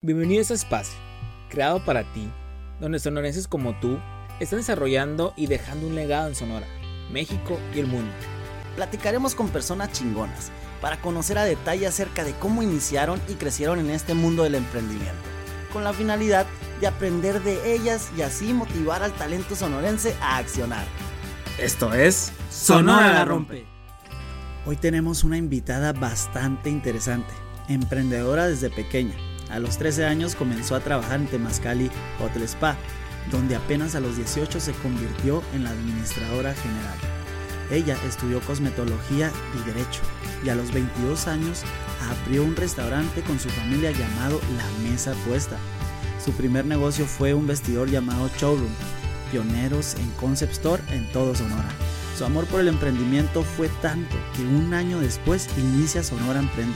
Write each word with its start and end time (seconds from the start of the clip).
Bienvenido 0.00 0.38
a 0.38 0.42
este 0.42 0.54
espacio, 0.54 0.96
creado 1.50 1.84
para 1.84 2.04
ti, 2.12 2.30
donde 2.78 3.00
sonorenses 3.00 3.48
como 3.48 3.74
tú 3.80 3.98
están 4.38 4.60
desarrollando 4.60 5.34
y 5.36 5.48
dejando 5.48 5.88
un 5.88 5.96
legado 5.96 6.28
en 6.28 6.36
Sonora, 6.36 6.68
México 7.10 7.58
y 7.74 7.80
el 7.80 7.88
mundo. 7.88 8.12
Platicaremos 8.76 9.34
con 9.34 9.48
personas 9.48 9.90
chingonas 9.90 10.52
para 10.80 11.00
conocer 11.00 11.36
a 11.36 11.42
detalle 11.42 11.88
acerca 11.88 12.22
de 12.22 12.32
cómo 12.34 12.62
iniciaron 12.62 13.20
y 13.26 13.34
crecieron 13.34 13.80
en 13.80 13.90
este 13.90 14.14
mundo 14.14 14.44
del 14.44 14.54
emprendimiento, 14.54 15.18
con 15.72 15.82
la 15.82 15.92
finalidad 15.92 16.46
de 16.80 16.86
aprender 16.86 17.42
de 17.42 17.74
ellas 17.74 18.12
y 18.16 18.22
así 18.22 18.54
motivar 18.54 19.02
al 19.02 19.14
talento 19.14 19.56
sonorense 19.56 20.14
a 20.20 20.36
accionar. 20.36 20.86
Esto 21.58 21.92
es 21.92 22.30
Sonora 22.52 23.14
la 23.14 23.24
rompe. 23.24 23.66
Hoy 24.64 24.76
tenemos 24.76 25.24
una 25.24 25.38
invitada 25.38 25.92
bastante 25.92 26.70
interesante, 26.70 27.34
emprendedora 27.68 28.46
desde 28.46 28.70
pequeña 28.70 29.16
a 29.50 29.58
los 29.58 29.78
13 29.78 30.06
años 30.06 30.34
comenzó 30.34 30.74
a 30.74 30.80
trabajar 30.80 31.20
en 31.20 31.26
Temazcali 31.26 31.90
Hotel 32.20 32.42
Spa, 32.42 32.76
donde 33.30 33.56
apenas 33.56 33.94
a 33.94 34.00
los 34.00 34.16
18 34.16 34.60
se 34.60 34.72
convirtió 34.72 35.42
en 35.54 35.64
la 35.64 35.70
administradora 35.70 36.54
general. 36.54 36.96
Ella 37.70 37.96
estudió 38.06 38.40
cosmetología 38.40 39.30
y 39.54 39.66
derecho 39.66 40.00
y 40.44 40.48
a 40.48 40.54
los 40.54 40.72
22 40.72 41.26
años 41.26 41.62
abrió 42.10 42.42
un 42.42 42.56
restaurante 42.56 43.22
con 43.22 43.38
su 43.38 43.48
familia 43.50 43.90
llamado 43.90 44.40
La 44.56 44.88
Mesa 44.88 45.12
Puesta. 45.26 45.58
Su 46.24 46.32
primer 46.32 46.64
negocio 46.64 47.06
fue 47.06 47.34
un 47.34 47.46
vestidor 47.46 47.90
llamado 47.90 48.30
Showroom, 48.38 48.72
pioneros 49.30 49.94
en 49.96 50.10
concept 50.12 50.52
store 50.52 50.82
en 50.90 51.10
todo 51.12 51.34
Sonora. 51.34 51.68
Su 52.16 52.24
amor 52.24 52.46
por 52.46 52.60
el 52.60 52.68
emprendimiento 52.68 53.42
fue 53.42 53.68
tanto 53.80 54.16
que 54.34 54.42
un 54.42 54.72
año 54.74 54.98
después 55.00 55.48
inicia 55.58 56.02
Sonora 56.02 56.40
Emprende 56.40 56.74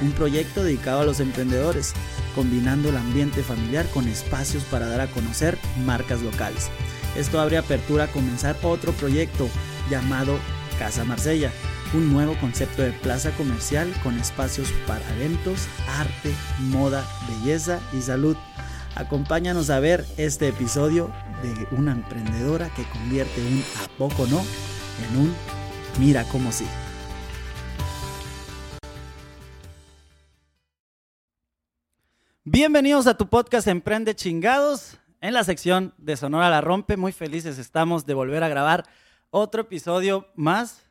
un 0.00 0.12
proyecto 0.12 0.62
dedicado 0.62 1.00
a 1.00 1.04
los 1.04 1.20
emprendedores, 1.20 1.92
combinando 2.34 2.88
el 2.88 2.96
ambiente 2.96 3.42
familiar 3.42 3.86
con 3.90 4.08
espacios 4.08 4.64
para 4.64 4.86
dar 4.86 5.00
a 5.00 5.06
conocer 5.08 5.58
marcas 5.84 6.22
locales. 6.22 6.70
Esto 7.16 7.40
abre 7.40 7.58
apertura 7.58 8.04
a 8.04 8.12
comenzar 8.12 8.56
otro 8.62 8.92
proyecto 8.92 9.48
llamado 9.90 10.38
Casa 10.78 11.04
Marsella, 11.04 11.52
un 11.92 12.12
nuevo 12.12 12.36
concepto 12.40 12.82
de 12.82 12.92
plaza 12.92 13.30
comercial 13.32 13.92
con 14.02 14.18
espacios 14.18 14.72
para 14.86 15.08
eventos, 15.16 15.68
arte, 15.88 16.34
moda, 16.58 17.04
belleza 17.28 17.78
y 17.96 18.02
salud. 18.02 18.36
Acompáñanos 18.96 19.70
a 19.70 19.80
ver 19.80 20.04
este 20.16 20.48
episodio 20.48 21.10
de 21.42 21.76
una 21.76 21.92
emprendedora 21.92 22.68
que 22.74 22.84
convierte 22.84 23.40
un 23.40 23.62
a 23.82 23.88
poco 23.98 24.26
no 24.26 24.44
en 25.08 25.18
un 25.18 25.34
mira 25.98 26.24
cómo 26.24 26.52
sí. 26.52 26.66
Bienvenidos 32.46 33.06
a 33.06 33.16
tu 33.16 33.26
podcast 33.26 33.66
Emprende 33.68 34.14
Chingados. 34.14 34.98
En 35.22 35.32
la 35.32 35.44
sección 35.44 35.94
de 35.96 36.14
Sonora 36.14 36.50
la 36.50 36.60
Rompe, 36.60 36.98
muy 36.98 37.10
felices 37.10 37.58
estamos 37.58 38.04
de 38.04 38.12
volver 38.12 38.44
a 38.44 38.50
grabar 38.50 38.84
otro 39.30 39.62
episodio 39.62 40.28
más 40.34 40.82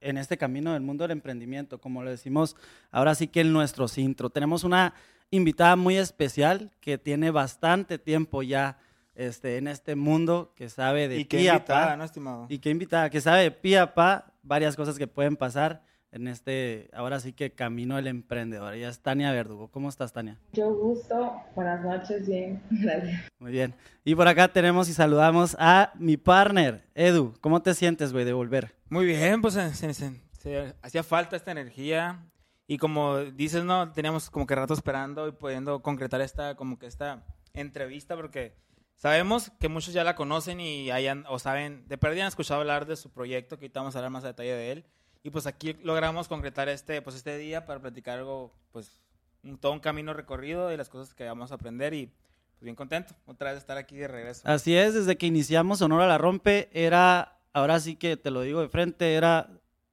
en 0.00 0.18
este 0.18 0.36
camino 0.36 0.72
del 0.72 0.82
mundo 0.82 1.04
del 1.04 1.12
emprendimiento, 1.12 1.80
como 1.80 2.02
lo 2.02 2.10
decimos 2.10 2.56
ahora 2.90 3.14
sí 3.14 3.28
que 3.28 3.42
en 3.42 3.52
nuestro 3.52 3.86
intro. 3.94 4.28
Tenemos 4.30 4.64
una 4.64 4.94
invitada 5.30 5.76
muy 5.76 5.96
especial 5.96 6.72
que 6.80 6.98
tiene 6.98 7.30
bastante 7.30 8.00
tiempo 8.00 8.42
ya 8.42 8.76
este, 9.14 9.58
en 9.58 9.68
este 9.68 9.94
mundo, 9.94 10.52
que 10.56 10.68
sabe 10.68 11.06
de 11.06 11.20
y 11.20 11.26
qué 11.26 11.44
invitada, 11.44 11.96
¿no, 11.96 12.02
estimado? 12.02 12.46
Y 12.48 12.58
qué 12.58 12.70
invitada, 12.70 13.08
que 13.08 13.20
sabe 13.20 13.42
de 13.44 13.50
pie 13.52 13.86
pa 13.86 14.32
varias 14.42 14.74
cosas 14.74 14.98
que 14.98 15.06
pueden 15.06 15.36
pasar 15.36 15.84
en 16.12 16.28
este, 16.28 16.90
ahora 16.92 17.20
sí 17.20 17.32
que 17.32 17.52
camino 17.52 17.98
el 17.98 18.06
emprendedor. 18.06 18.74
Ella 18.74 18.90
es 18.90 19.00
Tania 19.00 19.32
Verdugo. 19.32 19.68
¿Cómo 19.68 19.88
estás, 19.88 20.12
Tania? 20.12 20.38
Mucho 20.50 20.74
gusto. 20.74 21.40
Buenas 21.54 21.82
noches, 21.82 22.28
bien. 22.28 22.62
Gracias. 22.70 23.22
Muy 23.38 23.50
bien. 23.50 23.74
Y 24.04 24.14
por 24.14 24.28
acá 24.28 24.48
tenemos 24.52 24.90
y 24.90 24.92
saludamos 24.92 25.56
a 25.58 25.92
mi 25.94 26.18
partner, 26.18 26.84
Edu. 26.94 27.34
¿Cómo 27.40 27.62
te 27.62 27.74
sientes, 27.74 28.12
güey, 28.12 28.26
de 28.26 28.34
volver? 28.34 28.74
Muy 28.90 29.06
bien, 29.06 29.40
pues 29.40 29.54
se, 29.54 30.70
hacía 30.82 31.02
falta 31.02 31.34
esta 31.34 31.50
energía. 31.50 32.26
Y 32.66 32.76
como 32.76 33.18
dices, 33.18 33.64
¿no? 33.64 33.90
Teníamos 33.92 34.28
como 34.28 34.46
que 34.46 34.54
rato 34.54 34.74
esperando 34.74 35.26
y 35.28 35.32
pudiendo 35.32 35.82
concretar 35.82 36.20
esta, 36.20 36.56
como 36.56 36.78
que 36.78 36.86
esta 36.86 37.24
entrevista 37.54 38.16
porque 38.16 38.54
sabemos 38.96 39.50
que 39.60 39.68
muchos 39.68 39.94
ya 39.94 40.04
la 40.04 40.14
conocen 40.14 40.60
y 40.60 40.90
hayan, 40.90 41.24
o 41.28 41.38
saben, 41.38 41.88
de 41.88 41.96
perdida 41.96 42.22
han 42.22 42.28
escuchado 42.28 42.60
hablar 42.60 42.86
de 42.86 42.96
su 42.96 43.10
proyecto, 43.10 43.58
que 43.58 43.64
ahorita 43.64 43.80
vamos 43.80 43.96
a 43.96 43.98
hablar 43.98 44.10
más 44.10 44.24
a 44.24 44.28
detalle 44.28 44.54
de 44.54 44.72
él 44.72 44.84
y 45.22 45.30
pues 45.30 45.46
aquí 45.46 45.76
logramos 45.82 46.28
concretar 46.28 46.68
este, 46.68 47.00
pues 47.02 47.16
este 47.16 47.38
día 47.38 47.64
para 47.64 47.80
platicar 47.80 48.18
algo, 48.18 48.52
pues 48.72 49.00
un, 49.42 49.58
todo 49.58 49.72
un 49.72 49.80
camino 49.80 50.14
recorrido 50.14 50.72
y 50.72 50.76
las 50.76 50.88
cosas 50.88 51.14
que 51.14 51.24
vamos 51.24 51.52
a 51.52 51.56
aprender 51.56 51.94
y 51.94 52.06
pues 52.06 52.62
bien 52.62 52.74
contento 52.74 53.14
otra 53.26 53.48
vez 53.50 53.56
de 53.56 53.60
estar 53.60 53.78
aquí 53.78 53.96
de 53.96 54.08
regreso. 54.08 54.42
Así 54.44 54.76
es, 54.76 54.94
desde 54.94 55.16
que 55.16 55.26
iniciamos 55.26 55.78
Sonora 55.78 56.06
la 56.06 56.18
Rompe 56.18 56.70
era, 56.72 57.38
ahora 57.52 57.78
sí 57.80 57.96
que 57.96 58.16
te 58.16 58.30
lo 58.30 58.42
digo 58.42 58.60
de 58.60 58.68
frente, 58.68 59.14
era 59.14 59.50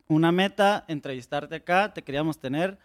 una 0.07 0.31
meta 0.31 0.85
entrevistarte 0.88 1.56
acá, 1.56 1.94
te 1.94 2.03
queríamos 2.03 2.39
tener 2.39 2.79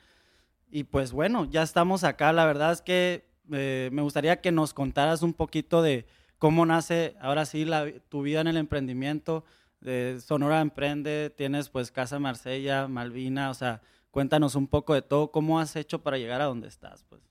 y 0.70 0.84
pues 0.84 1.12
bueno, 1.12 1.46
ya 1.46 1.62
estamos 1.62 2.04
acá. 2.04 2.32
La 2.32 2.44
verdad 2.44 2.72
es 2.72 2.82
que 2.82 3.26
eh, 3.52 3.88
me 3.92 4.02
gustaría 4.02 4.40
que 4.40 4.52
nos 4.52 4.74
contaras 4.74 5.22
un 5.22 5.32
poquito 5.32 5.82
de 5.82 6.06
cómo 6.38 6.66
nace 6.66 7.16
ahora 7.20 7.46
sí 7.46 7.64
la, 7.64 7.90
tu 8.08 8.22
vida 8.22 8.40
en 8.40 8.48
el 8.48 8.56
emprendimiento 8.56 9.44
de 9.84 10.18
Sonora 10.20 10.60
Emprende, 10.60 11.30
tienes 11.30 11.68
pues 11.68 11.92
Casa 11.92 12.18
Marsella, 12.18 12.88
Malvina, 12.88 13.50
o 13.50 13.54
sea, 13.54 13.82
cuéntanos 14.10 14.56
un 14.56 14.66
poco 14.66 14.94
de 14.94 15.02
todo, 15.02 15.30
cómo 15.30 15.60
has 15.60 15.76
hecho 15.76 16.02
para 16.02 16.18
llegar 16.18 16.40
a 16.40 16.46
donde 16.46 16.68
estás, 16.68 17.04
pues. 17.04 17.22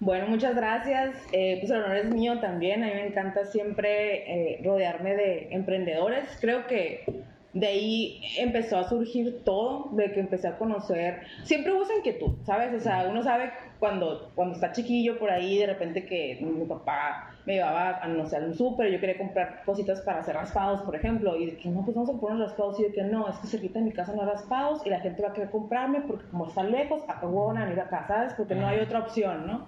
Bueno, 0.00 0.28
muchas 0.28 0.54
gracias. 0.54 1.16
Eh, 1.32 1.56
pues 1.60 1.72
el 1.72 1.82
honor 1.82 1.96
es 1.96 2.10
mío 2.10 2.38
también. 2.38 2.84
A 2.84 2.86
mí 2.86 2.92
me 2.94 3.08
encanta 3.08 3.46
siempre 3.46 4.52
eh, 4.52 4.60
rodearme 4.62 5.16
de 5.16 5.48
emprendedores. 5.50 6.24
Creo 6.40 6.68
que 6.68 7.24
de 7.52 7.66
ahí 7.66 8.20
empezó 8.38 8.78
a 8.78 8.88
surgir 8.88 9.42
todo, 9.44 9.88
de 9.92 10.12
que 10.12 10.20
empecé 10.20 10.46
a 10.46 10.56
conocer. 10.56 11.22
Siempre 11.42 11.72
hubo 11.72 11.82
esa 11.82 11.96
inquietud, 11.96 12.36
¿sabes? 12.44 12.72
O 12.74 12.80
sea, 12.80 13.08
uno 13.10 13.24
sabe 13.24 13.50
cuando, 13.80 14.30
cuando 14.36 14.54
está 14.54 14.70
chiquillo 14.70 15.18
por 15.18 15.30
ahí, 15.30 15.58
de 15.58 15.66
repente 15.66 16.06
que 16.06 16.38
mi 16.40 16.64
papá 16.66 17.34
me 17.48 17.54
llevaba 17.54 17.96
a, 18.02 18.08
no 18.08 18.26
sé, 18.26 18.38
un 18.40 18.54
súper, 18.54 18.90
yo 18.92 19.00
quería 19.00 19.16
comprar 19.16 19.62
cositas 19.64 20.02
para 20.02 20.18
hacer 20.18 20.34
raspados, 20.34 20.82
por 20.82 20.94
ejemplo, 20.94 21.34
y 21.34 21.46
de 21.46 21.56
que 21.56 21.70
no, 21.70 21.82
pues 21.82 21.96
vamos 21.96 22.14
a 22.14 22.20
poner 22.20 22.38
raspados, 22.40 22.78
y 22.78 22.82
de 22.82 22.92
que 22.92 23.02
no, 23.04 23.26
es 23.26 23.36
que 23.38 23.46
cerquita 23.46 23.78
de 23.78 23.86
mi 23.86 23.92
casa 23.92 24.12
no 24.12 24.20
hay 24.20 24.28
raspados, 24.28 24.84
y 24.84 24.90
la 24.90 25.00
gente 25.00 25.22
va 25.22 25.30
a 25.30 25.32
querer 25.32 25.48
comprarme, 25.48 26.02
porque 26.02 26.26
como 26.30 26.46
está 26.46 26.62
lejos, 26.62 27.02
a 27.08 27.24
van 27.24 27.56
a 27.56 27.72
ir 27.72 27.80
acá, 27.80 28.04
¿sabes? 28.06 28.34
Porque 28.34 28.54
no 28.54 28.66
hay 28.66 28.80
otra 28.80 28.98
opción, 28.98 29.46
¿no? 29.46 29.66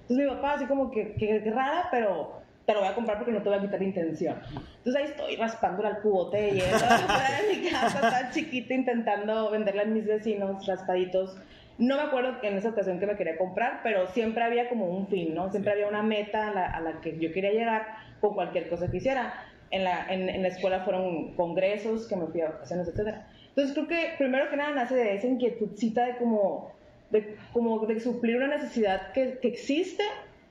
Entonces 0.00 0.26
mi 0.26 0.26
papá 0.26 0.54
así 0.54 0.66
como 0.66 0.90
que, 0.90 1.14
que, 1.14 1.40
que 1.40 1.50
rara, 1.52 1.86
pero 1.92 2.40
te 2.66 2.74
lo 2.74 2.80
voy 2.80 2.88
a 2.88 2.94
comprar 2.96 3.18
porque 3.18 3.30
no 3.30 3.42
te 3.42 3.48
voy 3.48 3.58
a 3.58 3.60
quitar 3.60 3.80
intención. 3.80 4.36
Entonces 4.78 4.96
ahí 4.96 5.04
estoy 5.04 5.36
raspándole 5.36 5.86
al 5.86 6.00
cubote 6.00 6.36
de 6.42 6.50
hielo 6.50 6.66
en 6.66 7.62
mi 7.62 7.70
casa, 7.70 8.00
tan 8.00 8.32
chiquita, 8.32 8.74
intentando 8.74 9.52
venderle 9.52 9.82
a 9.82 9.84
mis 9.84 10.04
vecinos 10.04 10.66
raspaditos 10.66 11.36
no 11.80 11.96
me 11.96 12.02
acuerdo 12.02 12.36
en 12.42 12.56
esa 12.56 12.68
ocasión 12.68 13.00
que 13.00 13.06
me 13.06 13.16
quería 13.16 13.38
comprar, 13.38 13.80
pero 13.82 14.06
siempre 14.08 14.44
había 14.44 14.68
como 14.68 14.86
un 14.86 15.08
fin, 15.08 15.34
¿no? 15.34 15.50
Siempre 15.50 15.72
había 15.72 15.88
una 15.88 16.02
meta 16.02 16.48
a 16.48 16.80
la, 16.80 17.00
que 17.00 17.18
yo 17.18 17.32
quería 17.32 17.50
llegar 17.50 17.86
con 18.20 18.34
cualquier 18.34 18.68
cosa 18.68 18.90
que 18.90 18.98
hiciera. 18.98 19.34
En 19.70 19.84
la, 19.84 20.06
en, 20.12 20.42
la 20.42 20.48
escuela 20.48 20.80
fueron 20.80 21.34
congresos 21.34 22.06
que 22.08 22.16
me 22.16 22.26
fui 22.26 22.40
a 22.40 22.50
vacaciones, 22.50 22.88
etc. 22.88 23.16
Entonces 23.48 23.72
creo 23.72 23.88
que 23.88 24.14
primero 24.18 24.50
que 24.50 24.56
nada 24.56 24.72
nace 24.72 24.94
de 24.94 25.14
esa 25.14 25.26
inquietudcita 25.26 26.04
de 26.04 26.16
como 26.16 26.72
de, 27.10 27.36
como 27.52 27.86
de 27.86 27.98
suplir 28.00 28.36
una 28.36 28.48
necesidad 28.48 29.12
que, 29.12 29.38
que 29.38 29.48
existe 29.48 30.02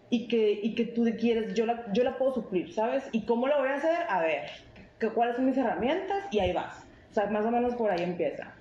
y 0.10 0.28
que, 0.28 0.60
y 0.64 0.74
que 0.74 0.86
tú 0.86 1.06
quieres, 1.20 1.54
yo 1.54 1.66
la, 1.66 1.92
yo 1.94 2.04
la 2.04 2.18
puedo 2.18 2.34
suplir, 2.34 2.74
¿sabes? 2.74 3.04
¿Y 3.12 3.26
cómo 3.26 3.48
lo 3.48 3.60
voy 3.60 3.70
a 3.70 3.76
hacer? 3.76 3.98
A 4.10 4.22
ver, 4.22 4.50
¿cuáles 5.14 5.36
son 5.36 5.46
mis 5.46 5.58
herramientas? 5.58 6.26
Y 6.32 6.40
ahí 6.40 6.54
vas. 6.54 6.84
O 7.12 7.14
sea, 7.14 7.28
más 7.28 7.46
o 7.46 7.52
menos 7.52 7.76
por 7.76 7.92
ahí 7.92 8.04
empieza. 8.04 8.54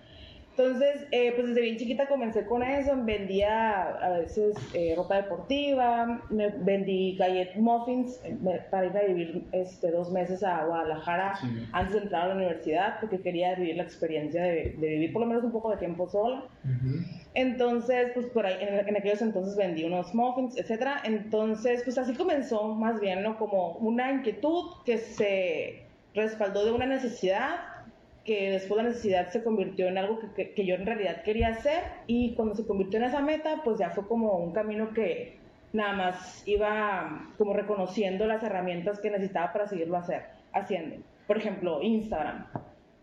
Entonces, 0.59 1.07
eh, 1.13 1.33
pues 1.37 1.47
desde 1.47 1.61
bien 1.61 1.77
chiquita 1.77 2.09
comencé 2.09 2.45
con 2.45 2.65
eso, 2.65 2.93
vendía 3.05 3.91
a 3.91 4.09
veces 4.19 4.57
eh, 4.75 4.95
ropa 4.97 5.15
deportiva, 5.23 6.21
me 6.31 6.49
vendí 6.49 7.15
gallet 7.17 7.55
muffins 7.55 8.21
eh, 8.25 8.37
para 8.69 8.87
ir 8.87 8.97
a 8.97 9.05
vivir 9.05 9.45
este, 9.53 9.93
dos 9.93 10.11
meses 10.11 10.43
a 10.43 10.65
Guadalajara 10.65 11.39
antes 11.71 11.95
de 11.95 12.01
entrar 12.01 12.23
a 12.23 12.29
la 12.29 12.35
universidad, 12.35 12.99
porque 12.99 13.21
quería 13.21 13.55
vivir 13.55 13.77
la 13.77 13.85
experiencia 13.85 14.43
de, 14.43 14.75
vivir 14.77 15.13
por 15.13 15.23
lo 15.23 15.29
menos 15.29 15.45
un 15.45 15.53
poco 15.53 15.71
de 15.71 15.77
tiempo 15.77 16.09
sola. 16.09 16.43
Entonces, 17.35 18.11
pues 18.15 18.27
por 18.27 18.45
ahí, 18.45 18.57
en, 18.59 18.97
aquellos 18.97 19.23
entonces 19.23 19.55
vendí 19.55 19.85
unos 19.85 20.13
muffins, 20.13 20.57
etc. 20.57 20.89
Entonces, 21.05 21.83
pues 21.85 21.97
así 21.99 22.15
comenzó 22.15 22.75
más 22.75 23.01
bien, 23.01 23.23
¿no? 23.23 23.39
Como 23.39 23.75
una 23.75 24.11
inquietud 24.11 24.83
que 24.85 24.99
se 24.99 25.85
respaldó 26.15 26.65
de 26.65 26.73
una 26.73 26.87
necesidad 26.87 27.78
que 28.29 28.51
después 28.51 28.77
la 28.77 28.91
necesidad 28.91 29.31
se 29.31 29.43
convirtió 29.43 29.89
en 29.89 29.97
algo 29.97 30.21
que, 30.37 30.53
que, 30.53 30.67
yo 30.67 30.75
en 30.75 30.85
realidad 30.85 31.23
quería 31.23 31.49
hacer 31.49 31.83
y 32.07 32.35
cuando 32.35 32.55
se 32.55 32.67
convirtió 32.67 32.99
en 32.99 33.07
esa 33.07 33.23
meta, 33.23 33.63
pues 33.65 33.79
ya 33.79 33.89
fue 33.89 34.07
como 34.07 34.37
un 34.37 34.53
camino 34.53 34.93
que 34.93 35.39
nada 35.73 35.95
más 35.95 36.43
iba 36.47 37.31
como 37.39 37.55
reconociendo 37.55 38.27
las 38.27 38.43
herramientas 38.43 39.01
que 39.01 39.11
necesitaba 39.11 39.55
para 39.55 39.67
seguirlo 39.67 39.97
hacer, 39.97 40.25
haciendo. 40.53 40.97
Por 41.27 41.39
ejemplo, 41.39 41.81
Instagram. 41.81 42.45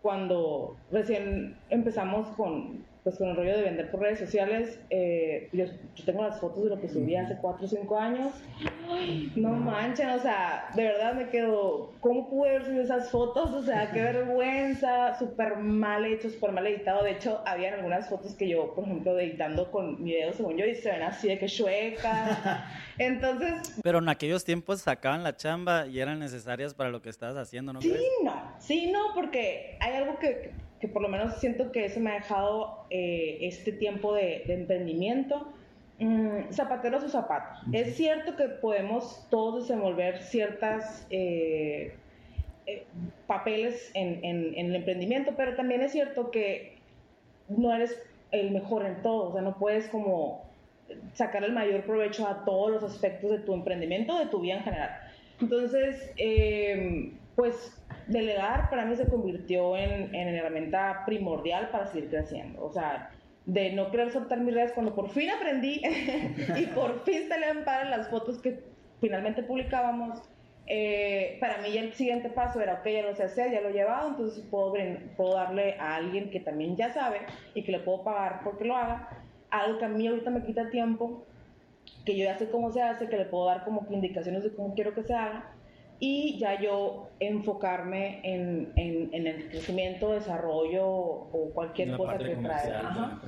Cuando 0.04 0.78
recién 0.92 1.58
empezamos 1.72 2.28
con, 2.36 2.86
pues 3.06 3.20
con 3.20 3.30
el 3.30 3.36
rollo 3.36 3.56
de 3.56 3.62
vender 3.62 3.92
por 3.92 4.00
redes 4.00 4.18
sociales, 4.18 4.80
eh, 4.90 5.48
yo, 5.52 5.66
tengo 6.08 6.24
las 6.24 6.40
fotos 6.40 6.64
de 6.64 6.72
lo 6.72 6.82
que 6.82 6.90
subí 6.90 7.16
hace 7.16 7.38
4 7.40 7.64
o 7.64 7.70
5 7.70 8.00
años. 8.00 8.34
no 9.36 9.50
manchen, 9.52 10.10
o 10.10 10.20
sea, 10.20 10.72
de 10.74 10.86
verdad 10.86 11.14
me 11.14 11.30
quedo, 11.30 11.94
¿cómo 12.00 12.28
pude 12.28 12.50
haber 12.50 12.66
subido 12.66 12.82
esas 12.82 13.12
fotos? 13.12 13.52
O 13.52 13.62
sea, 13.62 13.92
qué 13.92 14.02
vergüenza, 14.02 15.20
súper 15.20 15.58
mal 15.58 16.04
hecho, 16.04 16.32
súper 16.32 16.52
mal 16.52 16.66
editado. 16.66 17.04
De 17.04 17.12
hecho, 17.12 17.44
había 17.46 17.76
algunas 17.76 18.10
fotos 18.10 18.34
que 18.34 18.50
yo, 18.50 18.74
por 18.74 18.86
ejemplo, 18.86 19.20
editando 19.20 19.70
con 19.70 20.04
mi 20.04 20.14
dedo 20.14 20.34
según 20.34 20.58
yo, 20.58 20.66
y 20.66 20.74
se 20.74 20.90
ven 20.90 21.04
así 21.04 21.28
de 21.28 21.38
que 21.38 21.46
chueca. 21.46 22.66
Entonces... 22.98 23.80
Pero 23.84 24.00
en 24.00 24.10
aquellos 24.10 24.44
tiempos 24.44 24.82
sacaban 24.82 25.22
la 25.22 25.36
chamba 25.36 25.86
y 25.86 26.00
eran 26.00 26.18
necesarias 26.18 26.74
para 26.74 26.90
lo 26.90 27.04
que 27.04 27.10
estabas 27.10 27.38
haciendo, 27.38 27.72
¿no? 27.72 27.82
Sí, 27.84 27.94
no, 28.24 28.52
sí, 28.58 28.92
no, 28.92 29.14
porque 29.14 29.78
hay 29.80 29.94
algo 29.94 30.18
que 30.18 30.65
que 30.86 30.94
por 30.94 31.02
lo 31.02 31.10
menos 31.10 31.38
siento 31.38 31.72
que 31.72 31.86
eso 31.86 32.00
me 32.00 32.12
ha 32.12 32.14
dejado 32.16 32.86
eh, 32.92 33.40
este 33.42 33.72
tiempo 33.72 34.14
de, 34.14 34.44
emprendimiento. 34.48 35.52
Mm, 35.98 36.52
zapatero 36.52 36.98
a 36.98 37.02
su 37.02 37.10
zapato. 37.10 37.62
Es 37.72 37.96
cierto 37.96 38.36
que 38.36 38.50
podemos 38.50 39.26
todos 39.30 39.68
desenvolver 39.68 40.22
ciertas 40.22 41.08
eh, 41.10 41.96
eh, 42.68 42.86
papeles 43.28 43.92
en, 43.94 44.24
en, 44.26 44.54
el 44.58 44.76
emprendimiento, 44.76 45.34
pero 45.38 45.56
también 45.56 45.82
es 45.82 45.94
cierto 45.94 46.32
que 46.32 46.78
no 47.48 47.74
eres 47.74 47.98
el 48.32 48.52
mejor 48.52 48.86
en 48.86 49.02
todo, 49.02 49.30
o 49.30 49.34
sea, 49.34 49.42
no 49.42 49.58
puedes 49.58 49.88
como 49.88 50.44
sacar 51.14 51.46
el 51.46 51.54
mayor 51.54 51.84
provecho 51.86 52.28
a 52.28 52.44
todos 52.44 52.72
los 52.72 52.84
aspectos 52.84 53.32
de 53.32 53.40
tu 53.40 53.54
emprendimiento, 53.54 54.20
de 54.20 54.26
tu 54.26 54.42
vida 54.42 54.58
en 54.58 54.64
general. 54.64 54.92
Entonces, 55.40 56.12
pues 57.36 57.82
delegar 58.08 58.70
para 58.70 58.86
mí 58.86 58.96
se 58.96 59.08
convirtió 59.08 59.76
en, 59.78 60.14
en 60.14 60.28
herramienta 60.28 61.04
primordial 61.06 61.70
para 61.70 61.88
seguir 61.88 62.10
creciendo. 62.10 62.64
O 62.64 62.72
sea, 62.72 63.12
de 63.46 63.72
no 63.74 63.92
querer 63.92 64.12
soltar 64.12 64.40
mis 64.40 64.54
redes 64.54 64.72
cuando 64.74 64.96
por 64.96 65.10
fin 65.10 65.30
aprendí 65.30 65.82
y 66.58 66.66
por 66.68 67.04
fin 67.04 67.28
salían 67.28 67.64
para 67.64 67.86
las 67.86 68.10
fotos 68.10 68.40
que 68.40 68.60
finalmente 69.02 69.44
publicábamos. 69.44 70.22
Eh, 70.68 71.38
para 71.40 71.60
mí 71.60 71.72
ya 71.72 71.82
el 71.82 71.94
siguiente 71.94 72.30
paso 72.30 72.60
era, 72.60 72.76
ok, 72.76 72.88
ya 72.88 73.04
lo 73.04 73.16
sé 73.16 73.24
hacer, 73.24 73.52
ya 73.52 73.62
lo 73.62 73.70
he 73.70 73.74
llevado, 73.74 74.10
entonces 74.10 74.44
puedo, 74.50 74.74
puedo 75.16 75.36
darle 75.36 75.76
a 75.80 75.96
alguien 75.96 76.32
que 76.32 76.40
también 76.40 76.76
ya 76.76 76.92
sabe 76.92 77.20
y 77.54 77.64
que 77.64 77.72
le 77.72 77.80
puedo 77.82 78.04
pagar 78.04 78.42
porque 78.44 78.66
lo 78.66 78.76
haga, 78.76 79.10
algo 79.52 79.78
que 79.78 79.86
a 79.86 79.90
mí 79.90 80.08
ahorita 80.08 80.32
me 80.32 80.44
quita 80.44 80.72
tiempo, 80.72 81.24
que 82.04 82.18
yo 82.18 82.26
ya 82.26 82.40
sé 82.40 82.50
cómo 82.50 82.72
se 82.72 82.82
hace, 82.82 83.08
que 83.08 83.18
le 83.18 83.26
puedo 83.26 83.46
dar 83.46 83.64
como 83.64 83.86
indicaciones 83.92 84.44
de 84.44 84.56
cómo 84.56 84.74
quiero 84.74 84.96
que 84.96 85.04
se 85.04 85.14
haga 85.14 85.55
y 86.00 86.38
ya 86.40 86.62
yo 86.62 87.10
enfocarme 87.20 88.22
en, 88.24 88.74
en, 88.76 89.28
el 89.28 89.50
crecimiento, 89.50 90.12
desarrollo 90.12 90.86
o 90.86 91.52
cualquier 91.54 91.96
cosa 91.96 92.18
que 92.18 92.36
traiga. 92.36 93.22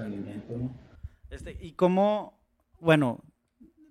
Este, 1.30 1.58
y 1.60 1.74
cómo, 1.74 2.40
bueno, 2.80 3.24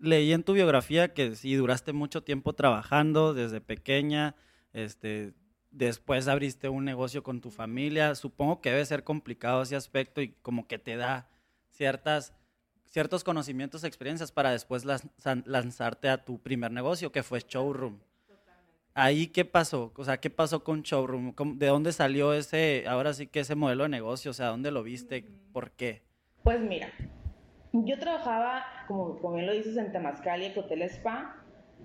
leí 0.01 0.33
en 0.33 0.43
tu 0.43 0.53
biografía 0.53 1.15
que 1.15 1.35
si 1.35 1.55
duraste 1.55 1.93
mucho 1.93 2.23
tiempo 2.23 2.55
trabajando 2.55 3.35
desde 3.35 3.61
pequeña, 3.61 4.35
este, 4.73 5.35
después 5.71 6.29
abriste 6.29 6.69
un 6.69 6.85
negocio 6.85 7.23
con 7.23 7.41
tu 7.41 7.51
familia, 7.51 8.15
supongo 8.15 8.61
que 8.61 8.71
debe 8.71 8.85
ser 8.85 9.05
complicado 9.05 9.63
ese 9.63 9.77
aspecto 9.77 10.21
y 10.21 10.29
como 10.43 10.67
que 10.67 10.79
te 10.79 10.97
da 10.97 11.29
ciertas 11.71 12.35
ciertos 12.97 13.25
conocimientos, 13.25 13.85
experiencias 13.85 14.33
para 14.33 14.53
después 14.53 14.87
lanzarte 15.45 16.09
a 16.09 16.25
tu 16.25 16.41
primer 16.41 16.71
negocio, 16.71 17.13
que 17.13 17.23
fue 17.23 17.41
Showroom. 17.47 17.99
Ahí, 18.99 19.27
¿qué 19.27 19.45
pasó? 19.45 19.93
O 19.95 20.05
sea, 20.05 20.17
¿qué 20.17 20.31
pasó 20.31 20.65
con 20.65 20.81
Showroom? 20.81 21.35
¿De 21.59 21.67
dónde 21.67 21.93
salió 21.93 22.33
ese, 22.33 22.85
ahora 22.89 23.13
sí 23.13 23.27
que 23.27 23.41
ese 23.41 23.55
modelo 23.55 23.83
de 23.83 23.91
negocio? 23.91 24.31
O 24.31 24.35
sea, 24.35 24.47
¿dónde 24.47 24.71
lo 24.71 24.83
viste? 24.83 25.27
¿Por 25.53 25.73
qué? 25.73 26.01
Pues 26.43 26.61
mira, 26.63 26.89
yo 27.75 27.99
trabajaba, 27.99 28.65
como, 28.89 29.19
como 29.19 29.35
bien 29.35 29.47
lo 29.49 29.53
dices, 29.53 29.77
en 29.77 29.93
Temascali, 29.93 30.47
en 30.47 30.59
Hotel 30.59 30.81
Spa. 30.81 31.37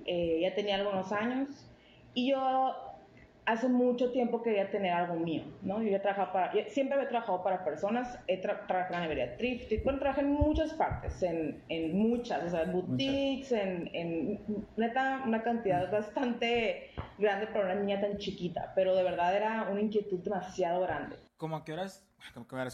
Eh, 0.06 0.40
ya 0.42 0.56
tenía 0.56 0.76
algunos 0.76 1.12
años. 1.12 1.70
Y 2.14 2.32
yo 2.32 2.91
hace 3.52 3.68
mucho 3.68 4.12
tiempo 4.12 4.42
quería 4.42 4.70
tener 4.72 4.94
algo 4.94 5.16
mío, 5.16 5.44
¿no? 5.62 5.82
Yo 5.82 5.90
ya 5.90 6.02
trabajaba 6.02 6.32
para, 6.32 6.70
siempre 6.70 6.96
había 6.96 7.10
trabajado 7.10 7.44
para 7.44 7.64
personas, 7.64 8.18
he 8.28 8.38
trabajado 8.38 8.96
en 8.96 9.04
Iberia 9.06 9.38
Thrift, 9.38 9.72
bueno, 9.84 10.00
trabajé 10.00 10.22
en 10.22 10.32
muchas 10.32 10.74
partes, 10.74 11.22
en, 11.22 11.62
en 11.70 11.98
muchas, 11.98 12.44
o 12.44 12.50
sea, 12.50 12.64
en 12.64 12.72
boutiques, 12.72 13.52
en, 13.52 13.90
en, 13.94 14.66
neta, 14.78 15.24
una 15.26 15.44
cantidad 15.44 15.92
bastante 15.92 16.92
grande 17.18 17.48
para 17.48 17.66
una 17.66 17.76
niña 17.76 18.00
tan 18.00 18.18
chiquita, 18.18 18.72
pero 18.74 18.96
de 18.96 19.04
verdad 19.04 19.36
era 19.36 19.68
una 19.70 19.82
inquietud 19.82 20.20
demasiado 20.20 20.82
grande. 20.82 21.18
¿Cómo 21.38 21.58
a 21.58 21.66
qué 21.66 21.74
horas, 21.74 22.08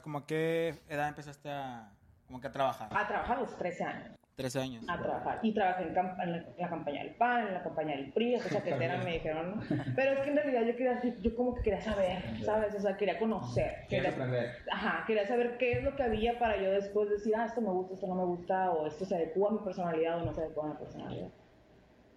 como 0.03 0.19
a 0.19 0.27
qué 0.27 0.75
edad 0.89 1.07
empezaste 1.07 1.50
a, 1.50 1.91
como 2.27 2.39
que 2.39 2.47
a 2.47 2.51
trabajar? 2.51 2.89
A 2.91 3.07
trabajar 3.07 3.38
a 3.38 3.41
los 3.41 3.57
13 3.57 3.83
años. 3.83 4.18
13 4.38 4.60
años. 4.60 4.86
A 4.88 5.01
trabajar. 5.01 5.39
Y 5.42 5.51
trabajé 5.51 5.84
en, 5.84 5.95
la, 5.95 6.69
campaña 6.69 7.04
del 7.04 7.16
PAN, 7.16 7.48
en 7.48 7.54
la 7.56 7.63
campaña 7.63 7.95
del 7.95 8.13
PRI, 8.13 8.36
esa 8.36 8.50
chaquetera 8.50 9.00
me 9.04 9.13
dijeron, 9.13 9.56
¿no? 9.56 9.63
Pero 9.95 10.12
es 10.12 10.19
que 10.19 10.30
en 10.30 10.36
realidad 10.36 10.62
yo 10.62 10.75
quería 10.75 11.01
yo 11.22 11.36
como 11.36 11.56
que 11.56 11.63
quería 11.63 11.81
saber, 11.81 12.22
¿sabes? 12.45 12.75
O 12.75 12.80
sea, 12.80 12.95
quería 12.95 13.18
conocer. 13.18 13.88
Quería 13.89 14.12
aprender. 14.12 14.51
Ajá, 14.72 15.04
quería 15.07 15.28
saber 15.28 15.57
qué 15.57 15.72
es 15.72 15.84
lo 15.84 15.95
que 15.95 16.04
había 16.04 16.38
para 16.38 16.62
yo 16.62 16.69
después 16.69 17.10
decir, 17.10 17.36
ah, 17.36 17.45
esto 17.48 17.62
me 17.62 17.72
gusta, 17.72 17.95
esto 17.95 18.06
no 18.06 18.13
me 18.13 18.25
gusta, 18.25 18.69
o 18.69 18.86
esto 18.86 19.06
se 19.06 19.16
adecua 19.16 19.50
a 19.50 19.54
mi 19.54 19.60
personalidad 19.60 20.22
o 20.22 20.25
no 20.25 20.34
se 20.36 20.42
adecua 20.42 20.66
a 20.66 20.69
mi 20.69 20.75
personalidad. 20.75 21.30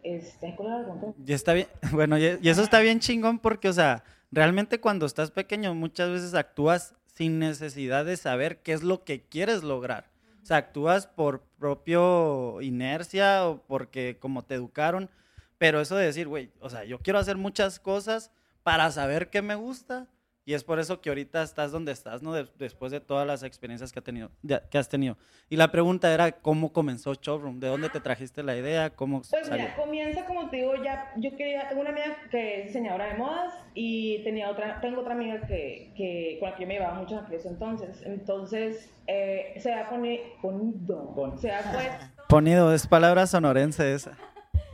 Este, 0.02 0.54
¿cuál 0.56 0.68
era 0.68 0.92
el 0.92 1.14
Y 1.26 1.32
está 1.32 1.54
bien, 1.54 1.68
bueno, 1.92 2.18
y, 2.18 2.38
y 2.42 2.48
eso 2.50 2.62
está 2.62 2.80
bien 2.80 3.00
chingón 3.00 3.38
porque, 3.38 3.70
o 3.70 3.72
sea, 3.72 4.04
realmente 4.30 4.78
cuando 4.78 5.06
estás 5.06 5.30
pequeño 5.30 5.74
muchas 5.74 6.10
veces 6.10 6.34
actúas 6.34 6.94
sin 7.14 7.38
necesidad 7.38 8.04
de 8.04 8.18
saber 8.18 8.58
qué 8.58 8.74
es 8.74 8.82
lo 8.82 9.04
que 9.04 9.22
quieres 9.22 9.62
lograr. 9.62 10.09
Actúas 10.56 11.06
por 11.06 11.42
propio 11.58 12.60
inercia 12.60 13.46
o 13.46 13.62
porque 13.66 14.18
como 14.18 14.42
te 14.42 14.54
educaron, 14.54 15.10
pero 15.58 15.80
eso 15.80 15.96
de 15.96 16.06
decir, 16.06 16.26
güey, 16.28 16.50
o 16.60 16.70
sea, 16.70 16.84
yo 16.84 16.98
quiero 16.98 17.18
hacer 17.18 17.36
muchas 17.36 17.78
cosas 17.78 18.30
para 18.62 18.90
saber 18.90 19.30
qué 19.30 19.42
me 19.42 19.54
gusta 19.54 20.06
y 20.44 20.54
es 20.54 20.64
por 20.64 20.78
eso 20.78 21.00
que 21.00 21.10
ahorita 21.10 21.42
estás 21.42 21.70
donde 21.70 21.92
estás, 21.92 22.22
¿no? 22.22 22.32
después 22.32 22.90
de 22.90 23.00
todas 23.00 23.26
las 23.26 23.42
experiencias 23.42 23.92
que, 23.92 23.98
ha 23.98 24.02
tenido, 24.02 24.30
que 24.70 24.78
has 24.78 24.88
tenido. 24.88 25.16
Y 25.48 25.56
la 25.56 25.70
pregunta 25.70 26.12
era, 26.12 26.32
¿cómo 26.32 26.72
comenzó 26.72 27.14
Showroom? 27.14 27.60
¿De 27.60 27.68
dónde 27.68 27.88
te 27.90 28.00
trajiste 28.00 28.42
la 28.42 28.56
idea? 28.56 28.90
¿Cómo 28.90 29.22
pues 29.28 29.50
mira, 29.50 29.76
comienza 29.76 30.24
como 30.24 30.48
te 30.48 30.56
digo, 30.56 30.74
ya, 30.82 31.12
yo 31.16 31.36
quería, 31.36 31.68
tengo 31.68 31.82
una 31.82 31.90
amiga 31.90 32.16
que 32.30 32.60
es 32.60 32.66
diseñadora 32.68 33.12
de 33.12 33.14
modas 33.14 33.54
y 33.74 34.22
tenía 34.24 34.50
otra, 34.50 34.80
tengo 34.80 35.02
otra 35.02 35.14
amiga 35.14 35.46
que, 35.46 35.92
que 35.96 36.38
con 36.40 36.50
la 36.50 36.56
que 36.56 36.62
yo 36.62 36.68
me 36.68 36.74
llevaba 36.74 36.94
mucho 36.94 37.22
eso 37.30 37.48
entonces. 37.48 38.02
Entonces, 38.04 38.90
eh, 39.06 39.54
se 39.58 39.72
ha 39.72 39.88
ponido, 39.88 41.36
se 41.38 41.52
ha 41.52 41.72
puesto... 41.72 42.06
Ponido, 42.28 42.72
es 42.72 42.86
palabra 42.86 43.26
sonorense 43.26 43.92
esa 43.92 44.16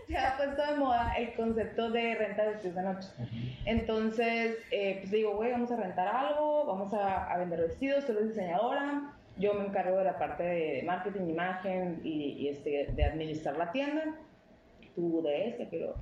se 0.06 0.16
ha 0.16 0.36
puesto 0.36 0.64
de 0.64 0.76
moda 0.76 1.14
el 1.16 1.34
concepto 1.34 1.90
de 1.90 2.14
renta 2.14 2.42
de 2.42 2.50
vestidos 2.50 2.76
de 2.76 2.82
noche. 2.82 3.08
Entonces, 3.64 4.58
eh, 4.70 4.98
pues 5.00 5.10
digo, 5.10 5.34
güey, 5.34 5.50
vamos 5.52 5.70
a 5.72 5.76
rentar 5.76 6.08
algo, 6.08 6.64
vamos 6.66 6.92
a, 6.94 7.36
vender 7.38 7.60
vestidos, 7.60 8.04
soy 8.04 8.28
diseñadora, 8.28 9.12
yo 9.38 9.54
me 9.54 9.66
encargo 9.66 9.98
de 9.98 10.04
la 10.04 10.18
parte 10.18 10.42
de 10.42 10.82
marketing, 10.84 11.28
imagen 11.28 12.00
y, 12.04 12.48
este, 12.48 12.92
de 12.92 13.04
administrar 13.04 13.56
la 13.56 13.72
tienda. 13.72 14.02
Tú 14.94 15.22
de 15.22 15.48
este, 15.48 15.66
pero... 15.70 15.94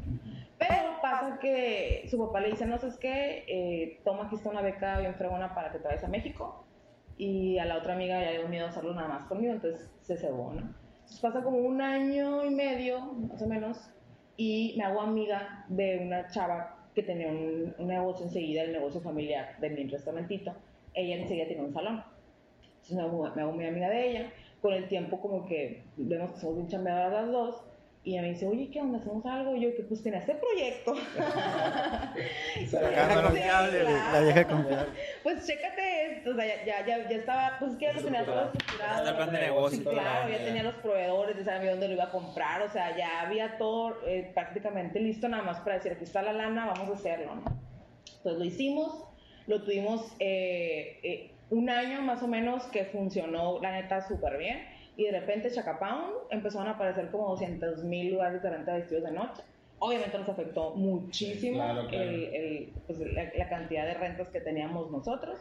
Pero 0.56 1.00
pasa 1.02 1.38
que 1.40 2.06
su 2.08 2.16
papá 2.16 2.40
le 2.40 2.50
dice, 2.50 2.64
no 2.64 2.78
sé 2.78 2.88
qué, 3.00 3.44
eh, 3.48 4.00
toma 4.04 4.26
aquí 4.26 4.36
está 4.36 4.50
una 4.50 4.62
beca 4.62 5.00
bien 5.00 5.14
fregona 5.16 5.52
para 5.52 5.72
que 5.72 5.78
te 5.78 5.88
vayas 5.88 6.04
a 6.04 6.08
México. 6.08 6.64
Y 7.18 7.58
a 7.58 7.64
la 7.64 7.78
otra 7.78 7.94
amiga 7.94 8.22
ya 8.22 8.30
dio 8.30 8.48
miedo 8.48 8.68
hacerlo 8.68 8.94
nada 8.94 9.08
más 9.08 9.26
conmigo, 9.26 9.52
entonces 9.52 9.90
se 10.00 10.16
cebó, 10.16 10.52
¿no? 10.52 10.60
Entonces 10.60 11.20
pasa 11.20 11.42
como 11.42 11.58
un 11.58 11.82
año 11.82 12.44
y 12.44 12.50
medio, 12.50 13.00
más 13.00 13.42
o 13.42 13.46
menos, 13.46 13.90
y 14.36 14.74
me 14.76 14.84
hago 14.84 15.00
amiga 15.00 15.64
de 15.68 15.98
una 15.98 16.28
chava 16.28 16.88
que 16.94 17.02
tenía 17.02 17.28
un, 17.28 17.74
negocio 17.78 18.26
enseguida, 18.26 18.62
el 18.62 18.72
negocio 18.72 19.00
familiar 19.00 19.56
de 19.60 19.70
mi 19.70 19.84
restaurantito. 19.84 20.54
Ella 20.94 21.16
enseguida 21.16 21.46
tiene 21.46 21.64
un 21.64 21.72
salón. 21.72 22.02
Entonces 22.62 22.96
me 22.96 23.02
hago, 23.02 23.34
me 23.34 23.42
hago 23.42 23.52
muy 23.52 23.66
amiga 23.66 23.90
de 23.90 24.10
ella. 24.10 24.32
Con 24.60 24.72
el 24.72 24.88
tiempo 24.88 25.20
como 25.20 25.46
que 25.46 25.82
vemos 25.96 26.32
que 26.32 26.40
somos 26.40 26.56
bien 26.56 26.68
chambeadas 26.68 27.12
las 27.12 27.32
dos 27.32 27.64
y 28.04 28.12
ella 28.12 28.22
me 28.22 28.28
dice, 28.32 28.46
oye, 28.46 28.68
¿qué 28.70 28.82
onda? 28.82 28.98
¿Hacemos 28.98 29.24
algo? 29.24 29.56
Y 29.56 29.62
yo, 29.62 29.74
que 29.74 29.82
pues 29.82 30.02
tiene 30.02 30.18
este 30.18 30.34
proyecto. 30.34 30.94
la 30.94 32.88
vieja 32.90 33.22
confiable, 33.22 33.82
la 33.82 34.20
vieja 34.20 34.46
confiable. 34.46 34.92
Pues 35.22 35.46
chécate 35.46 36.12
esto, 36.12 36.32
o 36.32 36.34
sea, 36.34 36.64
ya, 36.66 36.84
ya, 36.84 37.08
ya 37.08 37.16
estaba, 37.16 37.56
pues 37.58 37.76
que 37.76 37.86
ya 37.86 37.94
lo 37.94 38.02
tenía 38.02 38.26
todo 38.26 38.44
estructurado. 38.44 39.08
el 39.08 39.16
plan 39.16 39.32
de 39.32 39.40
negocio. 39.40 39.78
Sí, 39.78 39.84
claro, 39.84 40.28
ya 40.28 40.36
tenía 40.36 40.62
los 40.64 40.74
proveedores, 40.74 41.38
ya 41.38 41.44
sabía 41.44 41.70
dónde 41.70 41.88
lo 41.88 41.94
iba 41.94 42.04
a 42.04 42.10
comprar, 42.10 42.60
o 42.60 42.68
sea, 42.68 42.94
ya 42.94 43.22
había 43.22 43.56
todo 43.56 43.96
eh, 44.06 44.30
prácticamente 44.34 45.00
listo 45.00 45.26
nada 45.26 45.42
más 45.42 45.60
para 45.60 45.76
decir, 45.76 45.92
aquí 45.92 46.04
está 46.04 46.20
la 46.20 46.34
lana, 46.34 46.66
vamos 46.66 46.90
a 46.90 46.92
hacerlo, 46.92 47.36
¿no? 47.36 47.44
Entonces 48.18 48.38
lo 48.38 48.44
hicimos, 48.44 49.02
lo 49.46 49.62
tuvimos 49.62 50.14
eh, 50.18 51.00
eh, 51.02 51.30
un 51.48 51.70
año 51.70 52.02
más 52.02 52.22
o 52.22 52.28
menos 52.28 52.64
que 52.64 52.84
funcionó, 52.84 53.60
la 53.62 53.72
neta, 53.72 54.06
súper 54.06 54.36
bien 54.36 54.73
y 54.96 55.04
de 55.04 55.20
repente 55.20 55.50
Chacapound 55.50 56.14
empezaron 56.30 56.68
a 56.68 56.72
aparecer 56.72 57.10
como 57.10 57.28
200 57.30 57.84
mil 57.84 58.12
lugares 58.12 58.42
de 58.42 58.50
renta 58.50 58.72
de 58.72 58.80
vestidos 58.80 59.04
de 59.04 59.12
noche 59.12 59.42
obviamente 59.84 60.18
nos 60.18 60.28
afectó 60.28 60.74
muchísimo 60.74 61.62
pues, 62.86 62.98
la, 62.98 63.48
cantidad 63.48 63.84
de 63.84 63.94
rentas 63.94 64.28
que 64.28 64.40
teníamos 64.40 64.90
nosotros. 64.90 65.40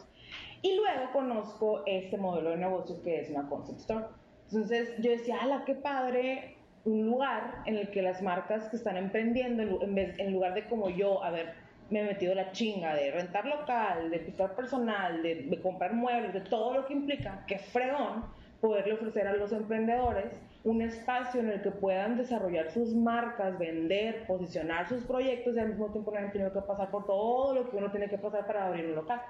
Y 0.62 0.76
luego 0.76 1.12
conozco 1.12 1.82
este 1.86 2.16
modelo 2.16 2.50
de 2.50 2.56
negocio 2.58 3.02
que 3.02 3.20
es 3.20 3.30
una 3.30 3.48
concept 3.48 3.80
store. 3.80 4.06
Entonces 4.46 4.94
yo 4.98 5.10
decía, 5.10 5.38
ala, 5.40 5.64
qué 5.64 5.74
padre, 5.74 6.56
un 6.84 7.06
lugar 7.06 7.62
en 7.66 7.76
el 7.76 7.90
que 7.90 8.02
las 8.02 8.22
marcas 8.22 8.68
que 8.68 8.76
están 8.76 8.96
emprendiendo, 8.96 9.62
en, 9.82 9.94
vez, 9.94 10.18
en 10.18 10.32
lugar 10.32 10.54
de 10.54 10.66
como 10.66 10.90
yo 10.90 11.22
haber 11.22 11.64
me 11.90 12.00
he 12.00 12.04
metido 12.04 12.34
la 12.34 12.50
chinga 12.52 12.94
de 12.94 13.10
rentar 13.10 13.44
local, 13.44 14.10
de 14.10 14.18
pisar 14.18 14.56
personal, 14.56 15.22
de, 15.22 15.42
de, 15.42 15.60
comprar 15.60 15.92
muebles, 15.92 16.32
de 16.32 16.40
todo 16.40 16.72
lo 16.72 16.86
que 16.86 16.94
implica, 16.94 17.44
que 17.46 17.58
fregón 17.58 18.24
poderle 18.64 18.94
ofrecer 18.94 19.28
a 19.28 19.36
los 19.36 19.52
emprendedores 19.52 20.40
un 20.64 20.80
espacio 20.80 21.38
en 21.40 21.50
el 21.50 21.60
que 21.60 21.70
puedan 21.70 22.16
desarrollar 22.16 22.70
sus 22.70 22.94
marcas, 22.94 23.58
vender, 23.58 24.26
posicionar 24.26 24.88
sus 24.88 25.04
proyectos 25.04 25.54
y 25.54 25.58
al 25.58 25.68
mismo 25.68 25.92
tiempo 25.92 26.10
no 26.10 26.16
hayan 26.16 26.32
tenido 26.32 26.50
que 26.50 26.62
pasar 26.62 26.90
por 26.90 27.04
todo 27.04 27.54
lo 27.54 27.68
que 27.68 27.76
uno 27.76 27.90
tiene 27.90 28.08
que 28.08 28.16
pasar 28.16 28.46
para 28.46 28.68
abrir 28.68 28.86
un 28.86 28.94
local. 28.94 29.20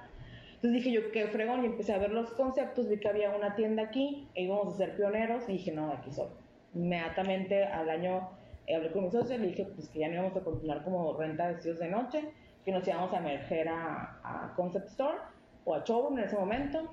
Entonces 0.55 0.73
dije 0.85 0.93
yo, 0.93 1.11
qué 1.11 1.27
fregón, 1.27 1.65
y 1.65 1.67
empecé 1.67 1.95
a 1.95 1.99
ver 1.99 2.13
los 2.13 2.31
conceptos, 2.35 2.89
vi 2.89 3.01
que 3.01 3.09
había 3.09 3.35
una 3.35 3.57
tienda 3.57 3.83
aquí, 3.83 4.29
e 4.37 4.45
íbamos 4.45 4.73
a 4.75 4.77
ser 4.77 4.95
pioneros, 4.95 5.49
y 5.49 5.55
dije, 5.55 5.73
no, 5.73 5.91
aquí 5.91 6.13
soy. 6.13 6.29
Inmediatamente 6.73 7.65
al 7.65 7.91
año 7.91 8.29
hablé 8.73 8.93
con 8.93 9.03
mi 9.03 9.11
socio 9.11 9.35
y 9.35 9.39
le 9.41 9.47
dije 9.49 9.67
pues, 9.75 9.89
que 9.89 9.99
ya 9.99 10.07
no 10.07 10.15
íbamos 10.15 10.37
a 10.37 10.45
continuar 10.45 10.85
como 10.85 11.13
renta 11.17 11.49
de 11.49 11.55
vestidos 11.55 11.81
de 11.81 11.89
noche, 11.89 12.25
que 12.65 12.71
nos 12.71 12.87
íbamos 12.87 13.13
a 13.13 13.19
emerger 13.19 13.69
a, 13.69 14.21
a 14.23 14.55
Concept 14.55 14.87
Store 14.91 15.19
o 15.65 15.75
a 15.75 15.83
Showroom 15.83 16.19
en 16.19 16.25
ese 16.25 16.37
momento 16.37 16.89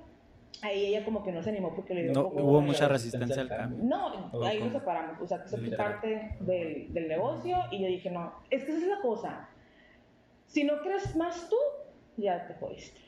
ahí 0.60 0.86
ella 0.86 1.04
como 1.04 1.24
que 1.24 1.32
no 1.32 1.42
se 1.42 1.50
animó 1.50 1.74
porque 1.74 1.94
le 1.94 2.02
dio 2.04 2.12
no, 2.12 2.26
hubo 2.26 2.60
mucha 2.60 2.88
resistencia 2.88 3.42
al 3.42 3.48
cambio. 3.48 3.78
No, 3.82 4.30
ahí 4.44 4.60
nos 4.60 4.72
separamos, 4.72 5.20
o 5.20 5.26
sea, 5.26 5.42
que 5.42 5.46
eso 5.46 5.76
parte 5.76 6.36
del, 6.40 6.92
del, 6.92 7.08
negocio 7.08 7.56
y 7.70 7.82
yo 7.82 7.88
dije, 7.88 8.10
no, 8.10 8.32
es 8.50 8.64
que 8.64 8.72
esa 8.72 8.80
es 8.80 8.88
la 8.88 9.00
cosa. 9.00 9.48
Si 10.46 10.64
no 10.64 10.80
crees 10.82 11.16
más 11.16 11.48
tú, 11.48 11.56
ya 12.16 12.46
te 12.46 12.54
jodiste. 12.54 13.00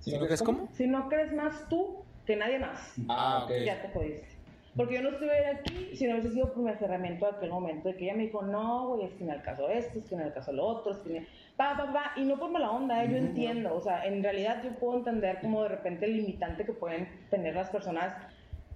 ¿Si 0.00 0.12
no 0.12 0.24
crees 0.24 0.42
cómo? 0.42 0.68
Si 0.72 0.86
no 0.86 1.08
crees 1.08 1.32
más 1.32 1.68
tú 1.68 2.04
que 2.24 2.36
nadie 2.36 2.58
más, 2.58 2.94
ah, 3.08 3.42
okay. 3.44 3.64
ya 3.64 3.82
te 3.82 3.88
jodiste. 3.88 4.36
Porque 4.76 4.96
yo 4.96 5.02
no 5.02 5.10
estuve 5.10 5.46
aquí 5.46 5.96
si 5.96 6.06
no 6.06 6.12
hubiese 6.12 6.32
sido 6.32 6.52
por 6.52 6.62
mi 6.62 6.70
aferramiento 6.70 7.24
de 7.24 7.36
aquel 7.36 7.50
momento, 7.50 7.88
de 7.88 7.96
que 7.96 8.04
ella 8.04 8.14
me 8.14 8.24
dijo, 8.24 8.42
no, 8.42 8.88
güey, 8.88 9.06
es 9.06 9.14
que 9.14 9.24
en 9.24 9.30
el 9.30 9.42
caso 9.42 9.68
esto, 9.68 9.98
es 9.98 10.04
que 10.04 10.14
en 10.14 10.20
el 10.20 10.32
caso 10.34 10.52
lo 10.52 10.66
otro, 10.66 10.92
es 10.92 10.98
que 10.98 11.26
pa, 11.56 11.76
pa, 11.76 11.92
pa, 11.92 12.12
y 12.16 12.24
no 12.24 12.38
por 12.38 12.50
mala 12.50 12.70
onda, 12.70 13.02
¿eh? 13.02 13.08
yo 13.10 13.16
entiendo, 13.16 13.74
o 13.74 13.80
sea, 13.80 14.06
en 14.06 14.22
realidad 14.22 14.62
yo 14.62 14.70
puedo 14.78 14.98
entender 14.98 15.40
como 15.40 15.62
de 15.62 15.70
repente 15.70 16.04
el 16.04 16.16
limitante 16.16 16.64
que 16.64 16.72
pueden 16.72 17.08
tener 17.30 17.54
las 17.54 17.70
personas, 17.70 18.14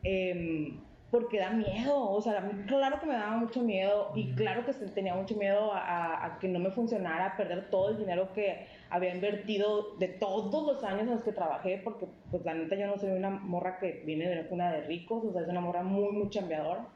eh, 0.02 0.72
porque 1.10 1.40
da 1.40 1.50
miedo, 1.50 2.08
o 2.08 2.22
sea, 2.22 2.48
claro 2.68 3.00
que 3.00 3.06
me 3.06 3.14
daba 3.14 3.36
mucho 3.36 3.62
miedo 3.62 4.12
y 4.14 4.32
claro 4.34 4.64
que 4.64 4.72
tenía 4.72 5.14
mucho 5.14 5.34
miedo 5.34 5.72
a, 5.74 6.24
a, 6.24 6.38
que 6.38 6.46
no 6.48 6.60
me 6.60 6.70
funcionara, 6.70 7.26
a 7.26 7.36
perder 7.36 7.68
todo 7.68 7.90
el 7.90 7.98
dinero 7.98 8.32
que 8.32 8.66
había 8.90 9.12
invertido 9.12 9.96
de 9.98 10.06
todos 10.06 10.64
los 10.64 10.84
años 10.84 11.02
en 11.02 11.10
los 11.10 11.24
que 11.24 11.32
trabajé, 11.32 11.80
porque 11.82 12.06
pues 12.30 12.44
la 12.44 12.54
neta 12.54 12.76
yo 12.76 12.86
no 12.86 12.96
soy 12.96 13.10
una 13.10 13.30
morra 13.30 13.78
que 13.80 14.02
viene 14.06 14.28
de 14.28 14.38
una 14.38 14.48
cuna 14.48 14.72
de 14.72 14.82
ricos, 14.82 15.24
o 15.24 15.32
sea, 15.32 15.42
es 15.42 15.48
una 15.48 15.60
morra 15.60 15.82
muy, 15.82 16.12
muy 16.12 16.30
chambeadora. 16.30 16.86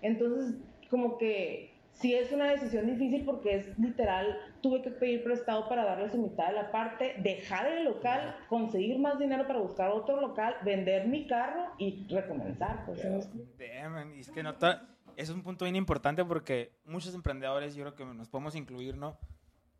Entonces, 0.00 0.54
como 0.88 1.18
que 1.18 1.75
sí 1.96 2.14
es 2.14 2.32
una 2.32 2.50
decisión 2.50 2.86
difícil 2.86 3.24
porque 3.24 3.56
es 3.56 3.78
literal, 3.78 4.38
tuve 4.62 4.82
que 4.82 4.90
pedir 4.90 5.24
prestado 5.24 5.68
para 5.68 5.84
darle 5.84 6.10
su 6.10 6.18
mitad 6.18 6.48
de 6.48 6.54
la 6.54 6.70
parte, 6.70 7.14
dejar 7.22 7.66
el 7.66 7.84
local, 7.84 8.36
conseguir 8.48 8.98
más 8.98 9.18
dinero 9.18 9.46
para 9.46 9.60
buscar 9.60 9.90
otro 9.90 10.20
local, 10.20 10.56
vender 10.64 11.08
mi 11.08 11.26
carro 11.26 11.72
y 11.78 12.06
recomenzar. 12.08 12.84
Pues, 12.84 13.04
es... 13.04 14.30
que 14.30 14.42
nota, 14.42 14.88
es 15.16 15.30
un 15.30 15.42
punto 15.42 15.64
bien 15.64 15.76
importante 15.76 16.24
porque 16.24 16.72
muchos 16.84 17.14
emprendedores, 17.14 17.74
yo 17.74 17.84
creo 17.84 17.94
que 17.94 18.04
nos 18.14 18.28
podemos 18.28 18.54
incluir, 18.54 18.96
¿no? 18.96 19.18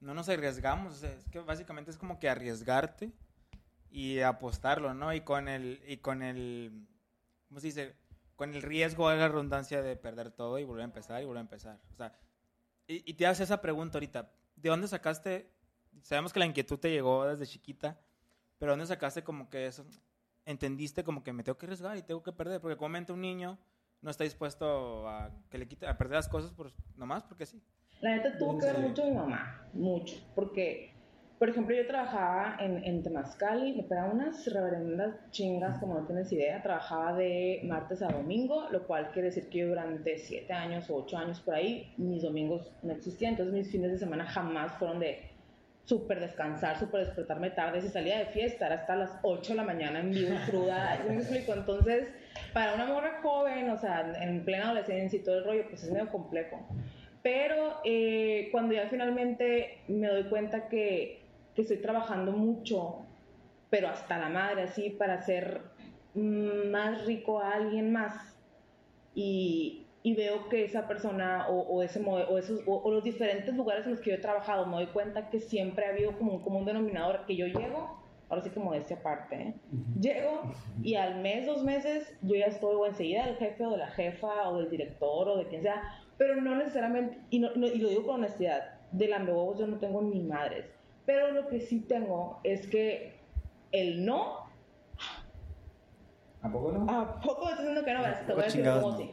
No 0.00 0.14
nos 0.14 0.28
arriesgamos, 0.28 1.02
es 1.02 1.28
que 1.30 1.40
básicamente 1.40 1.90
es 1.90 1.96
como 1.96 2.18
que 2.18 2.28
arriesgarte 2.28 3.12
y 3.90 4.20
apostarlo, 4.20 4.94
¿no? 4.94 5.12
Y 5.12 5.20
con 5.20 5.48
el, 5.48 5.82
y 5.86 5.98
con 5.98 6.22
el, 6.22 6.86
¿cómo 7.48 7.60
se 7.60 7.68
dice? 7.68 7.94
Con 8.36 8.54
el 8.54 8.62
riesgo 8.62 9.08
de 9.08 9.16
la 9.16 9.28
redundancia 9.28 9.82
de 9.82 9.96
perder 9.96 10.30
todo 10.30 10.58
y 10.58 10.64
volver 10.64 10.82
a 10.82 10.84
empezar 10.84 11.22
y 11.22 11.24
volver 11.24 11.38
a 11.38 11.40
empezar. 11.40 11.80
O 11.92 11.96
sea, 11.96 12.12
y, 12.86 13.14
te 13.14 13.26
haces 13.26 13.48
esa 13.48 13.60
pregunta 13.60 13.98
ahorita, 13.98 14.30
¿de 14.54 14.68
dónde 14.68 14.86
sacaste? 14.86 15.50
Sabemos 16.02 16.32
que 16.32 16.38
la 16.38 16.46
inquietud 16.46 16.78
te 16.78 16.90
llegó 16.90 17.26
desde 17.26 17.46
chiquita, 17.46 17.98
pero 18.58 18.72
¿dónde 18.72 18.86
sacaste 18.86 19.24
como 19.24 19.50
que 19.50 19.66
eso? 19.66 19.84
¿Entendiste 20.44 21.02
como 21.02 21.24
que 21.24 21.32
me 21.32 21.42
tengo 21.42 21.58
que 21.58 21.66
arriesgar 21.66 21.96
y 21.96 22.02
tengo 22.02 22.22
que 22.22 22.32
perder? 22.32 22.60
Porque 22.60 22.76
comúnmente 22.76 23.12
un 23.12 23.20
niño 23.20 23.58
no 24.02 24.10
está 24.10 24.22
dispuesto 24.22 25.08
a 25.08 25.32
que 25.50 25.58
le 25.58 25.66
quite, 25.66 25.86
a 25.86 25.98
perder 25.98 26.16
las 26.16 26.28
cosas 26.28 26.52
por, 26.52 26.72
nomás 26.94 27.24
porque 27.24 27.46
sí. 27.46 27.60
La 28.00 28.14
neta 28.14 28.36
tuvo 28.38 28.58
que 28.58 28.66
ver 28.66 28.78
mucho 28.78 29.04
mi 29.04 29.12
mamá, 29.12 29.68
mucho, 29.72 30.16
porque 30.34 30.95
por 31.38 31.50
ejemplo, 31.50 31.76
yo 31.76 31.86
trabajaba 31.86 32.56
en, 32.60 32.82
en 32.82 33.02
Temazcali, 33.02 33.74
me 33.74 33.82
pegaba 33.82 34.10
unas 34.10 34.50
reverendas 34.50 35.16
chingas, 35.30 35.78
como 35.78 35.94
no 35.94 36.06
tienes 36.06 36.32
idea. 36.32 36.62
Trabajaba 36.62 37.12
de 37.12 37.60
martes 37.64 38.00
a 38.00 38.08
domingo, 38.08 38.68
lo 38.70 38.86
cual 38.86 39.10
quiere 39.12 39.28
decir 39.28 39.50
que 39.50 39.58
yo 39.58 39.68
durante 39.68 40.16
siete 40.16 40.54
años 40.54 40.88
o 40.88 40.96
ocho 40.96 41.18
años 41.18 41.40
por 41.40 41.54
ahí, 41.54 41.92
mis 41.98 42.22
domingos 42.22 42.72
no 42.82 42.94
existían. 42.94 43.32
Entonces, 43.32 43.52
mis 43.52 43.70
fines 43.70 43.92
de 43.92 43.98
semana 43.98 44.24
jamás 44.24 44.72
fueron 44.78 44.98
de 44.98 45.30
súper 45.84 46.20
descansar, 46.20 46.78
súper 46.78 47.04
despertarme 47.04 47.50
tarde. 47.50 47.82
Si 47.82 47.88
salía 47.88 48.18
de 48.18 48.26
fiesta, 48.26 48.66
era 48.66 48.76
hasta 48.76 48.96
las 48.96 49.10
8 49.22 49.52
de 49.52 49.56
la 49.56 49.64
mañana 49.64 50.00
en 50.00 50.12
vivo 50.12 50.34
cruda. 50.46 50.98
me 51.08 51.16
explico? 51.16 51.52
Entonces, 51.52 52.08
para 52.54 52.74
una 52.74 52.86
morra 52.86 53.20
joven, 53.22 53.68
o 53.68 53.76
sea, 53.76 54.10
en 54.22 54.42
plena 54.42 54.66
adolescencia 54.66 55.18
y 55.18 55.22
todo 55.22 55.38
el 55.38 55.44
rollo, 55.44 55.64
pues 55.68 55.84
es 55.84 55.90
medio 55.90 56.08
complejo. 56.10 56.66
Pero 57.22 57.80
eh, 57.84 58.48
cuando 58.52 58.74
ya 58.74 58.88
finalmente 58.88 59.82
me 59.88 60.06
doy 60.08 60.24
cuenta 60.24 60.68
que 60.68 61.25
que 61.56 61.62
estoy 61.62 61.78
trabajando 61.78 62.32
mucho, 62.32 62.98
pero 63.70 63.88
hasta 63.88 64.18
la 64.18 64.28
madre, 64.28 64.62
así, 64.62 64.90
para 64.90 65.14
hacer 65.14 65.62
más 66.14 67.04
rico 67.06 67.40
a 67.40 67.54
alguien 67.54 67.92
más. 67.92 68.38
Y, 69.14 69.86
y 70.02 70.14
veo 70.14 70.48
que 70.48 70.64
esa 70.64 70.86
persona 70.86 71.48
o, 71.48 71.82
ese 71.82 72.00
o, 72.04 72.38
esos, 72.38 72.60
o, 72.66 72.90
los 72.92 73.02
diferentes 73.02 73.52
lugares 73.56 73.86
en 73.86 73.92
los 73.92 74.00
que 74.00 74.10
yo 74.10 74.16
he 74.16 74.20
trabajado, 74.20 74.66
me 74.66 74.76
doy 74.76 74.86
cuenta 74.86 75.30
que 75.30 75.40
siempre 75.40 75.86
ha 75.86 75.88
habido 75.88 76.16
como, 76.18 76.36
un 76.36 76.64
denominador 76.64 77.24
que 77.26 77.34
yo 77.34 77.46
llego, 77.46 77.98
ahora 78.28 78.42
sí 78.42 78.50
como 78.50 78.72
decía 78.72 78.98
aparte, 78.98 79.34
¿eh? 79.34 79.54
llego 80.00 80.42
y 80.82 80.94
al 80.94 81.22
mes, 81.22 81.46
dos 81.46 81.64
meses, 81.64 82.14
yo 82.22 82.36
ya 82.36 82.46
estoy 82.46 82.76
o 82.76 82.86
enseguida 82.86 83.26
del 83.26 83.36
jefe 83.36 83.64
o 83.66 83.70
de 83.70 83.78
la 83.78 83.88
jefa 83.88 84.48
o 84.48 84.58
del 84.58 84.70
director 84.70 85.28
o 85.28 85.38
de 85.38 85.46
quien 85.48 85.62
sea, 85.62 85.82
pero 86.16 86.36
no 86.36 86.54
necesariamente, 86.54 87.18
y, 87.30 87.40
no, 87.40 87.52
y 87.54 87.78
lo 87.78 87.88
digo 87.88 88.06
con 88.06 88.16
honestidad, 88.16 88.78
de 88.92 89.08
la 89.08 89.24
yo 89.24 89.66
no 89.66 89.78
tengo 89.78 90.02
ni 90.02 90.20
madres. 90.20 90.75
Pero 91.06 91.30
lo 91.30 91.48
que 91.48 91.60
sí 91.60 91.80
tengo 91.80 92.40
es 92.42 92.66
que 92.66 93.14
el 93.72 94.04
no. 94.04 94.46
¿A 96.42 96.50
poco 96.50 96.72
no? 96.72 96.90
¿A 96.90 97.20
poco 97.20 97.48
estoy 97.48 97.66
diciendo 97.66 97.84
que 97.84 97.94
no? 97.94 98.02
Te 98.26 98.32
voy 98.32 98.42
a 98.42 98.46
decir 98.46 98.64
cómo 98.64 98.96
sí. 98.96 99.10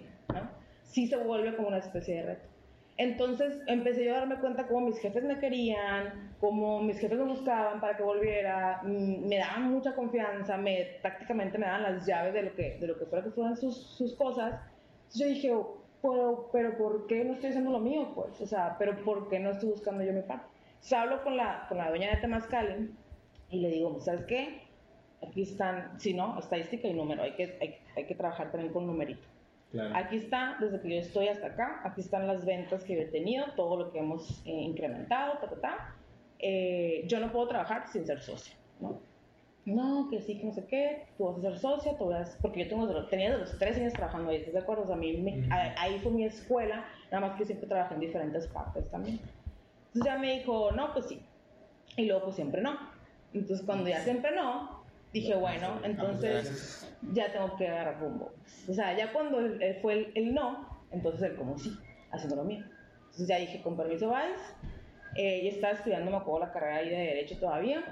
Sí 0.82 1.08
se 1.08 1.18
vuelve 1.18 1.56
como 1.56 1.70
una 1.70 1.78
especie 1.78 2.16
de 2.16 2.24
reto. 2.24 2.54
Entonces 2.98 3.60
empecé 3.66 4.06
yo 4.06 4.14
a 4.14 4.20
darme 4.20 4.40
cuenta 4.40 4.68
cómo 4.68 4.82
mis 4.88 5.00
jefes 5.00 5.24
me 5.24 5.40
querían, 5.40 6.36
cómo 6.40 6.80
mis 6.82 7.00
jefes 7.00 7.18
me 7.18 7.26
buscaban 7.26 7.82
para 7.82 7.98
que 7.98 8.04
volviera, 8.04 8.82
mm, 8.84 9.28
me 9.28 9.38
daban 9.38 9.72
mucha 9.72 9.96
confianza, 9.96 10.58
me, 10.58 11.00
prácticamente 11.02 11.58
me 11.58 11.66
daban 11.66 11.84
las 11.84 12.06
llaves 12.06 12.34
de 12.36 12.44
lo 12.44 12.56
que, 12.56 12.78
de 12.80 12.88
lo 12.88 13.00
que 13.00 13.06
fuera 13.06 13.24
que 13.24 13.32
fueran 13.32 13.58
sus, 13.58 13.76
sus 13.76 14.14
cosas. 14.14 14.62
Entonces 15.06 15.22
yo 15.22 15.28
dije, 15.28 15.58
pero, 16.04 16.50
pero 16.52 16.78
¿por 16.78 17.08
qué 17.08 17.24
no 17.24 17.34
estoy 17.34 17.50
haciendo 17.50 17.72
lo 17.72 17.80
mío? 17.80 18.12
Pues, 18.14 18.40
o 18.42 18.46
sea, 18.46 18.76
pero 18.78 19.04
¿por 19.04 19.28
qué 19.28 19.40
no 19.40 19.50
estoy 19.50 19.70
buscando 19.70 20.04
yo 20.04 20.14
mi 20.14 20.22
parte? 20.22 20.53
Hablo 20.92 21.24
con 21.24 21.38
la, 21.38 21.66
con 21.70 21.78
la 21.78 21.90
dueña 21.90 22.10
de 22.12 22.18
Temazcali 22.18 22.92
y 23.50 23.60
le 23.60 23.70
digo, 23.70 24.00
¿sabes 24.02 24.26
qué? 24.26 24.64
Aquí 25.26 25.44
están, 25.44 26.00
si 26.00 26.14
no, 26.14 26.38
estadística 26.38 26.88
y 26.88 26.94
número, 26.94 27.24
hay 27.24 27.34
que, 27.34 27.58
hay, 27.62 27.78
hay 27.96 28.06
que 28.06 28.16
trabajar 28.16 28.52
también 28.52 28.74
con 28.74 28.86
numerito. 28.86 29.28
Aquí 29.96 30.18
está, 30.18 30.58
desde 30.60 30.80
que 30.82 30.90
yo 30.90 31.00
estoy 31.00 31.30
hasta 31.30 31.48
acá, 31.48 31.82
aquí 31.84 32.02
están 32.02 32.28
las 32.28 32.46
ventas 32.46 32.84
que 32.84 33.02
he 33.02 33.06
tenido, 33.06 33.46
todo 33.56 33.78
lo 33.78 33.92
que 33.92 34.00
hemos 34.00 34.44
eh, 34.46 34.52
incrementado, 34.52 35.40
ta, 35.40 35.50
ta, 35.50 35.62
ta. 35.62 35.96
Eh, 36.38 37.06
yo 37.08 37.20
no 37.20 37.32
puedo 37.32 37.48
trabajar 37.48 37.88
sin 37.88 38.06
ser 38.06 38.22
socia, 38.22 38.56
¿no? 38.80 39.00
No, 39.66 40.10
que 40.12 40.20
sí, 40.20 40.38
que 40.38 40.46
no 40.46 40.52
sé 40.52 40.66
qué, 40.68 41.06
tú 41.18 41.26
vas 41.26 41.38
a 41.38 41.42
ser 41.42 41.58
socia, 41.58 41.98
tú 41.98 42.08
vas, 42.08 42.38
porque 42.42 42.66
yo 42.66 42.70
tengo, 42.70 43.06
tenía 43.06 43.32
de 43.32 43.38
los 43.40 43.58
tres 43.58 43.78
años 43.78 43.94
trabajando 43.94 44.30
ahí, 44.30 44.38
¿estás 44.38 44.54
de 44.54 44.60
acuerdo? 44.60 44.84
O 44.84 44.88
sea, 44.88 44.96
a 44.96 45.00
mí, 45.00 45.48
ahí 45.50 46.00
fue 46.00 46.12
mi 46.12 46.26
escuela, 46.26 46.86
nada 47.12 47.28
más 47.28 47.38
que 47.38 47.46
siempre 47.46 47.68
trabajé 47.68 47.96
en 47.96 48.02
diferentes 48.02 48.46
partes 48.48 48.88
también. 48.92 49.20
Entonces 49.94 50.12
ya 50.12 50.18
me 50.18 50.40
dijo, 50.40 50.72
no, 50.72 50.92
pues 50.92 51.06
sí. 51.06 51.22
Y 51.98 52.06
luego, 52.06 52.24
pues 52.24 52.36
siempre 52.36 52.62
no. 52.64 52.78
Entonces, 53.32 53.64
cuando 53.64 53.88
ya 53.88 54.00
siempre 54.02 54.36
no, 54.36 54.84
dije, 55.14 55.36
bueno, 55.36 55.80
entonces 55.84 56.92
ya 57.14 57.32
tengo 57.32 57.56
que 57.58 57.68
agarrar 57.68 58.00
rumbo. 58.00 58.32
O 58.68 58.74
sea, 58.74 58.98
ya 58.98 59.14
cuando 59.14 59.38
fue 59.82 60.12
el, 60.16 60.34
no, 60.34 60.84
entonces 60.92 61.22
el 61.30 61.36
como 61.36 61.58
sí, 61.58 61.78
haciendo 62.12 62.38
lo 62.38 62.44
mío. 62.44 62.64
Entonces 63.02 63.28
ya 63.28 63.38
dije, 63.38 63.62
con 63.62 63.78
permiso, 63.78 64.10
vais. 64.10 64.40
Eh, 65.16 65.48
estaba 65.48 65.74
estudiando, 65.74 66.10
me 66.10 66.18
acuerdo, 66.18 66.48
la 66.48 66.52
carrera 66.52 66.78
ahí 66.78 66.90
de 66.90 66.98
Derecho 66.98 67.38
todavía. 67.38 67.84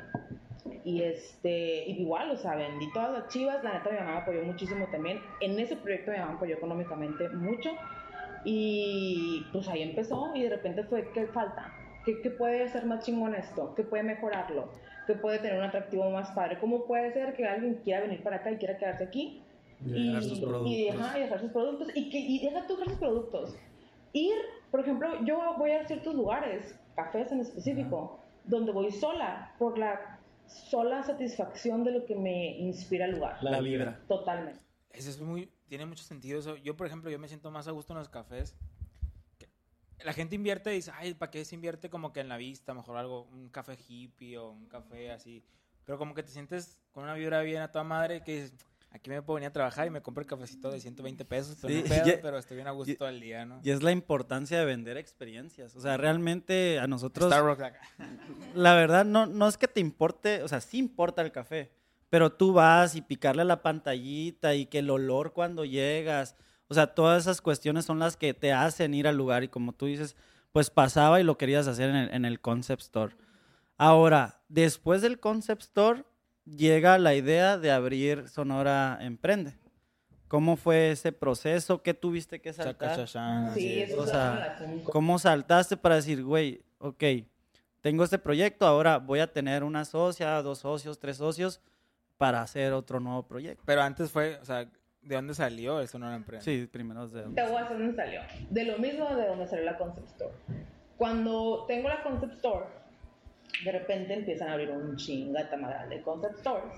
Y 0.83 1.03
este, 1.03 1.85
igual, 1.87 2.31
o 2.31 2.37
sea, 2.37 2.55
vendí 2.55 2.91
todas 2.91 3.11
las 3.11 3.27
chivas. 3.27 3.63
La 3.63 3.73
neta, 3.73 3.91
mi 3.91 3.99
mamá 3.99 4.13
me 4.13 4.21
apoyó 4.21 4.43
muchísimo 4.43 4.87
también. 4.91 5.21
En 5.39 5.59
ese 5.59 5.75
proyecto 5.75 6.09
mi 6.09 6.17
mamá 6.17 6.31
me 6.31 6.37
apoyó 6.37 6.55
económicamente 6.55 7.29
mucho. 7.29 7.69
Y 8.43 9.45
pues 9.51 9.67
ahí 9.67 9.83
empezó 9.83 10.31
y 10.33 10.41
de 10.41 10.49
repente 10.49 10.83
fue, 10.83 11.11
¿qué 11.13 11.27
falta? 11.27 11.71
¿Qué, 12.05 12.21
qué 12.21 12.29
puede 12.29 12.67
ser 12.69 12.85
más 12.85 13.05
chingón 13.05 13.35
esto? 13.35 13.73
¿Qué 13.75 13.83
puede 13.83 14.03
mejorarlo? 14.03 14.69
¿Qué 15.07 15.13
puede 15.13 15.39
tener 15.39 15.57
un 15.57 15.65
atractivo 15.65 16.09
más 16.09 16.31
padre? 16.31 16.59
¿Cómo 16.59 16.85
puede 16.85 17.11
ser 17.13 17.35
que 17.35 17.45
alguien 17.45 17.75
quiera 17.83 18.01
venir 18.01 18.23
para 18.23 18.37
acá 18.37 18.51
y 18.51 18.57
quiera 18.57 18.77
quedarse 18.77 19.03
aquí? 19.03 19.43
Y 19.85 20.07
dejar 20.07 20.23
sus 20.23 20.39
productos. 20.39 20.71
y 20.71 20.85
dejar, 20.85 21.17
y 21.17 21.21
dejar 21.21 21.39
sus 21.39 21.51
productos 21.51 21.87
y, 21.95 22.09
que, 22.09 22.19
y 22.19 22.39
deja 22.39 22.67
tú 22.67 22.73
dejar 22.75 22.89
sus 22.89 22.99
productos. 22.99 23.55
Ir, 24.13 24.35
por 24.69 24.79
ejemplo, 24.81 25.23
yo 25.25 25.55
voy 25.57 25.71
a 25.71 25.87
ciertos 25.87 26.13
lugares, 26.13 26.77
cafés 26.95 27.31
en 27.31 27.39
específico, 27.39 28.19
donde 28.43 28.71
voy 28.71 28.91
sola 28.91 29.53
por 29.57 29.77
la 29.77 30.19
sola 30.45 31.01
satisfacción 31.03 31.83
de 31.83 31.91
lo 31.91 32.05
que 32.05 32.15
me 32.15 32.57
inspira 32.57 33.05
el 33.05 33.13
lugar. 33.13 33.37
La 33.41 33.61
vibra. 33.61 33.99
Totalmente. 34.07 34.59
Eso 34.91 35.09
es 35.09 35.19
muy, 35.21 35.49
tiene 35.67 35.85
mucho 35.85 36.03
sentido 36.03 36.39
eso. 36.39 36.57
Yo, 36.57 36.75
por 36.75 36.87
ejemplo, 36.87 37.09
yo 37.09 37.17
me 37.17 37.27
siento 37.27 37.49
más 37.51 37.67
a 37.67 37.71
gusto 37.71 37.93
en 37.93 37.99
los 37.99 38.09
cafés. 38.09 38.55
La 40.03 40.13
gente 40.13 40.35
invierte 40.35 40.71
y 40.71 40.75
dice, 40.75 40.91
ay, 40.95 41.13
¿para 41.13 41.29
qué 41.31 41.43
se 41.45 41.55
invierte 41.55 41.89
como 41.89 42.11
que 42.13 42.19
en 42.21 42.29
la 42.29 42.37
vista? 42.37 42.73
Mejor 42.73 42.97
algo, 42.97 43.23
un 43.31 43.49
café 43.49 43.77
hippie 43.87 44.37
o 44.37 44.49
un 44.51 44.67
café 44.67 45.11
así. 45.11 45.43
Pero 45.85 45.97
como 45.97 46.13
que 46.13 46.23
te 46.23 46.31
sientes 46.31 46.79
con 46.91 47.03
una 47.03 47.13
vibra 47.13 47.41
bien 47.41 47.61
a 47.61 47.71
toda 47.71 47.83
madre 47.83 48.21
que 48.23 48.43
dices, 48.43 48.53
aquí 48.91 49.09
me 49.09 49.21
puedo 49.21 49.35
venir 49.35 49.49
a 49.49 49.53
trabajar 49.53 49.87
y 49.87 49.89
me 49.89 50.01
compro 50.01 50.21
el 50.21 50.27
cafecito 50.27 50.69
de 50.71 50.79
120 50.79 51.25
pesos, 51.25 51.57
pero, 51.61 51.73
Sí, 51.73 51.81
no 51.83 51.89
pedo, 51.89 52.05
ya- 52.05 52.21
pero 52.21 52.37
estoy 52.37 52.55
bien 52.57 52.67
a 52.67 52.71
gusto 52.71 52.91
ya- 52.93 52.97
todo 52.97 53.09
el 53.09 53.19
día, 53.19 53.45
¿no? 53.45 53.59
Y 53.63 53.69
es 53.71 53.81
la 53.83 53.91
importancia 53.91 54.59
de 54.59 54.65
vender 54.65 54.97
experiencias. 54.97 55.75
O 55.75 55.81
sea, 55.81 55.97
realmente 55.97 56.79
a 56.79 56.87
nosotros, 56.87 57.27
Starbucks 57.31 57.61
acá. 57.63 57.79
la 58.53 58.73
verdad, 58.75 59.05
no, 59.05 59.25
no 59.25 59.47
es 59.47 59.57
que 59.57 59.67
te 59.67 59.79
importe, 59.79 60.43
o 60.43 60.47
sea, 60.47 60.61
sí 60.61 60.77
importa 60.77 61.21
el 61.21 61.31
café, 61.31 61.71
pero 62.09 62.31
tú 62.33 62.53
vas 62.53 62.95
y 62.95 63.01
picarle 63.01 63.45
la 63.45 63.61
pantallita 63.61 64.53
y 64.55 64.65
que 64.65 64.79
el 64.79 64.89
olor 64.89 65.33
cuando 65.33 65.63
llegas, 65.65 66.35
o 66.71 66.73
sea, 66.73 66.87
todas 66.87 67.23
esas 67.23 67.41
cuestiones 67.41 67.83
son 67.83 67.99
las 67.99 68.15
que 68.15 68.33
te 68.33 68.53
hacen 68.53 68.93
ir 68.93 69.05
al 69.05 69.17
lugar 69.17 69.43
y 69.43 69.49
como 69.49 69.73
tú 69.73 69.87
dices, 69.87 70.15
pues 70.53 70.69
pasaba 70.69 71.19
y 71.19 71.23
lo 71.25 71.37
querías 71.37 71.67
hacer 71.67 71.89
en 71.89 71.95
el, 71.97 72.13
en 72.13 72.23
el 72.23 72.39
concept 72.39 72.81
store. 72.81 73.15
Ahora, 73.77 74.39
después 74.47 75.01
del 75.01 75.19
concept 75.19 75.63
store, 75.63 76.05
llega 76.45 76.97
la 76.97 77.13
idea 77.13 77.57
de 77.57 77.71
abrir 77.71 78.29
Sonora 78.29 78.97
Emprende. 79.01 79.57
¿Cómo 80.29 80.55
fue 80.55 80.91
ese 80.91 81.11
proceso? 81.11 81.83
¿Qué 81.83 81.93
tuviste 81.93 82.39
que 82.39 82.53
Chaca, 82.53 82.63
saltar? 82.63 82.95
chachán, 82.95 83.53
Sí, 83.53 83.81
eso 83.81 83.99
o 83.99 84.05
se 84.05 84.11
sea. 84.11 84.57
¿Cómo 84.85 85.19
saltaste 85.19 85.75
para 85.75 85.95
decir, 85.95 86.23
güey, 86.23 86.63
ok, 86.77 87.03
tengo 87.81 88.05
este 88.05 88.17
proyecto, 88.17 88.65
ahora 88.65 88.97
voy 88.97 89.19
a 89.19 89.33
tener 89.33 89.65
una 89.65 89.83
socia, 89.83 90.41
dos 90.41 90.59
socios, 90.59 90.99
tres 90.99 91.17
socios 91.17 91.59
para 92.15 92.41
hacer 92.41 92.71
otro 92.71 93.01
nuevo 93.01 93.27
proyecto? 93.27 93.61
Pero 93.65 93.81
antes 93.81 94.09
fue, 94.09 94.37
o 94.41 94.45
sea, 94.45 94.69
¿de 95.01 95.15
dónde 95.15 95.33
salió 95.33 95.81
eso 95.81 95.99
no 95.99 96.07
era 96.07 96.15
empresa? 96.15 96.43
Sí, 96.43 96.67
primero 96.71 97.07
de 97.07 97.23
Te 97.23 97.43
voy 97.43 97.55
a 97.55 97.65
hacer 97.65 97.77
dónde 97.77 97.95
salió. 97.95 98.21
De 98.49 98.65
lo 98.65 98.77
mismo 98.77 99.15
de 99.15 99.27
donde 99.27 99.47
salió 99.47 99.65
la 99.65 99.77
Concept 99.77 100.07
Store. 100.07 100.33
Cuando 100.97 101.65
tengo 101.67 101.89
la 101.89 102.03
Concept 102.03 102.33
Store, 102.33 102.65
de 103.63 103.71
repente 103.71 104.13
empiezan 104.13 104.49
a 104.49 104.53
abrir 104.53 104.71
un 104.71 104.95
chingata 104.97 105.55
madral 105.57 105.89
de 105.89 106.01
Concept 106.01 106.39
Stores 106.39 106.73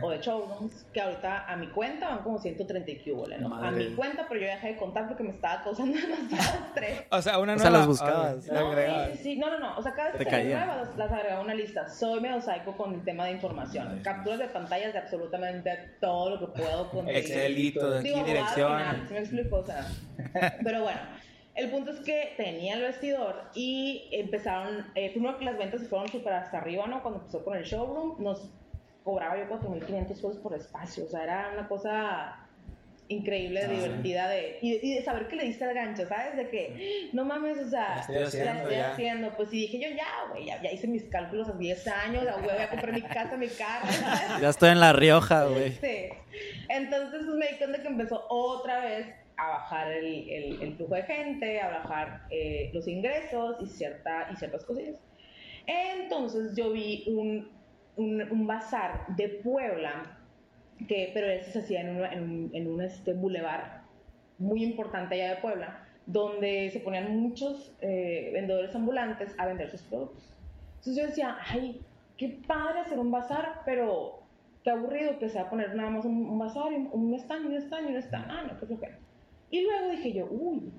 o 0.00 0.10
de 0.10 0.18
showrooms, 0.20 0.86
que 0.92 1.00
ahorita 1.00 1.44
a 1.46 1.56
mi 1.56 1.66
cuenta 1.68 2.08
van 2.08 2.18
como 2.22 2.38
130 2.38 2.90
y 2.90 2.98
que 2.98 3.12
hubo, 3.12 3.26
¿no? 3.28 3.46
A 3.54 3.60
Madre. 3.60 3.88
mi 3.90 3.94
cuenta, 3.94 4.26
pero 4.28 4.40
yo 4.40 4.46
dejé 4.46 4.68
de 4.68 4.76
contar 4.76 5.06
porque 5.08 5.22
me 5.24 5.30
estaba 5.30 5.62
causando 5.62 5.96
demasiado 6.00 6.64
estrés. 6.66 7.02
O 7.10 7.20
sea, 7.22 7.38
una 7.38 7.54
O 7.54 7.58
sea, 7.58 7.70
nueva. 7.70 7.78
las 7.78 7.86
buscabas. 7.86 8.46
No, 8.46 8.72
sí, 9.12 9.18
sí, 9.22 9.36
no, 9.38 9.50
no, 9.50 9.58
no. 9.58 9.76
O 9.76 9.82
sea, 9.82 9.92
cada 9.92 10.10
vez 10.10 10.18
Te 10.18 10.24
que 10.26 10.44
nueva, 10.44 10.76
las, 10.76 10.96
las 10.96 11.12
agregaba 11.12 11.40
a 11.40 11.44
una 11.44 11.54
lista. 11.54 11.88
Soy 11.88 12.20
medio 12.20 12.40
psycho 12.40 12.72
con 12.76 12.94
el 12.94 13.04
tema 13.04 13.26
de 13.26 13.32
información. 13.32 14.00
Capturas 14.02 14.38
de 14.38 14.46
pantallas 14.48 14.92
de 14.92 14.98
absolutamente 15.00 15.70
todo 16.00 16.30
lo 16.30 16.38
que 16.40 16.60
puedo 16.62 16.90
conseguir. 16.90 17.18
Excelito, 17.18 17.90
de 17.90 17.98
aquí, 18.00 18.08
al 18.08 18.14
final, 18.14 18.26
dirección. 18.26 19.08
¿sí 19.08 19.14
me 19.14 19.20
explico? 19.20 19.56
O 19.56 19.66
sea, 19.66 19.86
pero 20.64 20.82
bueno, 20.82 21.00
el 21.54 21.70
punto 21.70 21.90
es 21.90 22.00
que 22.00 22.32
tenía 22.36 22.74
el 22.74 22.82
vestidor 22.82 23.42
y 23.54 24.08
empezaron, 24.12 24.86
eh, 24.94 25.10
primero 25.10 25.38
que 25.38 25.44
las 25.44 25.58
ventas 25.58 25.80
se 25.80 25.86
fueron 25.86 26.08
súper 26.08 26.32
hasta 26.32 26.58
arriba, 26.58 26.86
¿no? 26.86 27.02
Cuando 27.02 27.20
empezó 27.20 27.44
con 27.44 27.56
el 27.56 27.64
showroom, 27.64 28.22
nos 28.22 28.50
cobraba 29.04 29.36
yo 29.36 29.48
4.500 29.48 30.06
pesos 30.08 30.36
por 30.38 30.54
espacio, 30.54 31.04
o 31.04 31.08
sea, 31.08 31.24
era 31.24 31.50
una 31.52 31.68
cosa 31.68 32.38
increíble, 33.08 33.66
divertida 33.68 34.28
de, 34.28 34.58
y, 34.62 34.74
y 34.80 34.94
de 34.94 35.02
saber 35.02 35.28
que 35.28 35.36
le 35.36 35.44
diste 35.44 35.64
el 35.64 35.74
gancho, 35.74 36.06
¿sabes? 36.08 36.36
De 36.36 36.48
que, 36.48 37.10
no 37.12 37.24
mames, 37.26 37.58
o 37.58 37.68
sea, 37.68 37.96
La 37.96 38.00
estoy 38.00 38.16
haciendo, 38.22 38.52
la 38.52 38.60
estoy 38.62 38.76
ya. 38.76 38.92
haciendo, 38.92 39.36
pues 39.36 39.52
y 39.52 39.56
dije 39.58 39.78
yo, 39.80 39.88
ya, 39.94 40.30
güey, 40.30 40.46
ya, 40.46 40.62
ya 40.62 40.72
hice 40.72 40.86
mis 40.86 41.04
cálculos 41.04 41.48
a 41.48 41.52
10 41.52 41.88
años, 41.88 42.24
ya, 42.24 42.34
güey, 42.34 42.54
voy 42.54 42.62
a 42.62 42.70
comprar 42.70 42.94
mi 42.94 43.02
casa, 43.02 43.36
mi 43.36 43.48
carro, 43.48 43.88
¿sabes? 43.92 44.20
Ya 44.40 44.48
estoy 44.48 44.70
en 44.70 44.80
La 44.80 44.94
Rioja, 44.94 45.44
güey. 45.44 45.72
Sí. 45.72 46.08
Entonces 46.70 47.22
pues, 47.26 47.36
me 47.36 47.48
di 47.48 47.56
cuenta 47.58 47.82
que 47.82 47.88
empezó 47.88 48.24
otra 48.30 48.80
vez 48.80 49.06
a 49.46 49.48
bajar 49.48 49.92
el, 49.92 50.28
el- 50.28 50.62
el 50.62 50.74
flujo 50.76 50.94
de 50.94 51.02
gente, 51.02 51.60
a 51.60 51.68
bajar 51.68 52.22
eh, 52.30 52.70
los 52.72 52.86
ingresos 52.88 53.56
y, 53.60 53.66
cierta, 53.66 54.28
y 54.32 54.36
ciertas 54.36 54.64
cosillas. 54.64 54.96
Entonces 55.66 56.54
yo 56.56 56.72
vi 56.72 57.04
un, 57.08 57.48
un, 57.96 58.22
un 58.30 58.46
bazar 58.46 59.06
de 59.16 59.28
Puebla, 59.28 60.18
que, 60.88 61.10
pero 61.14 61.28
ese 61.28 61.52
se 61.52 61.58
hacía 61.60 61.80
en, 61.82 61.96
una- 61.96 62.12
en 62.12 62.22
un, 62.22 62.50
en 62.54 62.66
un, 62.68 62.82
este, 62.82 63.14
bulevar 63.14 63.82
muy 64.38 64.64
importante 64.64 65.14
allá 65.14 65.36
de 65.36 65.40
Puebla, 65.40 65.86
donde 66.06 66.70
se 66.70 66.80
ponían 66.80 67.16
muchos 67.16 67.76
eh, 67.80 68.30
vendedores 68.32 68.74
ambulantes 68.74 69.34
a 69.38 69.46
vender 69.46 69.70
sus 69.70 69.82
productos. 69.82 70.32
Entonces 70.78 70.96
yo 70.96 71.06
decía, 71.06 71.36
ay, 71.48 71.80
qué 72.16 72.40
padre 72.46 72.80
hacer 72.80 72.98
un 72.98 73.12
bazar, 73.12 73.60
pero 73.64 74.18
qué 74.64 74.70
aburrido 74.70 75.18
que 75.20 75.28
sea 75.28 75.48
poner 75.48 75.74
nada 75.76 75.90
más 75.90 76.04
un, 76.04 76.28
un 76.28 76.38
bazar, 76.40 76.72
un, 76.72 76.88
un 76.92 77.14
stand, 77.14 77.46
un 77.46 77.54
stand, 77.54 77.86
un 77.90 77.96
stand. 77.96 78.26
Ah, 78.30 78.42
no, 78.50 78.58
qué 78.58 78.66
flojera. 78.66 78.98
Y 79.52 79.60
luego 79.62 79.90
dije 79.90 80.12
yo, 80.14 80.26
uy, 80.30 80.72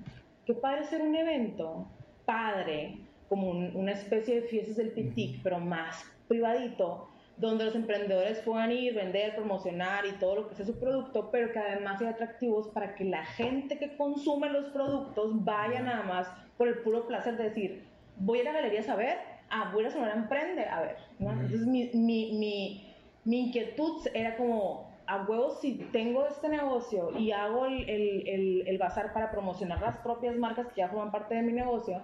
qué 0.44 0.52
padre 0.52 0.80
hacer 0.80 1.00
un 1.00 1.14
evento 1.14 1.86
padre, 2.26 2.98
como 3.28 3.48
un- 3.50 3.74
una 3.74 3.92
especie 3.92 4.40
de 4.40 4.48
fiestas 4.48 4.76
del 4.76 4.90
Pitic, 4.90 5.42
pero 5.42 5.58
más 5.60 6.04
privadito, 6.28 7.08
donde 7.36 7.64
los 7.64 7.74
emprendedores 7.74 8.38
puedan 8.40 8.70
ir, 8.72 8.94
vender, 8.94 9.34
promocionar 9.34 10.04
y 10.06 10.12
todo 10.18 10.36
lo 10.36 10.48
que 10.48 10.54
sea 10.56 10.66
su 10.66 10.78
producto, 10.78 11.30
pero 11.30 11.52
que 11.52 11.58
además 11.58 11.98
sea 11.98 12.10
atractivos 12.10 12.68
para 12.68 12.94
que 12.94 13.04
la 13.04 13.24
gente 13.24 13.78
que 13.78 13.96
consume 13.96 14.48
los 14.50 14.66
productos 14.66 15.44
vaya 15.44 15.80
nada 15.80 16.02
más 16.02 16.28
por 16.56 16.68
el 16.68 16.78
puro 16.78 17.06
placer 17.08 17.36
de 17.36 17.44
decir, 17.44 17.84
voy 18.16 18.38
a 18.38 18.42
ir 18.42 18.48
a 18.48 18.52
galerías 18.52 18.88
a 18.88 18.96
ver, 18.96 19.18
ah, 19.50 19.70
voy 19.72 19.84
a 19.84 19.90
Sonora 19.90 20.14
Emprende 20.14 20.64
a 20.64 20.80
ver, 20.82 20.96
¿no? 21.18 21.32
Entonces 21.32 21.66
mi, 21.66 21.90
mi, 21.94 22.32
mi, 22.38 22.94
mi 23.24 23.40
inquietud 23.46 24.06
era 24.14 24.36
como, 24.36 24.88
a 25.06 25.22
huevos, 25.24 25.60
si 25.60 25.74
tengo 25.92 26.26
este 26.26 26.48
negocio 26.48 27.10
y 27.18 27.32
hago 27.32 27.66
el, 27.66 27.88
el, 27.88 28.28
el, 28.28 28.68
el 28.68 28.78
bazar 28.78 29.12
para 29.12 29.30
promocionar 29.30 29.80
las 29.80 29.98
propias 29.98 30.36
marcas 30.36 30.68
que 30.68 30.80
ya 30.80 30.88
forman 30.88 31.10
parte 31.10 31.34
de 31.34 31.42
mi 31.42 31.52
negocio, 31.52 32.00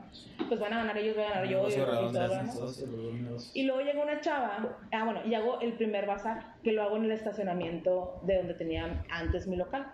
pues 0.48 0.60
van 0.60 0.72
a 0.72 0.78
ganar 0.78 0.98
ellos, 0.98 1.16
voy 1.16 1.24
a 1.24 1.30
ganar 1.30 1.46
yo 1.48 1.68
y, 1.68 1.72
y. 1.72 3.60
Y 3.60 3.62
luego 3.64 3.80
llega 3.80 4.02
una 4.02 4.20
chava, 4.20 4.76
ah, 4.92 5.04
bueno, 5.04 5.20
y 5.24 5.34
hago 5.34 5.60
el 5.60 5.74
primer 5.74 6.06
bazar, 6.06 6.54
que 6.62 6.72
lo 6.72 6.82
hago 6.82 6.96
en 6.96 7.04
el 7.04 7.12
estacionamiento 7.12 8.20
de 8.22 8.38
donde 8.38 8.54
tenía 8.54 9.04
antes 9.10 9.46
mi 9.46 9.56
local. 9.56 9.90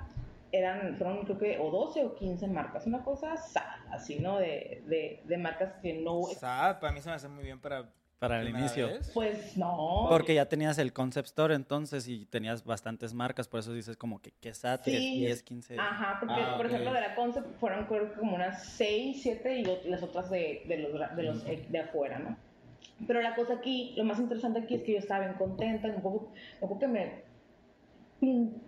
Eran, 0.52 0.96
fueron 0.96 1.24
creo 1.24 1.38
que 1.38 1.58
o 1.58 1.70
12 1.70 2.04
o 2.04 2.14
15 2.14 2.46
marcas, 2.48 2.86
una 2.86 3.02
cosa 3.04 3.36
sad, 3.36 3.62
así, 3.90 4.20
¿no? 4.20 4.38
De, 4.38 4.82
de, 4.86 5.20
de 5.24 5.38
marcas 5.38 5.74
que 5.82 5.94
no... 5.94 6.22
Sad, 6.24 6.78
para 6.80 6.92
mí 6.92 7.00
se 7.00 7.08
me 7.08 7.16
hace 7.16 7.28
muy 7.28 7.44
bien 7.44 7.60
para. 7.60 7.90
Para 8.18 8.40
el 8.40 8.48
inicio. 8.48 8.86
vez. 8.88 9.10
Pues 9.12 9.56
no. 9.58 10.06
Porque 10.08 10.34
ya 10.34 10.46
tenías 10.48 10.78
el 10.78 10.92
concept 10.94 11.26
store 11.26 11.54
entonces 11.54 12.08
y 12.08 12.24
tenías 12.24 12.64
bastantes 12.64 13.12
marcas, 13.12 13.46
por 13.46 13.60
eso 13.60 13.74
dices 13.74 13.96
como 13.98 14.22
que 14.22 14.32
quesat, 14.40 14.82
Sí. 14.84 15.20
10, 15.20 15.42
15. 15.42 15.78
Ajá, 15.78 16.16
porque 16.20 16.34
Ah, 16.38 16.54
por 16.56 16.64
ejemplo 16.66 16.92
de 16.94 17.00
la 17.02 17.14
Concept 17.14 17.46
fueron 17.60 17.84
creo 17.84 18.10
que 18.12 18.18
como 18.18 18.34
unas 18.36 18.64
6, 18.64 19.20
7 19.22 19.58
y 19.58 19.88
las 19.90 20.02
otras 20.02 20.30
de, 20.30 20.62
de 20.66 20.78
los, 20.78 20.92
gra- 20.92 21.14
de, 21.14 21.22
los 21.24 21.44
eh, 21.46 21.66
de 21.68 21.78
afuera, 21.78 22.18
¿no? 22.18 22.36
Pero 23.06 23.20
la 23.20 23.34
cosa 23.34 23.54
aquí, 23.54 23.92
lo 23.98 24.04
más 24.04 24.18
interesante 24.18 24.60
aquí 24.60 24.76
es 24.76 24.82
que 24.82 24.92
yo 24.92 24.98
estaba 24.98 25.20
bien 25.26 25.34
contenta, 25.34 25.86
un 25.88 26.00
poco, 26.00 26.32
un 26.54 26.60
poco 26.60 26.78
que 26.78 26.88
me... 26.88 27.26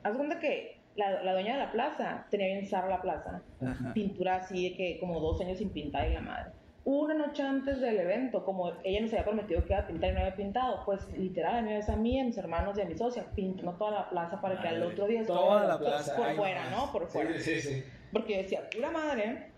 Haz 0.03 0.13
de 0.13 0.19
cuenta 0.19 0.39
que 0.41 0.79
la, 0.97 1.23
la 1.23 1.33
dueña 1.33 1.55
de 1.55 1.59
la 1.61 1.73
plaza 1.73 2.27
tenía 2.31 2.49
bien 2.49 2.67
zarra 2.69 2.89
la 2.91 3.01
plaza, 3.01 3.41
Ajá. 3.65 3.95
pintura 3.95 4.37
así 4.37 4.69
de 4.71 4.77
que 4.77 4.99
como 5.01 5.19
dos 5.21 5.41
años 5.41 5.57
sin 5.57 5.71
pintar 5.71 6.11
y 6.11 6.13
la 6.15 6.21
madre. 6.21 6.51
Una 6.91 7.13
noche 7.13 7.43
antes 7.43 7.83
del 7.83 7.99
evento, 7.99 8.43
como 8.47 8.73
ella 8.83 9.03
nos 9.03 9.13
había 9.13 9.27
prometido 9.27 9.63
que 9.63 9.75
iba 9.75 9.83
a 9.83 9.87
pintar 9.87 10.09
y 10.09 10.15
no 10.15 10.21
había 10.21 10.35
pintado, 10.35 10.83
pues 10.87 11.07
literal, 11.19 11.57
a 11.57 11.61
mí, 11.61 11.75
a 11.75 11.97
mí, 11.97 12.19
a 12.19 12.25
mis 12.25 12.39
hermanos 12.39 12.79
y 12.79 12.81
a 12.81 12.87
mi 12.87 12.97
socia, 12.97 13.27
pintó 13.37 13.71
toda 13.73 13.91
la 13.91 14.09
plaza 14.09 14.41
para 14.41 14.59
que 14.59 14.69
al 14.69 14.83
otro 14.83 15.07
día 15.07 15.23
Toda 15.27 15.67
la 15.67 15.79
plaza, 15.79 16.17
por 16.17 16.35
fuera, 16.35 16.71
no. 16.71 16.87
¿no? 16.87 16.93
Por 16.93 17.07
fuera. 17.09 17.39
Sí, 17.41 17.61
sí, 17.61 17.61
sí. 17.61 17.85
Porque 18.11 18.33
yo 18.33 18.39
decía, 18.39 18.71
pura 18.71 18.91
madre, 18.91 19.49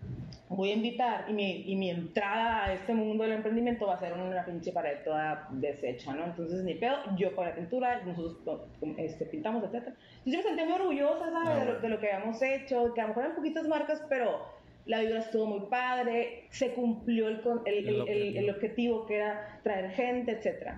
voy 0.49 0.71
a 0.71 0.73
invitar 0.73 1.23
y 1.29 1.31
mi, 1.31 1.71
y 1.71 1.77
mi 1.77 1.89
entrada 1.89 2.65
a 2.65 2.73
este 2.73 2.93
mundo 2.93 3.23
del 3.23 3.31
emprendimiento 3.31 3.87
va 3.87 3.93
a 3.93 3.99
ser 3.99 4.11
una 4.11 4.43
pinche 4.43 4.73
pared 4.73 4.97
toda 5.05 5.47
deshecha, 5.51 6.13
¿no? 6.13 6.25
Entonces, 6.25 6.65
ni 6.65 6.73
pedo, 6.73 6.97
yo 7.15 7.33
pagué 7.33 7.51
la 7.51 7.55
pintura, 7.55 8.01
nosotros 8.03 8.63
este, 8.97 9.23
pintamos, 9.27 9.63
etc. 9.63 9.75
Entonces, 9.75 9.95
yo 10.25 10.37
me 10.37 10.43
sentía 10.43 10.65
muy 10.65 10.73
orgullosa, 10.73 11.31
¿sabes? 11.31 11.59
de, 11.65 11.71
lo, 11.71 11.79
de 11.79 11.87
lo 11.87 11.97
que 11.97 12.11
habíamos 12.11 12.41
hecho, 12.41 12.93
que 12.93 12.99
a 12.99 13.05
lo 13.05 13.07
mejor 13.07 13.23
eran 13.23 13.37
poquitas 13.37 13.65
marcas, 13.69 14.03
pero 14.09 14.59
la 14.85 14.99
vibra 15.01 15.19
estuvo 15.19 15.45
muy 15.45 15.67
padre, 15.69 16.45
se 16.49 16.73
cumplió 16.73 17.27
el, 17.27 17.41
el, 17.65 17.87
el- 17.89 18.07
el- 18.09 18.37
el 18.37 18.49
objetivo 18.49 19.05
que 19.05 19.15
era 19.17 19.59
traer 19.63 19.91
gente, 19.91 20.31
etc. 20.31 20.73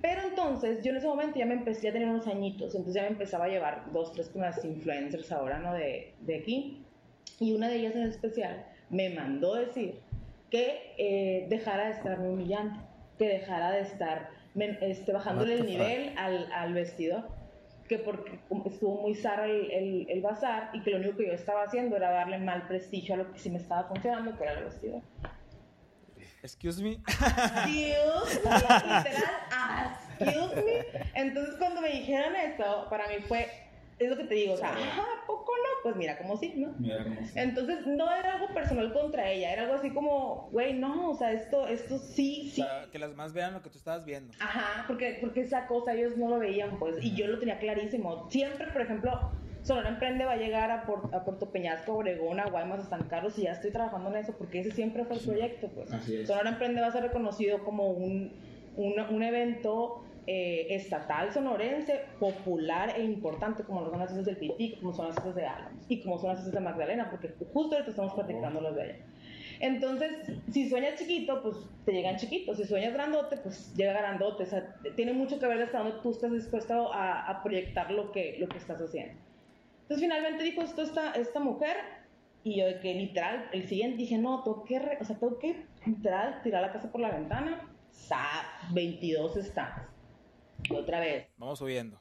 Pero 0.00 0.20
entonces, 0.22 0.82
yo 0.84 0.90
en 0.92 0.98
ese 0.98 1.06
momento 1.08 1.38
ya 1.38 1.46
me 1.46 1.54
empecé, 1.54 1.82
ya 1.86 1.92
tenía 1.92 2.08
unos 2.08 2.26
añitos, 2.28 2.74
entonces 2.74 2.94
ya 2.94 3.02
me 3.02 3.08
empezaba 3.08 3.46
a 3.46 3.48
llevar 3.48 3.84
dos, 3.92 4.12
tres 4.12 4.28
con 4.28 4.42
las 4.42 4.64
influencers 4.64 5.32
ahora, 5.32 5.58
¿no? 5.58 5.74
De, 5.74 6.12
de 6.20 6.36
aquí. 6.36 6.82
Y 7.40 7.52
una 7.54 7.68
de 7.68 7.76
ellas 7.76 7.94
en 7.96 8.02
especial 8.04 8.64
me 8.90 9.10
mandó 9.10 9.54
decir 9.54 9.94
que 10.50 10.92
eh, 10.98 11.46
dejara 11.48 11.86
de 11.86 11.92
estarme 11.92 12.28
humillando, 12.28 12.78
que 13.18 13.28
dejara 13.28 13.70
de 13.72 13.80
estar 13.82 14.30
este, 14.80 15.12
bajándole 15.12 15.54
el 15.54 15.66
nivel 15.66 16.12
al, 16.16 16.50
al, 16.52 16.72
vestidor, 16.74 17.28
que 17.88 17.98
porque 17.98 18.38
estuvo 18.66 19.02
muy 19.02 19.14
zar 19.14 19.48
el, 19.48 20.06
el, 20.08 20.20
bazar 20.20 20.70
y 20.74 20.82
que 20.82 20.90
lo 20.90 20.98
único 20.98 21.16
que 21.16 21.26
yo 21.26 21.32
estaba 21.32 21.64
haciendo 21.64 21.96
era 21.96 22.10
darle 22.10 22.38
mal 22.38 22.68
prestigio 22.68 23.14
a 23.14 23.18
lo 23.18 23.32
que 23.32 23.38
sí 23.38 23.50
me 23.50 23.58
estaba 23.58 23.88
funcionando, 23.88 24.36
que 24.36 24.44
era 24.44 24.52
el 24.52 24.64
vestidor. 24.64 25.02
Excuse 26.42 26.82
me. 26.82 26.92
Excuse 26.92 28.40
me, 28.44 28.50
literal, 28.84 29.98
excuse 30.20 30.56
me. 30.56 31.10
Entonces 31.14 31.54
cuando 31.58 31.80
me 31.80 31.88
dijeron 31.88 32.36
esto, 32.36 32.86
para 32.88 33.08
mí 33.08 33.14
fue 33.26 33.48
es 33.98 34.10
lo 34.10 34.16
que 34.16 34.24
te 34.24 34.34
digo, 34.34 34.54
o 34.54 34.56
sea, 34.56 34.70
ajá, 34.70 35.04
poco 35.26 35.52
no? 35.56 35.68
Pues 35.82 35.96
mira 35.96 36.18
como 36.18 36.36
sí, 36.36 36.52
¿no? 36.56 36.72
Mira 36.78 37.02
como 37.04 37.20
sí. 37.24 37.32
Entonces, 37.34 37.86
no 37.86 38.12
era 38.14 38.34
algo 38.34 38.52
personal 38.54 38.92
contra 38.92 39.30
ella, 39.30 39.52
era 39.52 39.62
algo 39.62 39.74
así 39.74 39.90
como, 39.90 40.48
güey, 40.52 40.74
no, 40.74 41.10
o 41.10 41.14
sea, 41.14 41.32
esto, 41.32 41.66
esto 41.68 41.98
sí, 41.98 42.50
sí. 42.52 42.62
O 42.62 42.64
sea, 42.64 42.86
que 42.90 42.98
las 42.98 43.14
más 43.14 43.32
vean 43.32 43.54
lo 43.54 43.62
que 43.62 43.70
tú 43.70 43.78
estabas 43.78 44.04
viendo. 44.04 44.32
Ajá, 44.40 44.84
porque, 44.86 45.18
porque 45.20 45.40
esa 45.40 45.66
cosa 45.66 45.94
ellos 45.94 46.16
no 46.16 46.28
lo 46.28 46.38
veían, 46.38 46.78
pues, 46.78 47.02
y 47.02 47.14
yo 47.14 47.26
lo 47.26 47.38
tenía 47.38 47.58
clarísimo. 47.58 48.28
Siempre, 48.30 48.68
por 48.68 48.82
ejemplo, 48.82 49.30
Sonora 49.62 49.88
Emprende 49.88 50.24
va 50.24 50.32
a 50.32 50.36
llegar 50.36 50.70
a, 50.70 50.82
a 50.82 51.24
Puerto 51.24 51.50
Peñasco, 51.50 51.94
Obregón, 51.94 52.40
a 52.40 52.46
Guaymas, 52.48 52.80
a 52.80 52.88
San 52.88 53.08
Carlos, 53.08 53.38
y 53.38 53.42
ya 53.42 53.52
estoy 53.52 53.70
trabajando 53.70 54.10
en 54.10 54.16
eso, 54.16 54.34
porque 54.38 54.60
ese 54.60 54.70
siempre 54.70 55.04
fue 55.04 55.16
el 55.16 55.22
proyecto, 55.22 55.68
pues. 55.68 55.92
Así 55.92 56.24
Sonora 56.26 56.50
Emprende 56.50 56.80
va 56.80 56.86
a 56.86 56.92
ser 56.92 57.02
reconocido 57.02 57.64
como 57.64 57.90
un, 57.90 58.32
un, 58.76 58.98
un 58.98 59.22
evento 59.22 60.04
eh, 60.30 60.74
estatal 60.74 61.32
sonorense, 61.32 62.02
popular 62.20 62.92
e 62.94 63.02
importante, 63.02 63.62
como 63.62 63.80
lo 63.80 63.88
son 63.88 64.00
las 64.00 64.24
del 64.26 64.36
Pitic, 64.36 64.78
como 64.78 64.92
son 64.92 65.08
las 65.08 65.16
islas 65.16 65.34
de 65.34 65.46
Álamos 65.46 65.82
y 65.88 66.02
como 66.02 66.18
son 66.18 66.28
las 66.28 66.40
islas 66.40 66.52
de 66.52 66.60
Magdalena, 66.60 67.08
porque 67.10 67.32
justo 67.50 67.74
ahorita 67.74 67.88
estamos 67.88 68.12
platicando 68.12 68.60
los 68.60 68.76
de 68.76 68.82
allá. 68.82 68.96
Entonces, 69.60 70.10
si 70.52 70.68
sueñas 70.68 70.96
chiquito, 70.98 71.42
pues 71.42 71.56
te 71.86 71.92
llegan 71.92 72.16
chiquitos. 72.16 72.58
Si 72.58 72.66
sueñas 72.66 72.92
grandote, 72.92 73.38
pues 73.38 73.74
llega 73.74 73.94
grandote. 73.94 74.42
O 74.42 74.46
sea, 74.46 74.76
tiene 74.96 75.14
mucho 75.14 75.38
que 75.38 75.46
ver 75.46 75.62
hasta 75.62 75.78
dónde 75.78 75.96
tú 76.02 76.10
estás 76.10 76.30
dispuesto 76.30 76.92
a, 76.92 77.26
a, 77.26 77.42
proyectar 77.42 77.90
lo 77.90 78.12
que, 78.12 78.36
lo 78.38 78.50
que 78.50 78.58
estás 78.58 78.78
haciendo. 78.82 79.14
Entonces, 79.84 80.06
finalmente 80.06 80.44
dijo 80.44 80.60
esto 80.60 80.82
esta, 80.82 81.12
esta 81.12 81.40
mujer, 81.40 81.78
y 82.44 82.58
yo 82.58 82.66
de 82.66 82.80
que 82.80 82.92
literal, 82.92 83.48
el 83.54 83.66
siguiente 83.66 83.96
dije, 83.96 84.18
no, 84.18 84.42
tengo 84.42 84.62
que, 84.64 84.76
o 85.00 85.04
sea, 85.06 85.16
tengo 85.16 85.38
que 85.38 85.64
literal 85.86 86.42
tirar 86.42 86.60
la 86.60 86.70
casa 86.70 86.92
por 86.92 87.00
la 87.00 87.12
ventana. 87.12 87.66
Sa, 87.90 88.20
22 88.74 89.36
stands 89.36 89.97
otra 90.70 91.00
vez. 91.00 91.26
Vamos 91.36 91.58
subiendo. 91.58 92.00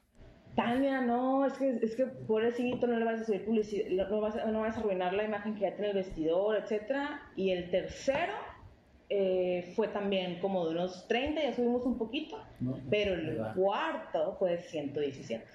Tania, 0.56 1.02
no, 1.02 1.46
es 1.46 1.54
que, 1.54 1.80
es 1.84 1.96
que 1.96 2.08
pobrecito, 2.08 2.88
no 2.88 2.98
le 2.98 3.06
vas 3.06 3.22
a 3.22 3.26
subir 3.26 3.46
publicidad, 3.46 4.10
no 4.10 4.22
vas, 4.22 4.36
no 4.48 4.62
vas 4.62 4.76
a 4.76 4.80
arruinar 4.80 5.13
la 5.13 5.24
imagen 5.24 5.54
que 5.54 5.62
ya 5.62 5.76
tiene 5.76 5.89
el 5.91 5.98
vestidor, 5.98 6.58
etcétera. 6.58 7.22
Y 7.36 7.52
el 7.52 7.70
tercero 7.70 8.34
eh, 9.10 9.72
fue 9.76 9.88
también 9.89 10.39
como 10.41 10.65
de 10.65 10.72
unos 10.72 11.08
30, 11.08 11.43
ya 11.43 11.54
subimos 11.54 11.86
un 11.86 12.00
poquito, 12.00 12.43
pero 12.89 13.13
el 13.13 13.39
cuarto 13.54 14.36
fue 14.39 14.54
de 14.54 14.62
117. 14.63 15.46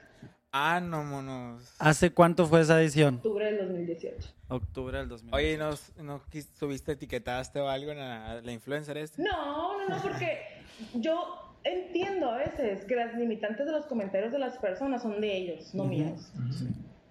Ah, 0.52 0.80
no, 0.80 1.02
monos. 1.02 1.74
¿Hace 1.78 2.12
cuánto 2.12 2.46
fue 2.46 2.60
esa 2.60 2.80
edición? 2.80 3.16
Octubre 3.16 3.44
del 3.46 3.58
2018. 3.68 4.28
Octubre 4.48 4.98
del 4.98 5.08
2018. 5.08 5.36
Oye, 5.36 5.58
¿no, 5.58 5.70
no 6.04 6.22
subiste, 6.54 6.92
etiquetaste 6.92 7.58
o 7.58 7.68
algo 7.68 7.90
en 7.90 7.98
la, 7.98 8.40
la 8.40 8.52
influencer 8.52 8.98
este? 8.98 9.22
No, 9.22 9.78
no, 9.78 9.88
no, 9.88 10.02
porque 10.02 10.62
yo 10.94 11.51
entiendo 11.64 12.30
a 12.30 12.38
veces 12.38 12.84
que 12.84 12.96
las 12.96 13.14
limitantes 13.14 13.66
de 13.66 13.72
los 13.72 13.86
comentarios 13.86 14.32
de 14.32 14.38
las 14.38 14.58
personas 14.58 15.02
son 15.02 15.20
de 15.20 15.36
ellos, 15.36 15.74
no 15.74 15.84
míos. 15.84 16.32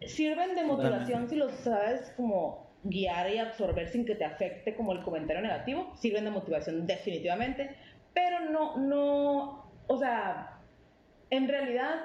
Sirven 0.05 0.55
de 0.55 0.63
motivación 0.63 1.29
si 1.29 1.35
los 1.35 1.51
sabes 1.51 2.11
como 2.17 2.71
guiar 2.83 3.29
y 3.31 3.37
absorber 3.37 3.87
sin 3.89 4.05
que 4.05 4.15
te 4.15 4.25
afecte 4.25 4.75
como 4.75 4.93
el 4.93 5.03
comentario 5.03 5.41
negativo, 5.41 5.93
sirven 5.95 6.25
de 6.25 6.31
motivación 6.31 6.87
definitivamente, 6.87 7.75
pero 8.13 8.49
no, 8.49 8.77
no, 8.77 9.65
o 9.87 9.97
sea, 9.97 10.59
en 11.29 11.47
realidad 11.47 11.95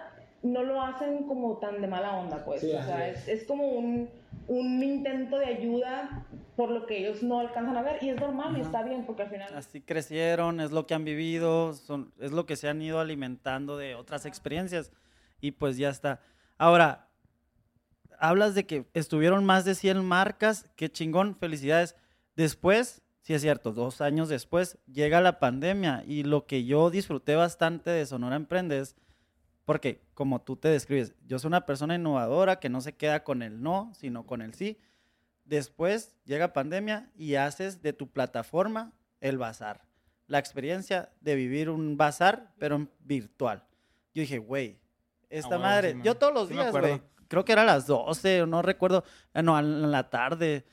no 0.43 0.63
lo 0.63 0.83
hacen 0.83 1.27
como 1.27 1.57
tan 1.57 1.81
de 1.81 1.89
mala 1.89 2.19
onda, 2.19 2.45
pues. 2.45 2.63
o 2.63 2.83
sea, 2.83 3.09
es, 3.09 3.27
es 3.27 3.45
como 3.45 3.67
un, 3.69 4.11
un 4.49 4.83
intento 4.83 5.39
de 5.39 5.47
ayuda 5.47 6.25
por 6.57 6.71
lo 6.71 6.87
que 6.87 6.99
ellos 6.99 7.23
no 7.23 7.41
alcanzan 7.41 7.77
a 7.77 7.83
ver 7.83 8.03
y 8.03 8.09
es 8.09 8.19
normal 8.19 8.57
y 8.57 8.63
está 8.63 8.83
bien 8.83 9.05
porque 9.05 9.23
al 9.23 9.29
final... 9.29 9.55
Así 9.55 9.83
crecieron, 9.83 10.61
es 10.61 10.73
lo 10.73 10.87
que 10.87 10.95
han 10.95 11.05
vivido, 11.05 11.75
son, 11.75 12.13
es 12.19 12.33
lo 12.33 12.47
que 12.47 12.57
se 12.57 12.69
han 12.69 12.81
ido 12.81 12.99
alimentando 12.99 13.77
de 13.77 13.95
otras 13.95 14.25
experiencias 14.25 14.91
y 15.41 15.53
pues 15.53 15.77
ya 15.77 15.91
está. 15.91 16.21
Ahora, 16.57 17.09
hablas 18.19 18.55
de 18.55 18.67
que 18.67 18.87
estuvieron 18.95 19.45
más 19.45 19.67
de 19.67 19.75
100 19.75 20.03
marcas, 20.03 20.67
qué 20.77 20.91
chingón, 20.91 21.37
felicidades. 21.37 21.95
Después, 22.37 23.03
sí 23.21 23.35
es 23.35 23.43
cierto, 23.43 23.73
dos 23.73 24.01
años 24.01 24.31
después 24.31 24.79
llega 24.91 25.21
la 25.21 25.39
pandemia 25.39 26.05
y 26.07 26.23
lo 26.23 26.47
que 26.47 26.65
yo 26.65 26.89
disfruté 26.89 27.35
bastante 27.35 27.91
de 27.91 28.07
Sonora 28.07 28.37
Emprendes, 28.37 28.97
porque 29.67 30.01
como 30.15 30.41
tú 30.41 30.57
te 30.57 30.69
describes, 30.69 31.15
yo 31.27 31.39
soy 31.39 31.49
una 31.49 31.67
persona 31.67 31.97
innovadora 31.97 32.61
que 32.61 32.71
no 32.71 32.81
se 32.81 32.95
queda 32.95 33.25
con 33.25 33.43
el 33.43 33.63
no, 33.63 33.93
sino 33.95 34.25
con 34.25 34.41
el 34.41 34.55
sí 34.55 34.79
Después 35.47 36.17
llega 36.25 36.53
pandemia 36.53 37.09
y 37.17 37.37
haces 37.37 37.81
de 37.81 37.93
tu 37.93 38.11
plataforma 38.11 38.93
el 39.21 39.39
bazar. 39.39 39.85
La 40.27 40.41
experiencia 40.41 41.13
de 41.21 41.37
vivir 41.37 41.71
un 41.71 41.97
bazar, 41.97 42.53
pero 42.59 42.89
virtual. 42.99 43.65
Yo 44.13 44.23
dije, 44.23 44.39
güey, 44.39 44.81
esta 45.31 45.55
ah, 45.55 45.59
madre, 45.59 45.97
yo 46.03 46.17
todos 46.17 46.35
los 46.35 46.49
días, 46.49 46.73
güey, 46.73 47.01
creo 47.29 47.45
que 47.45 47.53
era 47.53 47.63
a 47.63 47.67
las 47.67 47.87
12, 47.87 48.47
no 48.49 48.61
recuerdo, 48.61 49.05
ah, 49.35 49.43
no, 49.43 49.57
en 49.59 49.91
la 49.93 50.11
tarde, 50.11 50.65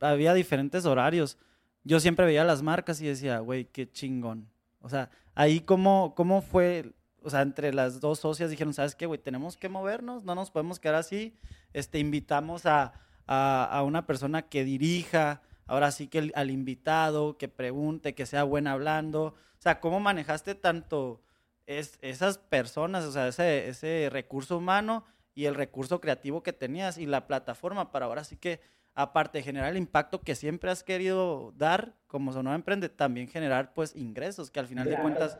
había 0.00 0.34
diferentes 0.34 0.86
horarios. 0.86 1.38
Yo 1.84 2.00
siempre 2.00 2.26
veía 2.26 2.44
las 2.44 2.62
marcas 2.62 3.00
y 3.00 3.06
decía, 3.06 3.38
güey, 3.38 3.66
qué 3.66 3.88
chingón. 3.88 4.50
O 4.80 4.88
sea, 4.88 5.08
ahí 5.36 5.60
cómo, 5.60 6.14
cómo 6.16 6.42
fue, 6.42 6.94
o 7.22 7.30
sea, 7.30 7.42
entre 7.42 7.72
las 7.72 8.00
dos 8.00 8.18
socias 8.18 8.50
dijeron, 8.50 8.74
¿sabes 8.74 8.96
qué, 8.96 9.06
güey? 9.06 9.20
Tenemos 9.20 9.56
que 9.56 9.68
movernos, 9.68 10.24
no 10.24 10.34
nos 10.34 10.50
podemos 10.50 10.80
quedar 10.80 10.96
así. 10.96 11.38
Este, 11.72 12.00
invitamos 12.00 12.66
a, 12.66 12.92
a, 13.26 13.82
una 13.84 14.06
persona 14.06 14.42
que 14.42 14.64
dirija, 14.64 15.42
ahora 15.66 15.90
sí 15.90 16.08
que 16.08 16.30
al 16.34 16.50
invitado, 16.50 17.36
que 17.38 17.48
pregunte, 17.48 18.14
que 18.14 18.26
sea 18.26 18.44
buena 18.44 18.72
hablando. 18.72 19.24
O 19.24 19.60
sea, 19.60 19.80
¿cómo 19.80 20.00
manejaste 20.00 20.54
tanto 20.54 21.22
es, 21.66 21.98
esas 22.02 22.38
personas, 22.38 23.04
o 23.04 23.12
sea, 23.12 23.28
ese, 23.28 23.68
ese 23.68 24.08
recurso 24.10 24.58
humano 24.58 25.04
y 25.34 25.46
el 25.46 25.54
recurso 25.54 26.00
creativo 26.00 26.42
que 26.42 26.52
tenías 26.52 26.98
y 26.98 27.06
la 27.06 27.26
plataforma 27.26 27.92
para 27.92 28.06
ahora 28.06 28.24
sí 28.24 28.36
que, 28.36 28.60
aparte 28.94 29.38
de 29.38 29.44
generar 29.44 29.70
el 29.70 29.76
impacto 29.76 30.22
que 30.22 30.34
siempre 30.34 30.70
has 30.70 30.82
querido 30.82 31.52
dar 31.56 31.94
como 32.06 32.32
Sonora 32.32 32.56
Emprende, 32.56 32.88
también 32.88 33.28
generar 33.28 33.74
pues 33.74 33.94
ingresos, 33.94 34.50
que 34.50 34.60
al 34.60 34.66
final 34.66 34.88
de 34.88 34.98
cuentas 34.98 35.38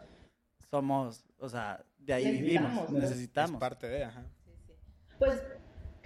somos, 0.70 1.24
o 1.38 1.48
sea, 1.48 1.84
de 1.98 2.12
ahí 2.12 2.30
vivimos, 2.30 2.90
necesitamos. 2.90 3.54
Es 3.54 3.60
parte 3.60 3.88
de, 3.88 4.04
ajá. 4.04 4.24
Pues 5.18 5.42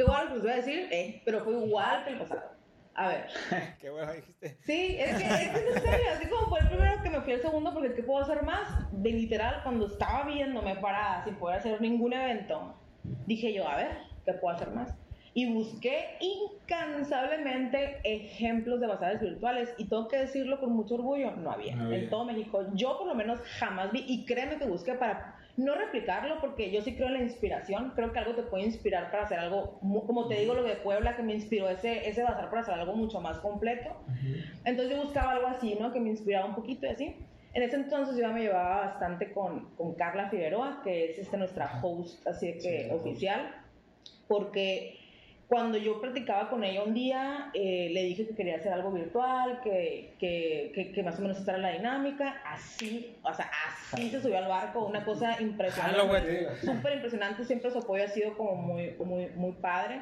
Qué 0.00 0.04
igual, 0.04 0.28
pues 0.30 0.40
voy 0.40 0.50
a 0.52 0.56
decir, 0.56 0.88
eh, 0.90 1.20
pero 1.26 1.44
fue 1.44 1.52
igual 1.52 2.04
que 2.04 2.12
el 2.12 2.18
pasado. 2.20 2.52
A 2.94 3.08
ver. 3.08 3.26
Qué 3.80 3.90
bueno 3.90 4.10
dijiste. 4.14 4.56
Sí, 4.64 4.96
es 4.98 5.14
que, 5.14 5.24
es 5.24 5.50
que 5.50 5.68
en 5.68 5.82
serio, 5.82 6.06
así 6.16 6.26
como 6.26 6.46
fue 6.48 6.60
el 6.60 6.68
primero 6.68 7.02
que 7.02 7.10
me 7.10 7.20
fui 7.20 7.34
al 7.34 7.42
segundo, 7.42 7.70
porque 7.74 7.88
es 7.88 7.94
que 7.94 8.02
puedo 8.02 8.24
hacer 8.24 8.42
más. 8.42 8.90
De 8.92 9.10
literal, 9.10 9.60
cuando 9.62 9.88
estaba 9.88 10.24
viéndome 10.24 10.74
parada 10.76 11.22
sin 11.24 11.34
poder 11.34 11.58
hacer 11.58 11.82
ningún 11.82 12.14
evento, 12.14 12.74
dije 13.26 13.52
yo, 13.52 13.68
a 13.68 13.76
ver, 13.76 13.98
¿qué 14.24 14.32
puedo 14.32 14.56
hacer 14.56 14.70
más? 14.70 14.94
Y 15.34 15.52
busqué 15.52 16.16
incansablemente 16.20 18.00
ejemplos 18.02 18.80
de 18.80 18.86
bazares 18.86 19.20
virtuales 19.20 19.68
y 19.76 19.84
tengo 19.84 20.08
que 20.08 20.16
decirlo 20.16 20.60
con 20.60 20.72
mucho 20.72 20.94
orgullo, 20.94 21.32
no 21.32 21.50
había. 21.50 21.76
no 21.76 21.84
había. 21.84 21.98
En 21.98 22.08
todo 22.08 22.24
México, 22.24 22.64
yo 22.72 22.96
por 22.96 23.06
lo 23.06 23.14
menos 23.14 23.38
jamás 23.58 23.92
vi 23.92 24.02
y 24.08 24.24
créeme 24.24 24.56
que 24.56 24.64
busqué 24.64 24.94
para 24.94 25.39
no 25.56 25.74
replicarlo 25.74 26.40
porque 26.40 26.70
yo 26.70 26.82
sí 26.82 26.94
creo 26.94 27.08
en 27.08 27.14
la 27.14 27.22
inspiración, 27.22 27.92
creo 27.94 28.12
que 28.12 28.18
algo 28.18 28.34
te 28.34 28.42
puede 28.42 28.64
inspirar 28.64 29.10
para 29.10 29.24
hacer 29.24 29.38
algo, 29.38 29.78
como 30.06 30.28
te 30.28 30.40
digo 30.40 30.54
lo 30.54 30.62
de 30.62 30.76
Puebla 30.76 31.16
que 31.16 31.22
me 31.22 31.34
inspiró 31.34 31.68
ese, 31.68 32.08
ese 32.08 32.22
bazar 32.22 32.48
para 32.48 32.62
hacer 32.62 32.74
algo 32.74 32.94
mucho 32.94 33.20
más 33.20 33.38
completo. 33.38 33.90
Entonces 34.64 34.96
yo 34.96 35.02
buscaba 35.02 35.32
algo 35.32 35.46
así, 35.48 35.76
¿no? 35.78 35.92
Que 35.92 36.00
me 36.00 36.10
inspiraba 36.10 36.46
un 36.46 36.54
poquito 36.54 36.86
y 36.86 36.90
así. 36.90 37.16
En 37.52 37.62
ese 37.62 37.76
entonces 37.76 38.16
yo 38.16 38.32
me 38.32 38.42
llevaba 38.42 38.86
bastante 38.86 39.32
con, 39.32 39.70
con 39.74 39.94
Carla 39.94 40.30
Figueroa, 40.30 40.82
que 40.84 41.10
es 41.10 41.18
este, 41.18 41.36
nuestra 41.36 41.80
host 41.82 42.24
así 42.26 42.56
que 42.58 42.90
oficial, 42.92 43.54
porque 44.28 44.96
cuando 45.50 45.78
yo 45.78 46.00
practicaba 46.00 46.48
con 46.48 46.62
ella 46.62 46.84
un 46.84 46.94
día, 46.94 47.50
eh, 47.54 47.90
le 47.92 48.04
dije 48.04 48.24
que 48.24 48.36
quería 48.36 48.54
hacer 48.54 48.72
algo 48.72 48.92
virtual, 48.92 49.60
que, 49.64 50.14
que, 50.20 50.92
que, 50.94 51.02
más 51.02 51.18
o 51.18 51.22
menos 51.22 51.38
esta 51.38 51.54
era 51.54 51.60
la 51.60 51.72
dinámica, 51.72 52.40
así, 52.46 53.16
o 53.24 53.34
sea, 53.34 53.50
así 53.66 54.10
se 54.10 54.22
subió 54.22 54.38
al 54.38 54.46
barco, 54.46 54.86
una 54.86 55.04
cosa 55.04 55.42
impresionante, 55.42 56.56
súper 56.60 56.94
impresionante, 56.94 57.44
siempre 57.44 57.72
su 57.72 57.78
apoyo 57.78 58.04
ha 58.04 58.08
sido 58.08 58.36
como 58.36 58.54
muy, 58.54 58.94
muy, 59.04 59.26
muy 59.34 59.50
padre. 59.54 60.00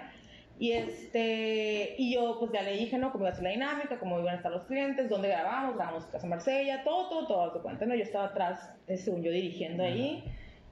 Y, 0.58 0.72
este, 0.72 1.94
y 1.96 2.12
yo 2.12 2.36
pues 2.38 2.52
ya 2.52 2.60
le 2.60 2.74
dije, 2.74 2.98
¿no? 2.98 3.10
Cómo 3.10 3.24
iba 3.24 3.30
a 3.32 3.34
ser 3.34 3.44
la 3.44 3.50
dinámica, 3.50 3.98
cómo 3.98 4.20
iban 4.20 4.34
a 4.34 4.36
estar 4.36 4.52
los 4.52 4.64
clientes, 4.64 5.08
dónde 5.08 5.28
grabamos, 5.28 5.76
grabamos 5.76 6.04
Casa 6.06 6.26
Marsella, 6.26 6.84
todo, 6.84 7.08
todo, 7.08 7.26
todo, 7.26 7.52
te 7.52 7.60
cuenta, 7.60 7.86
¿no? 7.86 7.94
Yo 7.94 8.02
estaba 8.02 8.26
atrás, 8.26 8.70
eh, 8.86 8.98
según 8.98 9.22
yo, 9.22 9.30
dirigiendo 9.30 9.82
ahí. 9.82 10.24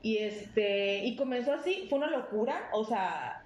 Y, 0.02 0.18
este, 0.18 0.98
y 0.98 1.16
comenzó 1.16 1.54
así, 1.54 1.86
fue 1.88 1.98
una 1.98 2.10
locura, 2.10 2.68
o 2.74 2.84
sea, 2.84 3.45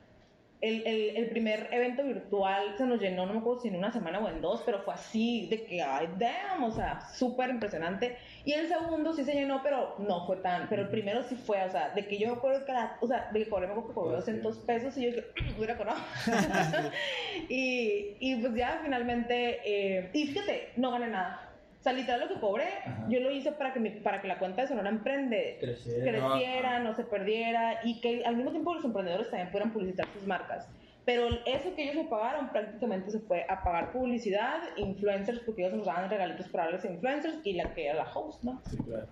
el, 0.60 0.86
el, 0.86 1.16
el, 1.16 1.30
primer 1.30 1.68
evento 1.72 2.04
virtual 2.04 2.74
se 2.76 2.84
nos 2.84 3.00
llenó, 3.00 3.24
no 3.26 3.32
me 3.32 3.38
acuerdo 3.40 3.62
si 3.62 3.68
en 3.68 3.76
una 3.76 3.92
semana 3.92 4.18
o 4.18 4.28
en 4.28 4.40
dos, 4.40 4.62
pero 4.64 4.82
fue 4.82 4.94
así, 4.94 5.46
de 5.48 5.64
que, 5.64 5.82
ay, 5.82 6.08
damn, 6.18 6.62
o 6.64 6.70
sea, 6.70 7.00
súper 7.14 7.48
impresionante. 7.50 8.16
Y 8.44 8.52
el 8.52 8.68
segundo 8.68 9.14
sí 9.14 9.24
se 9.24 9.32
llenó, 9.32 9.62
pero 9.62 9.94
no 9.98 10.26
fue 10.26 10.36
tan, 10.36 10.68
pero 10.68 10.82
el 10.82 10.88
primero 10.88 11.22
sí 11.22 11.34
fue, 11.34 11.62
o 11.64 11.70
sea, 11.70 11.90
de 11.90 12.06
que 12.06 12.18
yo 12.18 12.28
me 12.28 12.34
acuerdo 12.34 12.64
que, 12.66 12.72
la, 12.72 12.96
o 13.00 13.06
sea, 13.06 13.30
de 13.32 13.42
que 13.44 13.48
cobré, 13.48 13.66
me 13.66 13.72
acuerdo 13.72 13.88
que 13.88 13.94
cobré 13.94 14.16
200 14.16 14.58
pesos 14.58 14.96
y 14.98 15.02
yo 15.02 15.08
dije, 15.08 15.24
hubiera 15.56 15.76
cobrado. 15.76 16.00
y, 17.48 18.16
y 18.20 18.36
pues 18.36 18.54
ya 18.54 18.80
finalmente, 18.82 19.60
eh, 19.64 20.10
y 20.12 20.26
fíjate, 20.26 20.72
no 20.76 20.90
gané 20.90 21.08
nada. 21.08 21.49
O 21.80 21.82
sea, 21.82 21.94
literal 21.94 22.20
lo 22.20 22.28
que 22.28 22.38
cobré, 22.38 22.68
yo 23.08 23.20
lo 23.20 23.30
hice 23.30 23.52
para 23.52 23.72
que, 23.72 23.80
mi, 23.80 23.88
para 23.88 24.20
que 24.20 24.28
la 24.28 24.38
cuenta 24.38 24.60
de 24.60 24.68
Sonora 24.68 24.90
Emprende 24.90 25.56
creciera, 25.60 26.28
creciera 26.28 26.78
no 26.78 26.94
se 26.94 27.04
perdiera 27.04 27.80
y 27.84 28.02
que 28.02 28.22
al 28.26 28.36
mismo 28.36 28.50
tiempo 28.50 28.74
los 28.74 28.84
emprendedores 28.84 29.30
también 29.30 29.48
pudieran 29.48 29.72
publicitar 29.72 30.06
sus 30.12 30.26
marcas. 30.26 30.68
Pero 31.06 31.28
eso 31.46 31.74
que 31.74 31.84
ellos 31.84 31.94
me 31.94 32.04
pagaron 32.04 32.50
prácticamente 32.50 33.10
se 33.10 33.20
fue 33.20 33.46
a 33.48 33.64
pagar 33.64 33.92
publicidad, 33.92 34.60
influencers, 34.76 35.40
porque 35.40 35.62
ellos 35.64 35.78
nos 35.78 35.86
daban 35.86 36.10
regalitos 36.10 36.48
para 36.48 36.64
darles 36.64 36.84
influencers 36.84 37.36
y 37.44 37.54
la 37.54 37.72
que 37.72 37.86
era 37.86 37.94
la 37.94 38.12
host, 38.12 38.44
¿no? 38.44 38.60
Sí, 38.68 38.76
claro. 38.76 39.06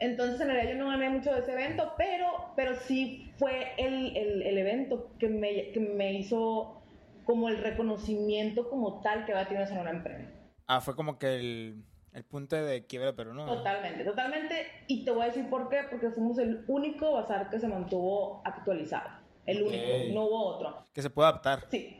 Entonces, 0.00 0.40
en 0.40 0.48
realidad 0.48 0.72
yo 0.72 0.78
no 0.78 0.90
gané 0.90 1.10
mucho 1.10 1.32
de 1.32 1.40
ese 1.40 1.52
evento, 1.52 1.92
pero, 1.96 2.26
pero 2.56 2.74
sí 2.74 3.30
fue 3.36 3.68
el, 3.78 4.16
el, 4.16 4.42
el 4.42 4.58
evento 4.58 5.12
que 5.20 5.28
me, 5.28 5.70
que 5.70 5.78
me 5.78 6.12
hizo 6.14 6.82
como 7.24 7.48
el 7.48 7.58
reconocimiento 7.58 8.68
como 8.68 9.00
tal 9.00 9.24
que 9.26 9.32
va 9.32 9.42
a 9.42 9.48
tener 9.48 9.68
Sonora 9.68 9.90
Emprende. 9.90 10.26
Ah, 10.66 10.80
fue 10.80 10.96
como 10.96 11.18
que 11.18 11.36
el 11.36 11.84
el 12.12 12.24
punto 12.24 12.56
de 12.56 12.86
quiebra, 12.86 13.14
pero 13.14 13.32
no. 13.32 13.46
Totalmente, 13.46 14.04
totalmente. 14.04 14.66
Y 14.88 15.04
te 15.04 15.10
voy 15.10 15.22
a 15.22 15.26
decir 15.26 15.48
por 15.48 15.68
qué, 15.68 15.82
porque 15.88 16.10
fuimos 16.10 16.38
el 16.38 16.64
único 16.66 17.12
bazar 17.12 17.50
que 17.50 17.58
se 17.60 17.68
mantuvo 17.68 18.42
actualizado. 18.44 19.10
El 19.46 19.62
único, 19.62 19.84
no 20.12 20.24
hubo 20.24 20.44
otro. 20.46 20.86
Que 20.92 21.02
se 21.02 21.10
puede 21.10 21.28
adaptar. 21.28 21.66
Sí. 21.70 21.96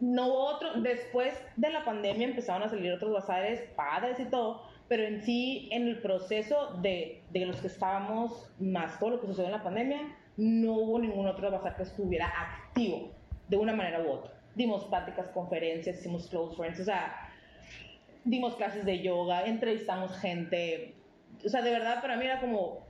No 0.00 0.26
hubo 0.26 0.44
otro. 0.46 0.80
Después 0.80 1.34
de 1.56 1.70
la 1.70 1.84
pandemia 1.84 2.26
empezaron 2.26 2.62
a 2.62 2.68
salir 2.68 2.92
otros 2.92 3.12
bazares 3.12 3.60
padres 3.76 4.18
y 4.18 4.24
todo, 4.24 4.62
pero 4.88 5.04
en 5.04 5.22
sí, 5.22 5.68
en 5.70 5.86
el 5.86 6.00
proceso 6.00 6.78
de, 6.82 7.22
de 7.30 7.46
los 7.46 7.60
que 7.60 7.68
estábamos, 7.68 8.50
más 8.58 8.98
todo 8.98 9.10
lo 9.10 9.20
que 9.20 9.28
sucedió 9.28 9.46
en 9.46 9.52
la 9.52 9.62
pandemia, 9.62 10.16
no 10.36 10.72
hubo 10.72 10.98
ningún 10.98 11.26
otro 11.28 11.50
bazar 11.50 11.76
que 11.76 11.84
estuviera 11.84 12.26
activo 12.26 13.10
de 13.48 13.56
una 13.56 13.72
manera 13.72 14.02
u 14.02 14.10
otra. 14.10 14.32
Dimos 14.54 14.84
prácticas, 14.86 15.28
conferencias, 15.28 15.98
hicimos 15.98 16.28
close 16.28 16.56
friends, 16.56 16.80
o 16.80 16.84
sea, 16.84 17.21
dimos 18.24 18.56
clases 18.56 18.84
de 18.84 19.02
yoga, 19.02 19.46
entrevistamos 19.46 20.16
gente. 20.18 20.94
O 21.44 21.48
sea, 21.48 21.62
de 21.62 21.70
verdad, 21.70 22.00
para 22.00 22.16
mí 22.16 22.24
era 22.24 22.40
como. 22.40 22.86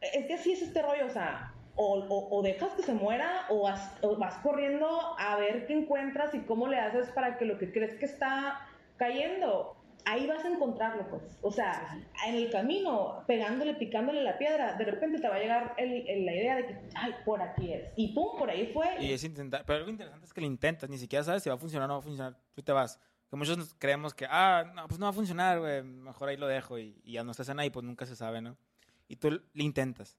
Es 0.00 0.26
que 0.26 0.34
así 0.34 0.52
es 0.52 0.62
este 0.62 0.82
rollo, 0.82 1.06
o 1.06 1.10
sea, 1.10 1.54
o, 1.76 2.28
o, 2.30 2.42
dejas 2.42 2.72
que 2.72 2.82
se 2.82 2.92
muera 2.92 3.46
o 3.48 3.62
vas, 3.62 3.92
o 4.02 4.16
vas, 4.16 4.36
corriendo 4.36 4.86
a 5.18 5.36
ver 5.36 5.66
qué 5.66 5.72
encuentras 5.72 6.34
y 6.34 6.40
cómo 6.40 6.68
le 6.68 6.78
haces 6.78 7.08
para 7.10 7.38
que 7.38 7.46
lo 7.46 7.58
que 7.58 7.72
crees 7.72 7.94
que 7.98 8.04
está 8.04 8.60
cayendo, 8.96 9.74
ahí 10.04 10.26
vas 10.26 10.44
a 10.44 10.48
encontrarlo, 10.48 11.08
pues. 11.08 11.22
O 11.42 11.50
sea, 11.50 11.98
en 12.26 12.34
el 12.34 12.50
camino, 12.50 13.24
pegándole, 13.26 13.74
picándole 13.74 14.22
la 14.22 14.38
piedra, 14.38 14.74
de 14.74 14.84
repente 14.84 15.18
te 15.18 15.28
va 15.28 15.36
a 15.36 15.40
llegar 15.40 15.74
el, 15.78 16.24
la 16.24 16.34
idea 16.34 16.56
de 16.56 16.66
que, 16.66 16.80
ay, 16.94 17.14
por 17.24 17.42
aquí 17.42 17.72
es. 17.72 17.90
Y 17.96 18.14
pum, 18.14 18.38
por 18.38 18.50
ahí 18.50 18.70
fue. 18.72 18.96
Y 19.00 19.12
es 19.12 19.24
intentar, 19.24 19.64
pero 19.66 19.78
algo 19.78 19.90
interesante 19.90 20.26
es 20.26 20.32
que 20.32 20.40
lo 20.40 20.46
intentas, 20.46 20.88
ni 20.90 20.98
siquiera 20.98 21.24
sabes 21.24 21.42
si 21.42 21.48
va 21.48 21.56
a 21.56 21.58
funcionar 21.58 21.86
o 21.86 21.88
no 21.88 21.94
va 21.94 22.00
a 22.00 22.02
funcionar, 22.02 22.36
tú 22.54 22.62
te 22.62 22.72
vas 22.72 23.00
muchos 23.36 23.74
creemos 23.78 24.14
que, 24.14 24.26
ah, 24.28 24.72
no, 24.74 24.86
pues 24.86 24.98
no 24.98 25.06
va 25.06 25.10
a 25.10 25.14
funcionar, 25.14 25.58
güey, 25.60 25.82
mejor 25.82 26.28
ahí 26.28 26.36
lo 26.36 26.46
dejo 26.46 26.78
y, 26.78 27.00
ya 27.04 27.24
no 27.24 27.30
estás 27.30 27.48
en 27.48 27.58
ahí, 27.58 27.70
pues 27.70 27.84
nunca 27.84 28.06
se 28.06 28.16
sabe, 28.16 28.40
¿no? 28.40 28.56
Y 29.08 29.16
tú 29.16 29.30
le 29.30 29.64
intentas. 29.64 30.18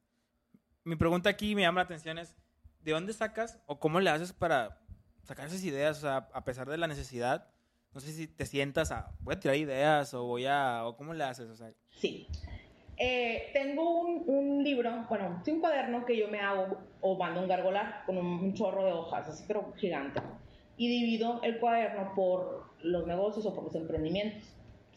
Mi 0.84 0.96
pregunta 0.96 1.30
aquí 1.30 1.56
me 1.56 1.62
llama 1.62 1.82
la 1.82 1.86
atención 1.86 2.18
es, 2.18 2.36
¿de 2.82 2.92
dónde 2.92 3.14
sacas 3.14 3.60
o 3.66 3.80
cómo 3.80 4.00
le 4.00 4.10
haces 4.10 4.34
para 4.34 4.82
sacar 5.24 5.48
esas 5.48 5.64
ideas, 5.64 5.98
o 5.98 6.02
sea, 6.02 6.30
a 6.34 6.44
pesar 6.44 6.70
de 6.70 6.78
la 6.78 6.88
necesidad? 6.88 7.48
No 7.94 8.00
sé 8.00 8.12
si 8.12 8.28
te 8.28 8.46
sientas 8.46 8.92
a, 8.92 9.12
voy 9.22 9.36
a 9.36 9.40
tirar 9.40 9.58
ideas 9.58 10.14
o 10.14 10.24
voy 10.24 10.46
a, 10.46 10.86
o 10.86 10.98
cómo 10.98 11.14
le 11.14 11.24
haces, 11.24 11.50
o 11.50 11.56
sea. 11.56 11.72
Sí. 11.90 12.28
Eh, 12.98 13.50
tengo 13.54 14.02
un, 14.02 14.24
un, 14.28 14.64
libro, 14.64 15.06
bueno, 15.10 15.42
un 15.46 15.60
cuaderno 15.60 16.06
que 16.06 16.18
yo 16.18 16.30
me 16.30 16.40
hago 16.40 16.78
o 17.02 17.18
mando 17.18 17.42
un 17.42 17.48
gargolar 17.48 18.04
con 18.06 18.18
un, 18.18 18.26
un 18.26 18.54
chorro 18.54 18.86
de 18.86 18.94
hojas, 18.94 19.28
así 19.28 19.44
pero 19.48 19.74
gigante 19.78 20.22
y 20.78 20.90
divido 20.90 21.42
el 21.44 21.60
cuaderno 21.60 22.14
por 22.16 22.65
los 22.82 23.08
negocios 23.08 23.46
o 23.46 23.54
por 23.54 23.66
los 23.66 23.76
emprendimientos. 23.76 24.44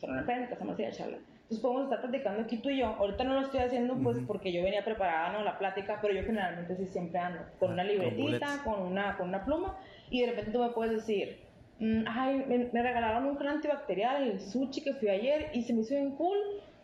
Son 0.00 0.10
una 0.10 0.20
empresa, 0.20 0.48
casa 0.48 0.64
más 0.64 0.76
charla. 0.76 1.18
Entonces 1.48 1.62
podemos 1.62 1.84
estar 1.84 2.02
platicando 2.02 2.42
aquí 2.42 2.58
tú 2.58 2.68
y 2.68 2.80
yo. 2.80 2.88
Ahorita 2.88 3.24
no 3.24 3.34
lo 3.34 3.40
estoy 3.40 3.60
haciendo 3.60 3.96
pues 3.96 4.18
porque 4.26 4.52
yo 4.52 4.62
venía 4.62 4.84
preparada, 4.84 5.32
¿no? 5.32 5.42
La 5.42 5.58
plática, 5.58 5.98
pero 6.02 6.12
yo 6.12 6.22
generalmente 6.22 6.76
sí 6.76 6.84
siempre 6.84 7.18
ando 7.18 7.40
con 7.58 7.72
una 7.72 7.84
libretita, 7.84 8.60
con 8.64 8.82
una, 8.82 9.16
con 9.16 9.28
una 9.28 9.46
pluma 9.46 9.78
y 10.10 10.20
de 10.20 10.26
repente 10.26 10.50
tú 10.50 10.58
me 10.58 10.68
puedes 10.70 10.92
decir, 10.92 11.38
mm, 11.78 12.04
ay, 12.06 12.44
me, 12.70 12.82
regalaron 12.82 13.24
un 13.24 13.38
gel 13.38 13.48
antibacterial, 13.48 14.24
el 14.24 14.40
sushi 14.40 14.82
que 14.82 14.92
fui 14.92 15.08
ayer 15.08 15.50
y 15.54 15.62
se 15.62 15.72
me 15.72 15.80
hizo 15.80 15.94
bien 15.94 16.16
cool 16.16 16.36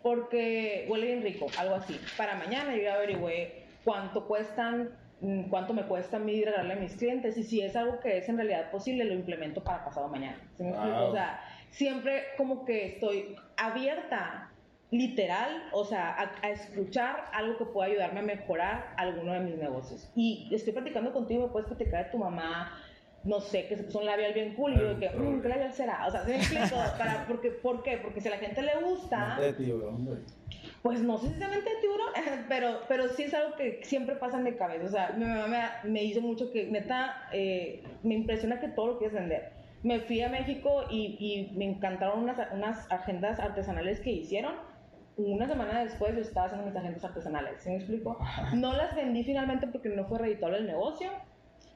porque 0.03 0.87
huele 0.89 1.09
bien 1.09 1.23
rico, 1.23 1.47
algo 1.59 1.75
así. 1.75 2.01
Para 2.17 2.35
mañana 2.37 2.75
yo 2.75 2.83
ya 2.83 2.95
averigüé 2.95 3.65
cuánto 3.85 4.27
cuestan 4.27 4.91
cuánto 5.49 5.75
me 5.75 5.85
cuesta 5.85 6.17
a 6.17 6.21
mí 6.21 6.45
regalarle 6.45 6.75
a 6.75 6.77
mis 6.77 6.97
clientes 6.97 7.37
y 7.37 7.45
si 7.45 7.61
es 7.61 7.77
algo 7.77 8.01
que 8.01 8.19
es 8.19 8.29
en 8.29 8.37
realidad 8.37 8.71
posible, 8.71 9.05
lo 9.05 9.15
implemento 9.15 9.63
para 9.63 9.85
pasado 9.85 10.09
mañana. 10.09 10.39
O 10.59 11.13
sea, 11.13 11.41
siempre 11.71 12.25
como 12.37 12.65
que 12.65 12.87
estoy 12.87 13.37
abierta, 13.57 14.51
literal, 14.91 15.65
o 15.73 15.85
sea, 15.85 16.37
a, 16.43 16.51
escuchar 16.51 17.25
algo 17.33 17.59
que 17.59 17.65
pueda 17.67 17.91
ayudarme 17.91 18.21
a 18.21 18.23
mejorar 18.23 18.95
alguno 18.97 19.33
de 19.33 19.41
mis 19.41 19.57
negocios. 19.57 20.11
Y 20.15 20.49
estoy 20.53 20.73
platicando 20.73 21.13
contigo, 21.13 21.47
me 21.47 21.53
puedes 21.53 21.67
platicar 21.67 22.05
de 22.05 22.11
tu 22.11 22.19
mamá, 22.19 22.79
no 23.25 23.41
sé, 23.41 23.67
que 23.67 23.77
se 23.77 23.85
puso 23.85 24.01
un 24.01 24.07
labial 24.07 24.35
bien 24.35 24.55
cool 24.55 24.75
y 24.75 24.79
yo 24.79 24.95
de 24.95 24.97
que, 24.97 25.17
mmm, 25.17 25.41
¿qué 25.41 25.49
labial 25.49 25.73
será? 25.73 26.07
O 26.07 26.11
sea, 26.11 26.25
¿se 26.25 26.37
me 26.37 26.69
Para, 26.99 27.25
porque, 27.27 27.51
¿Por 27.51 27.83
qué? 27.83 27.99
Porque 27.99 28.21
si 28.21 28.29
a 28.29 28.33
la 28.33 28.39
gente 28.39 28.63
le 28.63 28.75
gusta 28.83 29.39
pues 30.85 31.01
no 31.01 31.17
sé 31.17 31.29
si 31.29 31.41
de 31.41 31.47
tiburón, 31.81 32.13
pero, 32.49 32.81
pero 32.89 33.09
sí 33.09 33.23
es 33.23 33.33
algo 33.33 33.57
que 33.57 33.81
siempre 33.85 34.17
pasa 34.17 34.37
en 34.37 34.45
mi 34.45 34.53
cabeza. 34.53 34.85
O 34.85 34.89
sea, 34.91 35.15
mi 35.17 35.25
mamá 35.25 35.71
me, 35.83 36.03
dice 36.03 36.21
mucho 36.21 36.53
que, 36.53 36.67
neta, 36.67 37.27
eh, 37.33 37.83
me 38.03 38.15
impresiona 38.15 38.61
que 38.61 38.69
todo 38.69 38.89
lo 38.89 38.99
quieres 38.99 39.15
vender. 39.15 39.53
Me 39.83 40.01
fui 40.01 40.21
a 40.21 40.29
México 40.29 40.85
y, 40.91 41.17
y 41.19 41.57
me 41.57 41.65
encantaron 41.65 42.23
unas, 42.23 42.39
unas, 42.53 42.93
agendas 42.93 43.41
artesanales 43.41 44.01
que 44.01 44.11
hicieron. 44.11 44.57
Una 45.17 45.49
semana 45.49 45.83
después 45.83 46.15
yo 46.15 46.21
estaba 46.21 46.49
haciendo 46.49 46.67
mis 46.67 46.77
agendas 46.77 47.03
artesanales, 47.03 47.63
¿sí 47.63 47.71
me 47.71 47.77
explico? 47.77 48.19
No 48.53 48.75
las 48.75 48.95
vendí 48.95 49.25
finalmente 49.25 49.67
porque 49.69 49.89
no 49.89 50.05
fue 50.05 50.19
reditable 50.19 50.59
el 50.59 50.67
negocio, 50.67 51.09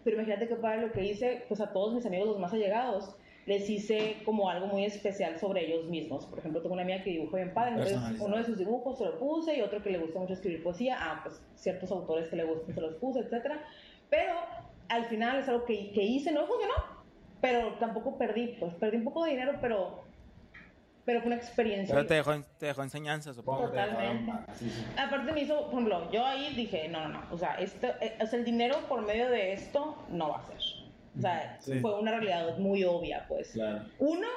pero 0.09 0.23
imagínate 0.23 0.49
qué 0.49 0.57
padre 0.57 0.87
lo 0.87 0.91
que 0.91 1.05
hice, 1.05 1.45
pues 1.49 1.61
a 1.61 1.71
todos 1.71 1.93
mis 1.93 2.07
amigos 2.07 2.29
los 2.29 2.39
más 2.39 2.51
allegados 2.55 3.15
les 3.45 3.69
hice 3.69 4.17
como 4.25 4.49
algo 4.49 4.67
muy 4.67 4.87
especial 4.87 5.39
sobre 5.39 5.67
ellos 5.67 5.85
mismos. 5.85 6.25
Por 6.25 6.39
ejemplo, 6.39 6.63
tengo 6.63 6.73
una 6.73 6.83
amiga 6.83 7.03
que 7.03 7.11
dibuja 7.11 7.37
bien 7.37 7.53
padre, 7.53 7.73
entonces 7.73 7.99
uno 8.19 8.39
de 8.39 8.45
sus 8.45 8.57
dibujos 8.57 8.97
se 8.97 9.05
lo 9.05 9.19
puse 9.19 9.59
y 9.59 9.61
otro 9.61 9.83
que 9.83 9.91
le 9.91 9.99
gusta 9.99 10.19
mucho 10.19 10.33
escribir 10.33 10.63
poesía, 10.63 10.97
ah, 10.99 11.21
pues 11.23 11.43
ciertos 11.57 11.91
autores 11.91 12.29
que 12.29 12.37
le 12.37 12.45
gustan 12.45 12.75
se 12.75 12.81
los 12.81 12.95
puse, 12.95 13.21
etc. 13.21 13.53
Pero 14.09 14.33
al 14.89 15.05
final 15.05 15.41
es 15.41 15.49
algo 15.51 15.67
que, 15.67 15.91
que 15.93 16.03
hice, 16.03 16.33
no 16.33 16.47
funcionó, 16.47 16.73
pero 17.43 17.75
tampoco 17.75 18.17
perdí, 18.17 18.57
pues 18.59 18.73
perdí 18.77 18.97
un 18.97 19.05
poco 19.05 19.25
de 19.25 19.33
dinero, 19.33 19.59
pero 19.61 20.05
pero 21.09 21.23
fue 21.23 21.29
una 21.29 21.37
experiencia. 21.37 21.95
Pero 21.95 22.07
te 22.07 22.13
dejó, 22.13 22.45
te 22.59 22.67
dejó 22.67 22.83
enseñanza, 22.83 23.33
supongo. 23.33 23.69
Totalmente. 23.69 24.31
Aparte 24.99 25.33
me 25.33 25.41
hizo, 25.41 25.65
por 25.71 25.81
ejemplo, 25.81 26.13
yo 26.13 26.27
ahí 26.27 26.55
dije, 26.55 26.87
no, 26.91 27.01
no, 27.01 27.09
no, 27.09 27.23
o 27.31 27.39
sea, 27.39 27.55
esto, 27.55 27.87
eh, 28.03 28.19
o 28.21 28.27
sea, 28.27 28.39
el 28.39 28.45
dinero 28.45 28.77
por 28.91 29.01
medio 29.01 29.31
de 29.31 29.55
esto 29.55 29.97
no 30.11 30.29
va 30.29 30.41
a 30.41 30.43
ser. 30.43 30.59
O 31.17 31.21
sea, 31.23 31.59
fue 31.81 31.99
una 31.99 32.11
realidad 32.11 32.59
muy 32.59 32.85
obvia, 32.85 33.25
pues. 33.27 33.59
Uno, 33.99 34.29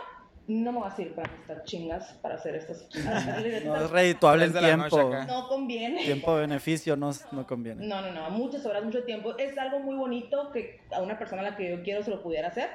no 0.48 0.72
me 0.72 0.80
va 0.80 0.88
a 0.88 0.96
servir 0.96 1.14
para 1.14 1.30
estas 1.42 1.66
chingas 1.66 2.14
para 2.22 2.36
hacer 2.36 2.56
estas. 2.56 2.88
no 3.66 3.76
es 3.76 3.92
redituable 3.92 4.46
el 4.46 4.54
tiempo. 4.54 5.12
No 5.28 5.50
conviene. 5.50 6.06
Tiempo-beneficio 6.06 6.96
no, 6.96 7.12
no 7.34 7.46
conviene. 7.46 7.86
No, 7.86 8.02
no, 8.02 8.14
no. 8.14 8.30
Muchas 8.30 8.66
horas, 8.66 8.82
mucho 8.86 9.04
tiempo. 9.04 9.38
Es 9.38 9.58
algo 9.58 9.80
muy 9.80 9.98
bonito 9.98 10.54
que 10.54 10.80
a 10.96 11.02
una 11.02 11.20
persona 11.20 11.42
a 11.42 11.50
la 11.50 11.58
que 11.58 11.70
yo 11.70 11.84
quiero 11.84 12.02
se 12.02 12.12
lo 12.12 12.24
pudiera 12.24 12.48
hacer, 12.48 12.70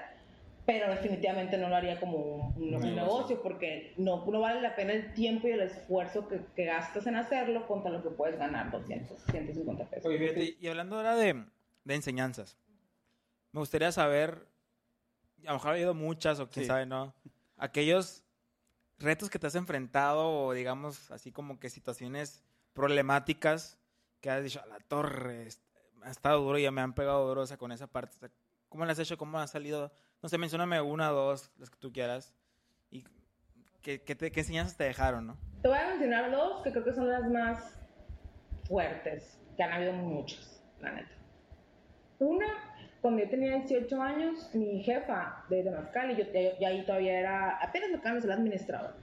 pero 0.66 0.90
definitivamente 0.90 1.56
no 1.56 1.68
lo 1.68 1.76
haría 1.76 1.98
como 2.00 2.52
un, 2.56 2.70
negocio 2.94 3.40
porque 3.40 3.94
no, 3.96 4.26
no 4.26 4.40
vale 4.40 4.60
la 4.60 4.74
pena 4.74 4.92
el 4.92 5.14
tiempo 5.14 5.46
y 5.48 5.52
el 5.52 5.60
esfuerzo 5.60 6.28
que, 6.28 6.40
que, 6.54 6.64
gastas 6.64 7.06
en 7.06 7.16
hacerlo 7.16 7.66
contra 7.66 7.90
lo 7.90 8.02
que 8.02 8.10
puedes 8.10 8.38
ganar 8.38 8.70
200, 8.70 9.18
150 9.30 9.90
pesos. 9.90 10.06
Oye, 10.06 10.56
y 10.60 10.66
hablando 10.66 10.96
ahora 10.96 11.14
de, 11.16 11.44
de 11.84 11.94
enseñanzas 11.94 12.58
me 13.56 13.60
gustaría 13.60 13.90
saber, 13.90 14.46
a 15.44 15.46
lo 15.46 15.54
mejor 15.54 15.70
ha 15.70 15.72
habido 15.72 15.94
muchas 15.94 16.40
o 16.40 16.50
quién 16.50 16.66
sabe, 16.66 16.84
¿no? 16.84 17.14
Aquellos 17.56 18.22
retos 18.98 19.30
que 19.30 19.38
te 19.38 19.46
has 19.46 19.54
enfrentado 19.54 20.28
o 20.28 20.52
digamos 20.52 21.10
así 21.10 21.32
como 21.32 21.58
que 21.58 21.70
situaciones 21.70 22.44
problemáticas 22.74 23.78
que 24.20 24.28
has 24.28 24.42
dicho, 24.42 24.60
a 24.62 24.66
la 24.66 24.78
torre, 24.80 25.48
ha 26.02 26.10
estado 26.10 26.42
duro 26.42 26.58
y 26.58 26.64
ya 26.64 26.70
me 26.70 26.82
han 26.82 26.94
pegado 26.94 27.26
duro 27.26 27.44
con 27.56 27.72
esa 27.72 27.86
parte. 27.86 28.30
¿Cómo 28.68 28.84
lo 28.84 28.92
has 28.92 28.98
hecho? 28.98 29.16
¿Cómo 29.16 29.38
has 29.38 29.52
salido? 29.52 29.90
No 30.22 30.28
sé, 30.28 30.38
mencioname 30.38 30.80
una 30.80 31.08
dos, 31.08 31.52
las 31.58 31.70
que 31.70 31.78
tú 31.78 31.92
quieras. 31.92 32.34
¿Y 32.90 33.04
qué, 33.82 34.02
qué, 34.02 34.16
qué 34.16 34.40
enseñanzas 34.40 34.76
te 34.76 34.84
dejaron, 34.84 35.26
no? 35.26 35.38
Te 35.62 35.68
voy 35.68 35.78
a 35.78 35.88
mencionar 35.88 36.30
dos 36.30 36.62
que 36.62 36.72
creo 36.72 36.84
que 36.84 36.92
son 36.92 37.08
las 37.08 37.28
más 37.30 37.78
fuertes, 38.68 39.38
que 39.56 39.62
han 39.62 39.72
habido 39.72 39.92
muchas, 39.92 40.62
la 40.80 40.92
neta. 40.92 41.14
Una 42.18 42.76
cuando 43.06 43.22
yo 43.22 43.30
tenía 43.30 43.52
18 43.52 44.02
años, 44.02 44.50
mi 44.52 44.82
jefa 44.82 45.44
de 45.48 45.62
Temazcal, 45.62 46.10
y 46.10 46.16
yo, 46.16 46.24
ya 46.58 46.68
ahí 46.68 46.84
todavía 46.84 47.20
era, 47.20 47.50
apenas 47.58 47.90
me 47.90 48.14
de 48.14 48.20
ser 48.20 48.32
administrador, 48.32 48.96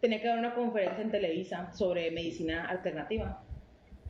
tenía 0.00 0.22
que 0.22 0.28
dar 0.28 0.38
una 0.38 0.54
conferencia 0.54 1.02
en 1.02 1.10
Televisa 1.10 1.70
sobre 1.74 2.10
medicina 2.12 2.64
alternativa. 2.66 3.42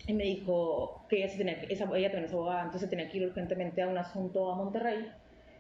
Y 0.07 0.13
me 0.13 0.23
dijo 0.23 1.05
que 1.09 1.25
ella, 1.25 1.37
tenía, 1.37 1.55
esa, 1.55 1.85
ella 1.97 2.09
también 2.09 2.27
es 2.27 2.33
abogada, 2.33 2.63
entonces 2.63 2.89
tenía 2.89 3.09
que 3.09 3.19
ir 3.19 3.27
urgentemente 3.27 3.83
a 3.83 3.89
un 3.89 3.99
asunto 3.99 4.53
a 4.53 4.55
Monterrey. 4.55 5.11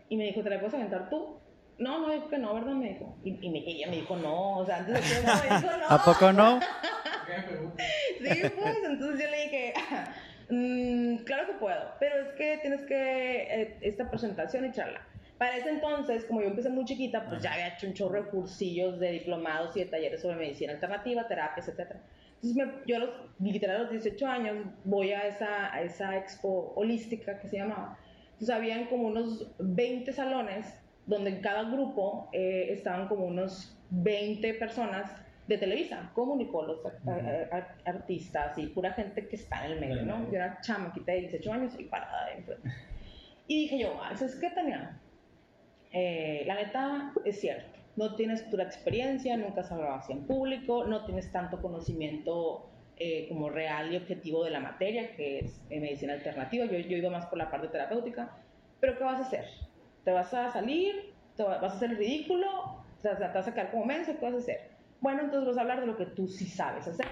Y 0.08 0.16
me 0.16 0.24
dijo, 0.24 0.42
¿te 0.42 0.50
la 0.50 0.58
puedes 0.58 0.74
aventar 0.74 1.10
tú? 1.10 1.38
No, 1.78 2.00
no, 2.00 2.10
dijo 2.10 2.28
que 2.28 2.38
no, 2.38 2.54
¿verdad? 2.54 2.72
Me 2.72 2.90
dijo. 2.90 3.16
Y, 3.22 3.30
y 3.30 3.70
ella 3.70 3.88
me 3.88 3.96
dijo, 3.96 4.16
no, 4.16 4.58
o 4.58 4.66
sea, 4.66 4.78
antes 4.78 4.94
de 4.94 5.00
que 5.00 5.26
me 5.26 5.56
dijo, 5.56 5.76
no. 5.76 5.86
¿A 5.88 6.04
poco 6.04 6.32
no? 6.32 6.60
sí, 8.20 8.42
pues, 8.56 8.76
entonces 8.84 9.22
yo 9.22 9.30
le 9.30 9.42
dije, 9.42 9.74
mm, 10.48 11.24
claro 11.24 11.46
que 11.46 11.52
puedo, 11.54 11.92
pero 12.00 12.22
es 12.22 12.32
que 12.34 12.58
tienes 12.62 12.82
que, 12.86 13.42
eh, 13.42 13.78
esta 13.82 14.08
presentación 14.10 14.64
y 14.64 14.72
charla. 14.72 15.06
Para 15.38 15.56
ese 15.56 15.68
entonces, 15.68 16.24
como 16.24 16.40
yo 16.40 16.48
empecé 16.48 16.70
muy 16.70 16.86
chiquita, 16.86 17.26
pues 17.28 17.42
ya 17.42 17.52
había 17.52 17.74
hecho 17.74 17.86
un 17.86 17.92
chorro 17.92 18.22
de 18.22 18.30
cursillos 18.30 18.98
de 18.98 19.12
diplomados 19.12 19.76
y 19.76 19.80
de 19.80 19.86
talleres 19.86 20.22
sobre 20.22 20.36
medicina 20.36 20.72
alternativa, 20.72 21.28
terapias, 21.28 21.68
etc. 21.68 21.96
Entonces, 22.36 22.56
me, 22.56 22.72
yo 22.86 22.96
a 22.96 22.98
los, 23.00 23.10
literal 23.38 23.76
a 23.76 23.78
los 23.80 23.90
18 23.90 24.26
años 24.26 24.66
voy 24.84 25.12
a 25.12 25.26
esa, 25.26 25.74
a 25.74 25.82
esa 25.82 26.16
expo 26.16 26.72
holística 26.74 27.38
que 27.38 27.48
se 27.48 27.58
llamaba. 27.58 27.98
Entonces, 28.36 28.54
habían 28.54 28.84
como 28.86 29.08
unos 29.08 29.50
20 29.58 30.12
salones 30.12 30.66
donde 31.06 31.30
en 31.30 31.40
cada 31.40 31.70
grupo 31.70 32.28
eh, 32.32 32.66
estaban 32.70 33.08
como 33.08 33.24
unos 33.24 33.74
20 33.88 34.54
personas 34.54 35.10
de 35.46 35.56
Televisa, 35.56 36.10
comunicólogos, 36.12 36.92
artistas 37.84 38.58
y 38.58 38.66
pura 38.66 38.92
gente 38.92 39.26
que 39.26 39.36
está 39.36 39.64
en 39.64 39.72
el 39.72 39.80
medio, 39.80 40.02
¿no? 40.02 40.28
Yo 40.30 40.34
era 40.36 40.60
chamaquita 40.60 41.12
de 41.12 41.20
18 41.20 41.52
años 41.52 41.74
y 41.78 41.84
parada 41.84 42.26
de 42.26 42.32
enfrente. 42.34 42.68
Y 43.46 43.62
dije 43.62 43.78
yo, 43.78 43.98
ah, 44.02 44.14
¿sabes 44.16 44.34
qué, 44.34 44.50
Tania? 44.50 45.00
Eh, 45.92 46.42
la 46.46 46.56
neta 46.56 47.12
es 47.24 47.40
cierto, 47.40 47.78
no 47.94 48.16
tienes 48.16 48.50
tu 48.50 48.60
experiencia, 48.60 49.36
nunca 49.36 49.60
has 49.60 49.72
hablado 49.72 49.94
así 49.94 50.12
en 50.12 50.26
público, 50.26 50.84
no 50.84 51.06
tienes 51.06 51.30
tanto 51.32 51.62
conocimiento 51.62 52.68
eh, 52.96 53.26
como 53.28 53.50
real 53.50 53.92
y 53.92 53.96
objetivo 53.96 54.44
de 54.44 54.50
la 54.50 54.60
materia, 54.60 55.14
que 55.14 55.40
es 55.40 55.60
medicina 55.68 56.14
alternativa, 56.14 56.64
yo, 56.64 56.78
yo 56.78 56.96
iba 56.96 57.10
más 57.10 57.26
por 57.26 57.38
la 57.38 57.50
parte 57.50 57.68
terapéutica, 57.68 58.38
pero 58.80 58.96
¿qué 58.96 59.04
vas 59.04 59.20
a 59.20 59.26
hacer? 59.26 59.44
¿Te 60.04 60.12
vas 60.12 60.32
a 60.32 60.50
salir? 60.50 61.14
¿Te 61.36 61.42
vas 61.42 61.62
a 61.62 61.66
hacer 61.66 61.90
el 61.90 61.98
ridículo? 61.98 62.84
¿Te 63.02 63.08
vas 63.08 63.48
a 63.48 63.52
quedar 63.52 63.70
como 63.70 63.84
menso? 63.84 64.12
¿Qué 64.18 64.24
vas 64.24 64.34
a 64.34 64.38
hacer? 64.38 64.70
Bueno, 65.00 65.22
entonces 65.22 65.48
vas 65.48 65.58
a 65.58 65.60
hablar 65.60 65.80
de 65.80 65.86
lo 65.86 65.96
que 65.96 66.06
tú 66.06 66.26
sí 66.26 66.46
sabes 66.46 66.86
hacer. 66.88 67.06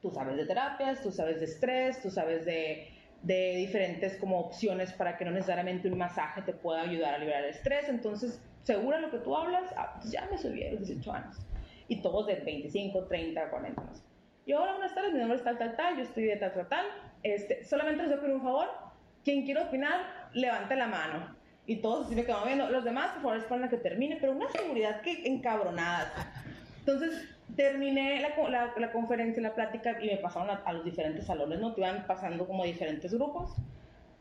Tú 0.00 0.10
sabes 0.10 0.36
de 0.36 0.46
terapias, 0.46 1.02
tú 1.02 1.10
sabes 1.10 1.38
de 1.40 1.46
estrés, 1.46 2.00
tú 2.00 2.10
sabes 2.10 2.44
de, 2.44 2.88
de 3.22 3.56
diferentes 3.56 4.16
como 4.18 4.38
opciones 4.38 4.92
para 4.92 5.16
que 5.16 5.24
no 5.24 5.30
necesariamente 5.30 5.90
un 5.90 5.98
masaje 5.98 6.42
te 6.42 6.52
pueda 6.52 6.82
ayudar 6.82 7.14
a 7.14 7.18
liberar 7.18 7.44
el 7.44 7.50
estrés. 7.50 7.88
Entonces, 7.88 8.40
segura 8.62 9.00
lo 9.00 9.10
que 9.10 9.18
tú 9.18 9.36
hablas, 9.36 9.72
ah, 9.76 9.98
pues 10.00 10.12
ya 10.12 10.28
me 10.30 10.38
subí 10.38 10.62
a 10.64 10.72
los 10.72 10.86
18 10.86 11.12
años. 11.12 11.36
Y 11.88 12.00
todos 12.02 12.26
de 12.26 12.36
25, 12.36 13.06
30, 13.06 13.50
40 13.50 13.82
años. 13.82 14.02
Yo, 14.44 14.60
hola, 14.60 14.72
buenas 14.72 14.92
tardes, 14.92 15.12
mi 15.12 15.20
nombre 15.20 15.36
es 15.38 15.44
tal, 15.44 15.56
tal, 15.56 15.76
tal, 15.76 15.96
yo 15.96 16.02
estoy 16.02 16.24
de 16.24 16.36
tal, 16.36 16.52
tal, 16.52 16.68
tal. 16.68 16.86
Este, 17.22 17.62
solamente 17.64 18.02
les 18.02 18.10
voy 18.10 18.18
a 18.18 18.20
pedir 18.22 18.34
un 18.34 18.42
favor. 18.42 18.68
Quien 19.22 19.44
quiera 19.44 19.62
opinar, 19.62 20.30
levante 20.32 20.74
la 20.74 20.88
mano. 20.88 21.36
Y 21.64 21.76
todos 21.76 22.06
así 22.06 22.16
me 22.16 22.24
quedan 22.24 22.44
viendo. 22.46 22.68
Los 22.68 22.82
demás, 22.82 23.12
por 23.12 23.22
favor, 23.22 23.36
esperen 23.36 23.64
a 23.64 23.70
que 23.70 23.76
termine. 23.76 24.18
Pero 24.20 24.32
una 24.32 24.50
seguridad 24.50 25.00
que 25.02 25.28
encabronada. 25.28 26.12
Entonces, 26.80 27.28
terminé 27.54 28.20
la, 28.20 28.72
la, 28.76 28.90
conferencia, 28.90 29.40
la 29.40 29.54
plática 29.54 30.02
y 30.02 30.08
me 30.08 30.16
pasaron 30.16 30.50
a, 30.50 30.72
los 30.72 30.84
diferentes 30.84 31.24
salones, 31.24 31.60
¿no? 31.60 31.72
Te 31.74 31.82
iban 31.82 32.04
pasando 32.08 32.44
como 32.44 32.64
diferentes 32.64 33.14
grupos. 33.14 33.54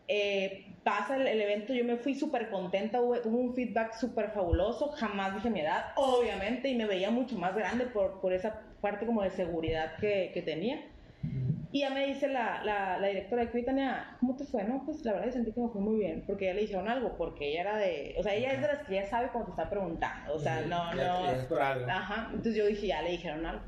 Eh, 0.08 0.68
pasa 0.84 1.16
el, 1.16 1.42
evento, 1.42 1.74
yo 1.74 1.84
me 1.84 1.96
fui 1.96 2.14
súper 2.14 2.52
contenta, 2.52 3.02
hubo, 3.02 3.16
un 3.24 3.56
feedback 3.56 3.94
súper 3.94 4.30
fabuloso, 4.32 4.90
jamás 4.90 5.34
dije 5.36 5.50
mi 5.50 5.62
edad, 5.62 5.94
obviamente, 5.96 6.68
y 6.68 6.76
me 6.76 6.86
veía 6.86 7.10
mucho 7.10 7.38
más 7.38 7.56
grande 7.56 7.86
por, 7.86 8.20
por 8.20 8.34
esa 8.34 8.62
parte 8.82 9.06
como 9.06 9.22
de 9.22 9.30
seguridad 9.32 9.96
que, 9.98 10.32
que 10.34 10.41
tenía. 10.41 10.82
Y 11.74 11.82
ya 11.82 11.89
me 11.89 12.06
dice 12.06 12.28
la, 12.28 12.62
la, 12.65 12.98
la 12.98 13.08
directora 13.08 13.46
de 13.46 13.63
Tania, 13.63 14.17
¿cómo 14.20 14.36
te 14.36 14.44
fue? 14.44 14.65
No, 14.65 14.84
pues 14.86 15.06
la 15.06 15.13
verdad 15.13 15.32
sentí 15.32 15.54
que 15.54 15.62
me 15.62 15.70
fue 15.70 15.80
muy 15.80 16.00
bien, 16.00 16.24
porque 16.28 16.46
ella 16.46 16.56
le 16.56 16.62
dijeron 16.62 16.89
algo, 16.89 17.15
porque 17.17 17.50
ella 17.50 17.62
era 17.62 17.78
de, 17.78 18.13
o 18.17 18.24
sea, 18.24 18.34
ella 18.36 18.52
es 18.52 18.62
de 18.62 18.67
las 18.67 18.80
que 18.86 18.96
ya 18.96 19.06
sabe 19.06 19.30
cuando 19.30 19.46
te 19.46 19.62
está 19.62 19.70
preguntando, 19.70 20.34
o 20.34 20.39
sea, 20.39 20.62
no, 20.62 20.94
no. 20.94 21.28
Ajá, 21.89 22.28
entonces 22.28 22.56
yo 22.56 22.65
dije, 22.65 22.88
ya 22.88 23.02
le 23.02 23.12
dijeron 23.12 23.46
algo 23.46 23.63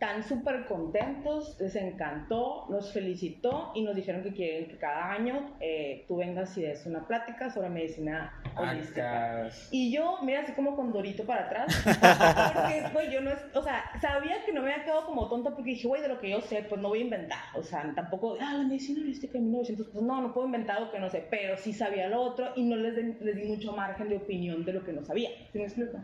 están 0.00 0.22
súper 0.22 0.64
contentos, 0.66 1.56
les 1.58 1.74
encantó, 1.74 2.66
nos 2.68 2.92
felicitó 2.92 3.72
y 3.74 3.82
nos 3.82 3.96
dijeron 3.96 4.22
que 4.22 4.32
quieren 4.32 4.68
que 4.68 4.78
cada 4.78 5.10
año 5.10 5.56
eh, 5.58 6.04
tú 6.06 6.18
vengas 6.18 6.56
y 6.56 6.62
des 6.62 6.86
una 6.86 7.04
plática 7.04 7.50
sobre 7.50 7.68
medicina 7.68 8.32
holística. 8.56 9.50
Y 9.72 9.92
yo, 9.92 10.18
mira, 10.22 10.42
así 10.42 10.52
como 10.52 10.76
con 10.76 10.92
Dorito 10.92 11.24
para 11.24 11.46
atrás, 11.46 11.82
porque 12.54 12.84
pues 12.92 13.12
yo 13.12 13.20
no, 13.22 13.30
es, 13.30 13.44
o 13.52 13.60
sea, 13.60 13.90
sabía 14.00 14.44
que 14.46 14.52
no 14.52 14.62
me 14.62 14.72
había 14.72 14.84
quedado 14.84 15.04
como 15.04 15.28
tonta 15.28 15.50
porque 15.50 15.70
dije, 15.70 15.88
güey, 15.88 16.00
de 16.00 16.06
lo 16.06 16.20
que 16.20 16.30
yo 16.30 16.42
sé, 16.42 16.64
pues 16.68 16.80
no 16.80 16.90
voy 16.90 17.00
a 17.00 17.02
inventar, 17.02 17.40
o 17.56 17.64
sea, 17.64 17.92
tampoco, 17.96 18.36
ah, 18.40 18.54
la 18.54 18.62
medicina 18.62 19.00
holística 19.00 19.36
en 19.36 19.46
1900, 19.46 19.88
pues 19.88 20.04
no, 20.04 20.22
no 20.22 20.32
puedo 20.32 20.46
inventar 20.46 20.76
algo 20.76 20.92
que 20.92 21.00
no 21.00 21.10
sé, 21.10 21.26
pero 21.28 21.56
sí 21.56 21.72
sabía 21.72 22.06
lo 22.06 22.20
otro 22.20 22.52
y 22.54 22.62
no 22.62 22.76
les, 22.76 22.94
les 23.20 23.34
di 23.34 23.42
mucho 23.48 23.72
margen 23.72 24.08
de 24.08 24.18
opinión 24.18 24.64
de 24.64 24.74
lo 24.74 24.84
que 24.84 24.92
no 24.92 25.02
sabía, 25.02 25.30
¿sí 25.50 25.58
me 25.58 25.64
explico? 25.64 25.98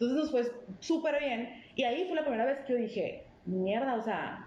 Entonces 0.00 0.16
nos 0.16 0.30
fue 0.30 0.50
súper 0.80 1.20
bien 1.20 1.62
y 1.80 1.84
ahí 1.84 2.04
fue 2.04 2.14
la 2.14 2.24
primera 2.24 2.44
vez 2.44 2.58
que 2.58 2.74
yo 2.74 2.78
dije, 2.78 3.24
mierda, 3.46 3.94
o 3.94 4.02
sea, 4.02 4.46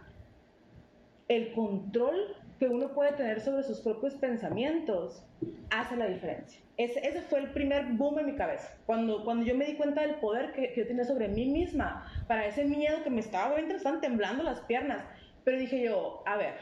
el 1.27 1.51
control 1.53 2.35
que 2.59 2.67
uno 2.67 2.93
puede 2.93 3.13
tener 3.13 3.41
sobre 3.41 3.63
sus 3.63 3.79
propios 3.79 4.13
pensamientos 4.13 5.25
hace 5.71 5.95
la 5.95 6.05
diferencia. 6.05 6.61
Ese, 6.77 6.99
ese, 6.99 7.21
fue 7.23 7.39
el 7.39 7.49
primer 7.49 7.85
boom 7.93 8.19
en 8.19 8.27
mi 8.27 8.35
cabeza. 8.35 8.77
Cuando, 8.85 9.23
cuando 9.23 9.47
yo 9.47 9.55
me 9.55 9.65
di 9.65 9.73
cuenta 9.73 10.01
del 10.01 10.17
poder 10.19 10.51
que, 10.53 10.75
yo 10.77 10.85
tenía 10.85 11.05
sobre 11.05 11.27
mí 11.27 11.47
misma, 11.47 12.07
para 12.27 12.45
ese 12.45 12.65
miedo 12.65 13.03
que 13.03 13.09
me 13.09 13.21
estaba, 13.21 13.55
me 13.55 13.73
estaban 13.73 13.99
temblando 13.99 14.43
las 14.43 14.59
piernas. 14.59 15.03
Pero 15.43 15.57
dije 15.57 15.81
yo, 15.81 16.21
a 16.27 16.37
ver, 16.37 16.53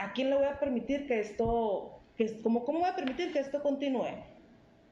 ¿a 0.00 0.12
quién 0.12 0.30
le 0.30 0.36
voy 0.36 0.46
a 0.46 0.60
permitir 0.60 1.08
que 1.08 1.18
esto, 1.18 1.98
que, 2.16 2.40
¿cómo, 2.42 2.64
cómo 2.64 2.78
voy 2.78 2.90
a 2.90 2.94
permitir 2.94 3.32
que 3.32 3.40
esto 3.40 3.60
continúe? 3.60 4.22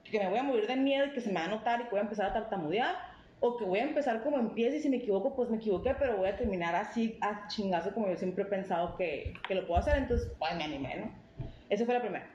Que 0.02 0.18
me 0.18 0.28
voy 0.28 0.38
a 0.38 0.42
morir 0.42 0.66
de 0.66 0.74
miedo 0.74 1.06
y 1.06 1.10
que 1.12 1.20
se 1.20 1.28
me 1.28 1.38
va 1.38 1.44
a 1.44 1.50
notar 1.50 1.82
y 1.82 1.84
que 1.84 1.90
voy 1.90 2.00
a 2.00 2.02
empezar 2.02 2.30
a 2.30 2.32
tartamudear 2.32 3.13
o 3.40 3.56
que 3.56 3.64
voy 3.64 3.78
a 3.80 3.84
empezar 3.84 4.22
como 4.22 4.38
empieza 4.38 4.76
y 4.76 4.80
si 4.80 4.88
me 4.88 4.96
equivoco, 4.96 5.34
pues 5.36 5.50
me 5.50 5.58
equivoqué, 5.58 5.94
pero 5.98 6.16
voy 6.16 6.28
a 6.28 6.36
terminar 6.36 6.74
así 6.74 7.18
a 7.20 7.46
chingazo 7.48 7.92
como 7.92 8.08
yo 8.08 8.16
siempre 8.16 8.44
he 8.44 8.46
pensado 8.46 8.96
que, 8.96 9.34
que 9.46 9.54
lo 9.54 9.66
puedo 9.66 9.80
hacer, 9.80 9.96
entonces 9.96 10.32
pues 10.38 10.56
me 10.56 10.64
animé, 10.64 10.96
¿no? 10.96 11.10
Esa 11.68 11.84
fue 11.84 11.94
la 11.94 12.00
primera. 12.00 12.30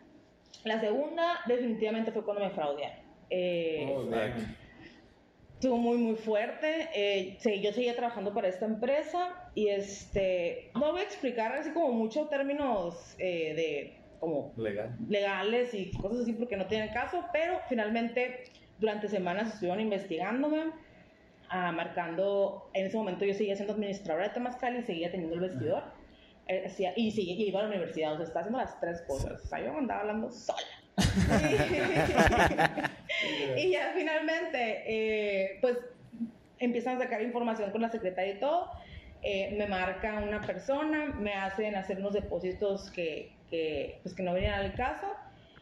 La 0.63 0.79
segunda 0.79 1.39
definitivamente 1.47 2.11
fue 2.11 2.23
cuando 2.23 2.43
me 2.43 2.51
fraudearon. 2.51 2.99
Eh, 3.29 3.93
oh, 3.95 4.07
estuvo 5.53 5.77
muy 5.77 5.97
muy 5.97 6.15
fuerte. 6.15 6.89
Eh, 6.93 7.37
sí, 7.39 7.61
yo 7.61 7.71
seguía 7.71 7.95
trabajando 7.95 8.33
para 8.33 8.47
esta 8.47 8.65
empresa 8.65 9.51
y 9.55 9.67
este 9.67 10.71
no 10.73 10.91
voy 10.91 11.01
a 11.01 11.03
explicar 11.03 11.53
así 11.53 11.71
como 11.71 11.91
muchos 11.91 12.29
términos 12.29 13.15
eh, 13.19 13.53
de 13.55 13.99
como 14.19 14.53
Legal. 14.57 14.95
legales 15.07 15.73
y 15.73 15.91
cosas 15.91 16.21
así 16.21 16.33
porque 16.33 16.57
no 16.57 16.67
tienen 16.67 16.89
caso, 16.89 17.23
pero 17.31 17.59
finalmente 17.69 18.45
durante 18.79 19.07
semanas 19.07 19.53
estuvieron 19.53 19.79
investigándome 19.81 20.71
Ah, 21.49 21.71
marcando, 21.71 22.69
en 22.73 22.85
ese 22.85 22.97
momento 22.97 23.25
yo 23.25 23.33
seguía 23.33 23.55
siendo 23.55 23.73
administradora 23.73 24.27
de 24.27 24.33
Temazcal 24.35 24.77
y 24.77 24.83
seguía 24.83 25.09
teniendo 25.09 25.35
el 25.35 25.41
vestidor. 25.41 25.83
Eh, 26.47 26.71
y, 26.95 27.11
seguía, 27.11 27.33
y 27.33 27.47
iba 27.47 27.59
a 27.59 27.63
la 27.63 27.69
universidad, 27.69 28.13
o 28.13 28.17
sea, 28.17 28.25
estaba 28.25 28.41
haciendo 28.41 28.59
las 28.59 28.79
tres 28.79 29.01
cosas. 29.07 29.43
O 29.43 29.47
sea, 29.47 29.59
yo 29.63 29.75
andaba 29.75 30.01
hablando 30.01 30.31
sola. 30.31 30.59
y 33.57 33.71
ya 33.71 33.93
finalmente, 33.95 34.83
eh, 34.85 35.57
pues 35.61 35.77
empiezan 36.59 36.97
a 36.97 36.99
sacar 37.03 37.21
información 37.21 37.71
con 37.71 37.81
la 37.81 37.89
secretaria 37.89 38.33
y 38.33 38.39
todo. 38.39 38.69
Eh, 39.23 39.55
me 39.57 39.65
marca 39.65 40.19
una 40.19 40.41
persona, 40.41 41.07
me 41.07 41.33
hacen 41.33 41.75
hacer 41.75 41.97
unos 41.97 42.13
depósitos 42.13 42.91
que, 42.91 43.31
que, 43.49 43.99
pues, 44.03 44.13
que 44.13 44.23
no 44.23 44.33
venían 44.33 44.53
al 44.53 44.73
caso 44.75 45.07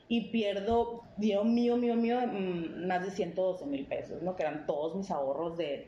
y 0.09 0.29
pierdo, 0.29 1.03
Dios 1.17 1.45
mío, 1.45 1.75
mío, 1.75 1.95
mío, 1.95 2.19
mm, 2.21 2.87
más 2.87 3.03
de 3.03 3.11
112 3.11 3.65
mil 3.65 3.85
pesos, 3.85 4.21
¿no? 4.21 4.35
Que 4.35 4.43
eran 4.43 4.65
todos 4.65 4.95
mis 4.95 5.11
ahorros 5.11 5.57
de 5.57 5.87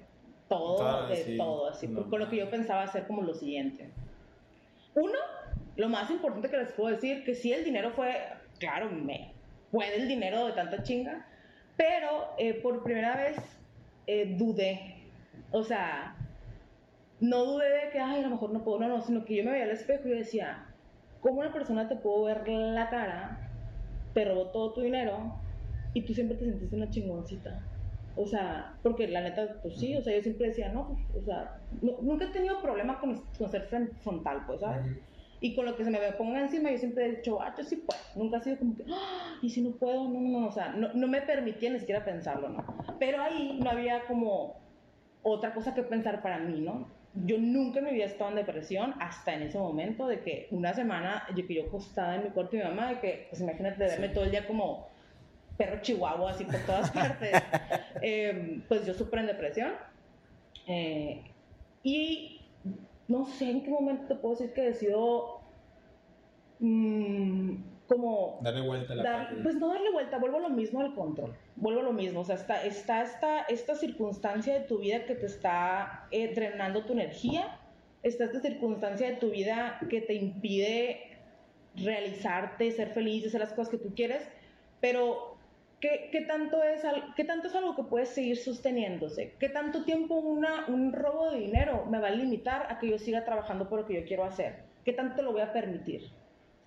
todo, 0.49 1.07
de 1.07 1.35
todo, 1.37 1.69
así, 1.69 1.87
con 1.87 2.19
lo 2.19 2.29
que 2.29 2.37
yo 2.37 2.49
pensaba 2.49 2.83
hacer 2.83 3.07
como 3.07 3.21
lo 3.21 3.33
siguiente. 3.33 3.89
Uno, 4.95 5.19
lo 5.77 5.89
más 5.89 6.09
importante 6.09 6.49
que 6.49 6.57
les 6.57 6.71
puedo 6.73 6.93
decir, 6.93 7.23
que 7.23 7.35
si 7.35 7.53
el 7.53 7.63
dinero 7.63 7.91
fue, 7.91 8.17
claro, 8.57 8.89
me 8.89 9.31
puede 9.71 9.95
el 9.95 10.07
dinero 10.07 10.47
de 10.47 10.53
tanta 10.53 10.83
chinga, 10.83 11.25
pero 11.77 12.33
eh, 12.37 12.55
por 12.55 12.83
primera 12.83 13.15
vez 13.15 13.37
eh, 14.07 14.35
dudé, 14.37 14.95
o 15.51 15.63
sea, 15.63 16.15
no 17.21 17.45
dudé 17.45 17.85
de 17.85 17.89
que, 17.91 17.99
ay, 17.99 18.19
a 18.19 18.23
lo 18.23 18.31
mejor 18.31 18.49
no 18.51 18.63
puedo, 18.63 18.79
no, 18.79 18.87
no, 18.87 19.01
sino 19.01 19.23
que 19.23 19.35
yo 19.35 19.43
me 19.43 19.51
veía 19.51 19.65
al 19.65 19.71
espejo 19.71 20.07
y 20.07 20.11
decía, 20.11 20.65
¿cómo 21.21 21.39
una 21.39 21.53
persona 21.53 21.87
te 21.87 21.95
puedo 21.95 22.23
ver 22.23 22.47
la 22.47 22.89
cara 22.89 23.48
te 24.19 24.25
robó 24.25 24.47
todo 24.47 24.73
tu 24.73 24.81
dinero 24.81 25.33
y 25.93 26.01
tú 26.01 26.13
siempre 26.13 26.37
te 26.37 26.43
sentiste 26.43 26.75
una 26.75 26.89
chingoncita. 26.89 27.65
O 28.17 28.27
sea, 28.27 28.77
porque 28.83 29.07
la 29.07 29.21
neta, 29.21 29.61
pues 29.61 29.79
sí, 29.79 29.95
o 29.95 30.01
sea, 30.01 30.13
yo 30.13 30.21
siempre 30.21 30.47
decía, 30.47 30.67
no, 30.73 30.89
pues, 30.89 31.23
o 31.23 31.25
sea, 31.25 31.61
nunca 32.01 32.25
he 32.25 32.31
tenido 32.31 32.61
problema 32.61 32.99
con, 32.99 33.23
con 33.37 33.49
ser 33.49 33.69
frontal, 34.03 34.43
pues, 34.45 34.59
¿sabes? 34.59 34.85
Y 35.39 35.55
con 35.55 35.65
lo 35.65 35.77
que 35.77 35.85
se 35.85 35.89
me 35.89 35.99
ponga 36.17 36.41
encima, 36.41 36.69
yo 36.69 36.77
siempre 36.77 37.05
he 37.05 37.15
dicho, 37.15 37.41
ah, 37.41 37.55
yo 37.57 37.63
sí 37.63 37.77
puedo. 37.77 38.01
Nunca 38.17 38.37
ha 38.37 38.41
sido 38.41 38.57
como 38.57 38.75
que, 38.75 38.83
ah, 38.91 39.37
y 39.41 39.49
si 39.49 39.61
no 39.61 39.71
puedo, 39.71 40.09
no, 40.09 40.19
no, 40.19 40.39
no, 40.41 40.47
o 40.47 40.51
sea, 40.51 40.73
no, 40.73 40.93
no 40.93 41.07
me 41.07 41.21
permitía 41.21 41.69
ni 41.69 41.79
siquiera 41.79 42.03
pensarlo, 42.03 42.49
¿no? 42.49 42.65
Pero 42.99 43.21
ahí 43.21 43.57
no 43.63 43.69
había 43.69 44.05
como 44.05 44.57
otra 45.21 45.53
cosa 45.53 45.73
que 45.73 45.83
pensar 45.83 46.21
para 46.21 46.39
mí, 46.39 46.59
¿no? 46.59 46.89
Yo 47.13 47.37
nunca 47.37 47.81
me 47.81 47.89
había 47.89 48.05
estado 48.05 48.29
en 48.29 48.37
depresión 48.37 48.93
hasta 48.99 49.33
en 49.33 49.43
ese 49.43 49.57
momento 49.57 50.07
de 50.07 50.21
que 50.21 50.47
una 50.51 50.73
semana, 50.73 51.23
yo 51.35 51.45
que 51.47 51.55
yo 51.55 51.65
acostada 51.65 52.15
en 52.15 52.25
mi 52.25 52.29
cuarto 52.29 52.55
de 52.55 52.63
mi 52.63 52.69
mamá, 52.69 52.89
de 52.89 52.99
que, 52.99 53.27
pues 53.29 53.41
imagínate, 53.41 53.83
de 53.83 53.89
verme 53.89 54.09
todo 54.09 54.25
el 54.25 54.31
día 54.31 54.45
como 54.47 54.87
perro 55.57 55.81
chihuahua 55.81 56.31
así 56.31 56.45
por 56.45 56.59
todas 56.61 56.91
partes, 56.91 57.41
eh, 58.01 58.61
pues 58.67 58.85
yo 58.85 58.93
sufro 58.93 59.19
en 59.19 59.27
depresión. 59.27 59.71
Eh, 60.67 61.23
y 61.83 62.41
no 63.07 63.25
sé 63.25 63.49
en 63.49 63.63
qué 63.63 63.71
momento 63.71 64.05
te 64.07 64.15
puedo 64.15 64.35
decir 64.35 64.53
que 64.53 64.61
decido 64.61 65.41
mm, 66.59 67.55
como... 67.89 68.39
Darle 68.41 68.61
vuelta 68.61 68.93
a 68.93 68.95
la 68.95 69.03
dar-. 69.03 69.43
Pues 69.43 69.55
no 69.55 69.67
darle 69.67 69.91
vuelta, 69.91 70.17
vuelvo 70.17 70.37
a 70.37 70.41
lo 70.41 70.49
mismo 70.49 70.79
al 70.79 70.93
control. 70.93 71.35
Vuelvo 71.57 71.81
a 71.81 71.83
lo 71.83 71.91
mismo. 71.91 72.21
O 72.21 72.23
sea, 72.23 72.35
está, 72.35 72.63
está 72.63 73.01
esta, 73.01 73.41
esta 73.41 73.75
circunstancia 73.75 74.53
de 74.53 74.61
tu 74.61 74.77
vida 74.79 75.05
que 75.05 75.15
te 75.15 75.25
está 75.25 76.07
eh, 76.11 76.33
drenando 76.33 76.85
tu 76.85 76.93
energía. 76.93 77.57
Está 78.03 78.25
esta 78.25 78.39
circunstancia 78.39 79.09
de 79.09 79.17
tu 79.17 79.31
vida 79.31 79.79
que 79.89 79.99
te 79.99 80.13
impide 80.13 81.17
realizarte, 81.75 82.71
ser 82.71 82.89
feliz, 82.89 83.25
hacer 83.25 83.41
las 83.41 83.51
cosas 83.51 83.69
que 83.69 83.77
tú 83.77 83.93
quieres. 83.93 84.25
Pero, 84.79 85.35
¿qué, 85.81 86.09
qué 86.11 86.21
tanto, 86.21 86.63
es, 86.63 86.83
¿qué 87.15 87.25
tanto 87.25 87.47
es 87.47 87.55
algo 87.55 87.75
que 87.75 87.83
puedes 87.83 88.09
seguir 88.09 88.37
sosteniéndose? 88.37 89.33
¿Qué 89.39 89.49
tanto 89.49 89.83
tiempo 89.83 90.15
una, 90.15 90.67
un 90.67 90.93
robo 90.93 91.31
de 91.31 91.39
dinero 91.39 91.85
me 91.87 91.99
va 91.99 92.07
a 92.07 92.11
limitar 92.11 92.67
a 92.71 92.79
que 92.79 92.89
yo 92.89 92.97
siga 92.97 93.25
trabajando 93.25 93.67
por 93.67 93.81
lo 93.81 93.85
que 93.85 93.95
yo 93.95 94.07
quiero 94.07 94.23
hacer? 94.23 94.63
¿Qué 94.85 94.93
tanto 94.93 95.21
lo 95.21 95.33
voy 95.33 95.41
a 95.41 95.51
permitir? 95.51 96.09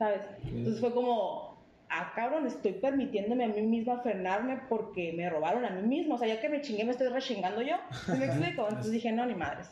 ¿Sabes? 0.03 0.23
Entonces 0.45 0.81
fue 0.81 0.93
como, 0.93 1.57
ah, 1.89 2.13
cabrón, 2.17 2.45
estoy 2.49 2.73
permitiéndome 2.73 3.45
a 3.45 3.49
mí 3.49 3.63
misma 3.63 4.01
frenarme 4.01 4.61
porque 4.69 5.13
me 5.13 5.31
robaron 5.31 5.65
a 5.65 5.71
mí 5.71 5.83
misma. 5.87 6.17
O 6.17 6.19
sea, 6.19 6.27
ya 6.27 6.41
que 6.41 6.49
me 6.49 6.61
chingué, 6.61 6.85
me 6.85 6.91
estoy 6.91 7.07
rechingando 7.07 7.63
yo. 7.63 7.77
¿Sí 8.07 8.19
me 8.19 8.25
explico? 8.25 8.63
Entonces 8.69 8.91
dije, 8.91 9.13
no, 9.13 9.25
ni 9.27 9.37
madres. 9.37 9.71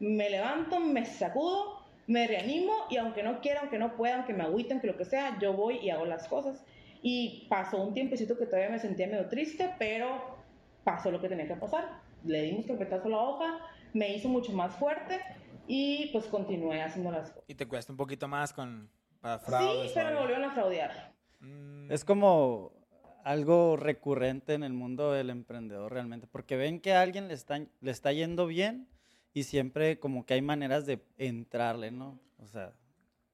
Me 0.00 0.28
levanto, 0.28 0.80
me 0.80 1.06
sacudo, 1.06 1.84
me 2.08 2.26
reanimo 2.26 2.72
y 2.90 2.96
aunque 2.96 3.22
no 3.22 3.40
quiera, 3.40 3.60
aunque 3.60 3.78
no 3.78 3.94
pueda, 3.94 4.16
aunque 4.16 4.34
me 4.34 4.42
agüite, 4.42 4.72
aunque 4.72 4.88
lo 4.88 4.96
que 4.96 5.04
sea, 5.04 5.38
yo 5.38 5.52
voy 5.52 5.76
y 5.76 5.90
hago 5.90 6.04
las 6.04 6.26
cosas. 6.26 6.64
Y 7.00 7.46
pasó 7.48 7.80
un 7.80 7.94
tiempecito 7.94 8.36
que 8.36 8.46
todavía 8.46 8.70
me 8.70 8.80
sentía 8.80 9.06
medio 9.06 9.28
triste, 9.28 9.72
pero 9.78 10.36
pasó 10.82 11.12
lo 11.12 11.20
que 11.20 11.28
tenía 11.28 11.46
que 11.46 11.54
pasar. 11.54 12.00
Le 12.24 12.42
dimos 12.42 12.66
carpetazo 12.66 13.06
a 13.06 13.10
la 13.10 13.18
hoja, 13.20 13.58
me 13.92 14.16
hizo 14.16 14.28
mucho 14.28 14.52
más 14.52 14.74
fuerte 14.74 15.20
y 15.68 16.10
pues 16.10 16.24
continué 16.26 16.82
haciendo 16.82 17.12
las 17.12 17.30
cosas. 17.30 17.44
Y 17.46 17.54
te 17.54 17.68
cuesta 17.68 17.92
un 17.92 17.96
poquito 17.96 18.26
más 18.26 18.52
con... 18.52 18.90
Para 19.20 19.38
Sí, 19.38 19.44
fraudes. 19.46 19.92
pero 19.92 20.10
me 20.10 20.16
volvieron 20.20 20.44
a 20.44 20.50
fraudear. 20.52 21.12
Mm, 21.40 21.90
Es 21.92 22.04
como 22.04 22.72
algo 23.24 23.76
recurrente 23.76 24.54
en 24.54 24.62
el 24.62 24.72
mundo 24.72 25.12
del 25.12 25.30
emprendedor 25.30 25.92
realmente, 25.92 26.26
porque 26.26 26.56
ven 26.56 26.80
que 26.80 26.92
a 26.94 27.02
alguien 27.02 27.28
le 27.28 27.34
está, 27.34 27.58
le 27.58 27.90
está 27.90 28.12
yendo 28.12 28.46
bien 28.46 28.88
y 29.34 29.44
siempre 29.44 29.98
como 29.98 30.24
que 30.24 30.34
hay 30.34 30.42
maneras 30.42 30.86
de 30.86 31.02
entrarle, 31.18 31.90
¿no? 31.90 32.18
O 32.38 32.46
sea, 32.46 32.72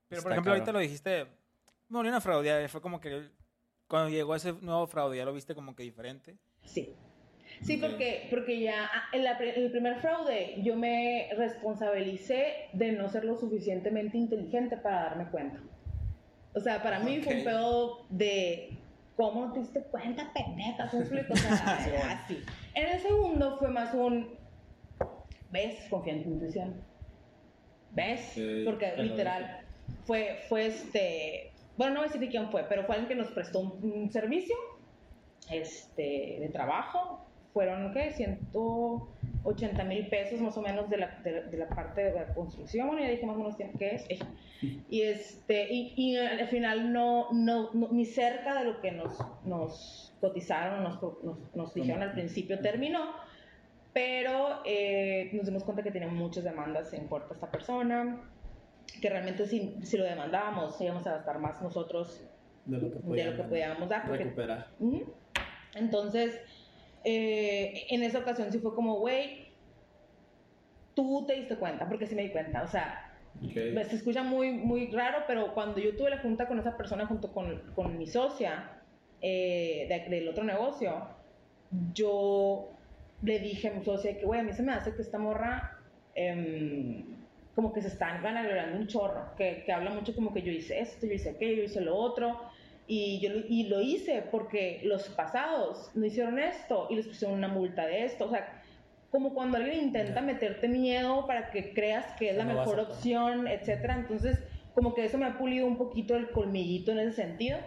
Pero, 0.09 0.23
por 0.23 0.33
ejemplo, 0.33 0.53
ahorita 0.53 0.73
lo 0.73 0.79
dijiste, 0.81 1.27
me 1.89 1.99
volvieron 1.99 2.17
a 2.17 2.21
fraudear. 2.21 2.69
Fue 2.69 2.81
como 2.81 3.01
que 3.01 3.31
cuando 3.87 4.11
llegó 4.11 4.35
ese 4.35 4.53
nuevo 4.55 4.87
fraude, 4.89 5.17
ya 5.17 5.25
lo 5.25 5.33
viste 5.33 5.55
como 5.55 5.75
que 5.77 5.85
diferente. 5.85 6.37
Sí. 6.65 6.95
Sí, 7.63 7.77
porque, 7.79 8.27
porque 8.29 8.61
ya 8.61 8.85
ah, 8.93 9.05
en, 9.13 9.25
la 9.25 9.39
en 9.39 9.63
el 9.63 9.71
primer 9.71 10.01
fraude 10.01 10.61
yo 10.63 10.77
me 10.77 11.31
responsabilicé 11.39 12.69
de 12.73 12.93
no 12.93 13.09
ser 13.09 13.25
lo 13.25 13.37
suficientemente 13.37 14.19
inteligente 14.19 14.77
para 14.77 15.05
darme 15.05 15.31
cuenta. 15.31 15.61
O 16.57 16.61
sea, 16.61 16.83
para 16.83 17.01
mí 17.01 17.21
fue 17.21 17.37
un 17.37 17.45
pedo 17.45 18.07
de 18.09 18.71
cómo 19.15 19.53
te 19.53 19.61
diste 19.61 19.83
cuenta, 19.83 20.33
pendeja, 20.33 20.89
¿sí 20.89 20.97
explico? 20.97 21.35
O 21.35 21.37
sea, 21.37 22.23
así. 22.25 22.43
En 22.75 22.89
el 22.89 23.01
segundo 23.01 23.59
fue 23.59 23.69
más 23.69 23.93
un, 23.93 24.31
¿ves? 25.51 25.79
Confía 25.91 26.15
en 26.15 26.23
tu 26.25 26.31
intuición. 26.31 26.75
¿Ves? 27.93 28.41
Porque 28.65 28.95
literal, 28.97 29.61
fue, 30.05 30.39
fue 30.49 30.67
este, 30.67 31.53
bueno, 31.77 31.93
no 31.93 32.01
voy 32.01 32.07
a 32.07 32.13
decir 32.13 32.23
de 32.23 32.29
quién 32.29 32.51
fue, 32.51 32.65
pero 32.65 32.85
fue 32.85 32.95
alguien 32.95 33.09
que 33.09 33.23
nos 33.23 33.33
prestó 33.33 33.61
un, 33.61 33.93
un 33.93 34.11
servicio 34.11 34.57
este, 35.51 36.39
de 36.41 36.49
trabajo. 36.49 37.21
Fueron, 37.53 37.93
¿qué? 37.93 38.13
180 39.55 39.85
mil 39.85 40.09
pesos 40.09 40.41
más 40.41 40.57
o 40.57 40.63
menos 40.63 40.89
de 40.91 40.97
la, 40.99 41.19
de, 41.23 41.43
de 41.45 41.57
la 41.57 41.69
parte 41.69 42.03
de 42.05 42.13
la 42.15 42.35
construcción. 42.35 42.89
Bueno, 42.89 43.03
ya 43.03 43.11
dije 43.11 43.27
más 43.27 43.37
o 43.37 43.39
menos 43.41 43.57
qué 43.57 43.95
es. 43.95 44.05
Eh, 44.11 44.19
Y, 44.91 45.03
este, 45.03 45.73
y, 45.73 45.93
y 45.97 46.17
al 46.17 46.49
final 46.49 46.93
no, 46.93 47.29
no, 47.33 47.71
no- 47.75 47.89
ni 47.93 48.05
cerca 48.07 48.59
de 48.59 48.65
lo 48.65 48.81
que 48.81 48.91
nos, 48.93 49.19
nos 49.45 50.15
cotizaron, 50.21 50.83
nos, 50.83 51.01
nos, 51.23 51.39
nos 51.55 51.75
dijeron 51.75 52.03
al 52.03 52.13
principio 52.13 52.59
terminó. 52.61 53.15
Pero 53.93 54.61
eh, 54.67 55.31
nos 55.33 55.47
dimos 55.47 55.65
cuenta 55.65 55.83
que 55.83 55.91
tenía 55.91 56.09
muchas 56.09 56.45
demandas 56.45 56.93
en 56.93 57.07
puerta 57.09 57.33
esta 57.35 57.51
persona, 57.51 58.21
que 59.01 59.09
realmente 59.09 59.47
si, 59.47 59.77
si 59.83 59.97
lo 59.97 60.05
demandábamos 60.05 60.79
íbamos 60.81 61.07
a 61.07 61.13
gastar 61.13 61.39
más 61.39 61.63
nosotros 61.63 62.23
De 62.67 62.77
lo 62.79 62.91
que 62.93 62.99
de 63.23 63.25
lo 63.31 63.37
que 63.37 63.43
podíamos 63.45 63.89
dar. 63.89 64.07
porque- 64.07 64.25
recuperar. 64.25 64.67
Entonces, 65.75 66.41
eh, 67.07 67.87
en 67.91 68.03
esa 68.03 68.19
ocasión 68.19 68.51
sí 68.51 68.59
fue 68.59 68.75
como, 68.75 68.99
güey, 68.99 69.47
tú 70.95 71.25
te 71.27 71.35
diste 71.35 71.57
cuenta, 71.57 71.89
porque 71.89 72.07
sí 72.07 72.15
me 72.15 72.23
di 72.23 72.31
cuenta, 72.31 72.63
o 72.63 72.69
sea, 72.69 73.03
Ok. 73.43 73.53
se 73.89 73.97
escucha 73.97 74.23
muy, 74.23 74.51
muy 74.53 74.91
raro, 74.91 75.19
pero 75.27 75.55
cuando 75.55 75.79
yo 75.79 75.97
tuve 75.97 76.11
la 76.11 76.19
junta 76.19 76.49
con 76.49 76.59
esa 76.59 76.77
persona 76.77 77.07
junto 77.07 77.33
con, 77.33 77.73
con 77.75 77.97
mi 77.99 78.07
socia 78.07 78.83
eh, 79.21 79.87
de- 79.89 80.11
del 80.17 80.29
otro 80.29 80.43
negocio, 80.43 81.09
yo 81.95 82.71
le 83.23 83.39
dije 83.39 83.69
a 83.69 83.73
mi 83.75 83.85
socia 83.85 84.17
que, 84.19 84.25
güey, 84.27 84.41
a 84.41 84.43
mí 84.43 84.53
se 84.53 84.63
me 84.63 84.73
hace 84.73 84.95
que 84.95 85.03
esta 85.03 85.19
morra 85.19 85.71
em, 86.15 87.05
como 87.55 87.73
que 87.73 87.83
se 87.83 87.89
están 87.89 88.23
vanagloriando 88.23 88.79
un 88.79 88.87
chorro, 88.89 89.35
que, 89.37 89.63
que 89.65 89.73
habla 89.73 89.91
mucho 89.91 90.15
como 90.15 90.33
que 90.35 90.43
yo 90.43 90.51
hice 90.51 90.81
esto, 90.81 91.07
yo 91.07 91.13
hice 91.13 91.31
aquello, 91.31 91.57
yo 91.59 91.63
hice 91.65 91.81
lo 91.83 91.95
otro, 91.97 92.41
y 92.89 93.21
yo 93.21 93.31
lo- 93.31 93.47
y 93.49 93.65
lo 93.65 93.81
hice 93.81 94.23
porque 94.31 94.81
los 94.85 95.09
pasados 95.11 95.91
no 95.95 96.07
hicieron 96.07 96.39
esto 96.39 96.87
y 96.91 96.97
les 96.97 97.07
pusieron 97.09 97.37
una 97.37 97.49
multa 97.49 97.87
de 97.87 98.05
esto, 98.05 98.27
o 98.27 98.31
sea, 98.31 98.63
como 99.11 99.35
cuando 99.35 99.57
alguien 99.57 99.85
intenta 99.85 100.21
meterte 100.21 100.69
miedo 100.69 101.27
para 101.27 101.51
que 101.51 101.73
creas 101.73 102.05
que 102.19 102.31
es 102.31 102.37
la 102.37 102.45
No 102.45 102.55
mejor 102.55 102.81
opción, 102.81 103.47
etcétera. 103.49 103.95
Entonces, 103.95 104.39
como 104.75 104.95
que 104.95 105.05
eso 105.05 105.17
me 105.17 105.27
ha 105.27 105.39
pulido 105.39 105.67
un 105.67 105.79
poquito 105.79 106.17
el 106.17 106.31
colmillito 106.31 106.93
en 106.93 106.99
ese 106.99 107.13
sentido. 107.13 107.59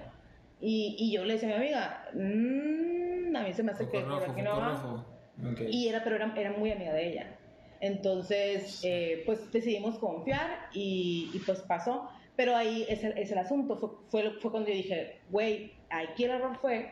Y, 0.62 0.96
y 1.00 1.12
yo 1.14 1.24
le 1.26 1.34
decía 1.34 1.48
a 1.50 1.52
mi 1.58 1.64
amiga, 1.66 2.06
"Mm, 2.14 3.36
a 3.36 3.42
mí 3.44 3.54
se 3.54 3.64
me 3.64 3.72
hace 3.72 3.86
que 3.90 4.02
por 4.02 4.10
rojo, 4.10 4.32
aquí 4.32 4.42
no 4.42 4.58
va". 4.58 4.70
rojo. 4.74 5.06
Ok. 5.52 5.62
Y 5.70 5.88
era, 5.88 6.04
pero 6.04 6.18
era, 6.18 6.34
era 6.38 6.52
muy 6.52 6.72
amiga 6.72 6.94
de 6.94 7.10
ella. 7.12 7.36
Entonces, 7.82 8.82
eh, 8.84 9.24
pues 9.26 9.52
decidimos 9.52 9.98
confiar 10.00 10.68
y, 10.74 11.32
y, 11.34 11.40
pues 11.40 11.62
pasó. 11.62 12.10
Pero 12.40 12.56
ahí 12.56 12.86
es 12.88 13.04
el, 13.04 13.18
es 13.18 13.30
el 13.34 13.38
asunto. 13.38 13.76
Fue, 13.76 13.90
fue, 14.10 14.24
lo- 14.24 14.40
fue 14.40 14.50
cuando 14.50 14.70
yo 14.70 14.76
dije, 14.76 15.20
güey, 15.30 15.74
aquí 15.90 16.24
el 16.24 16.32
error 16.32 16.56
fue 16.62 16.90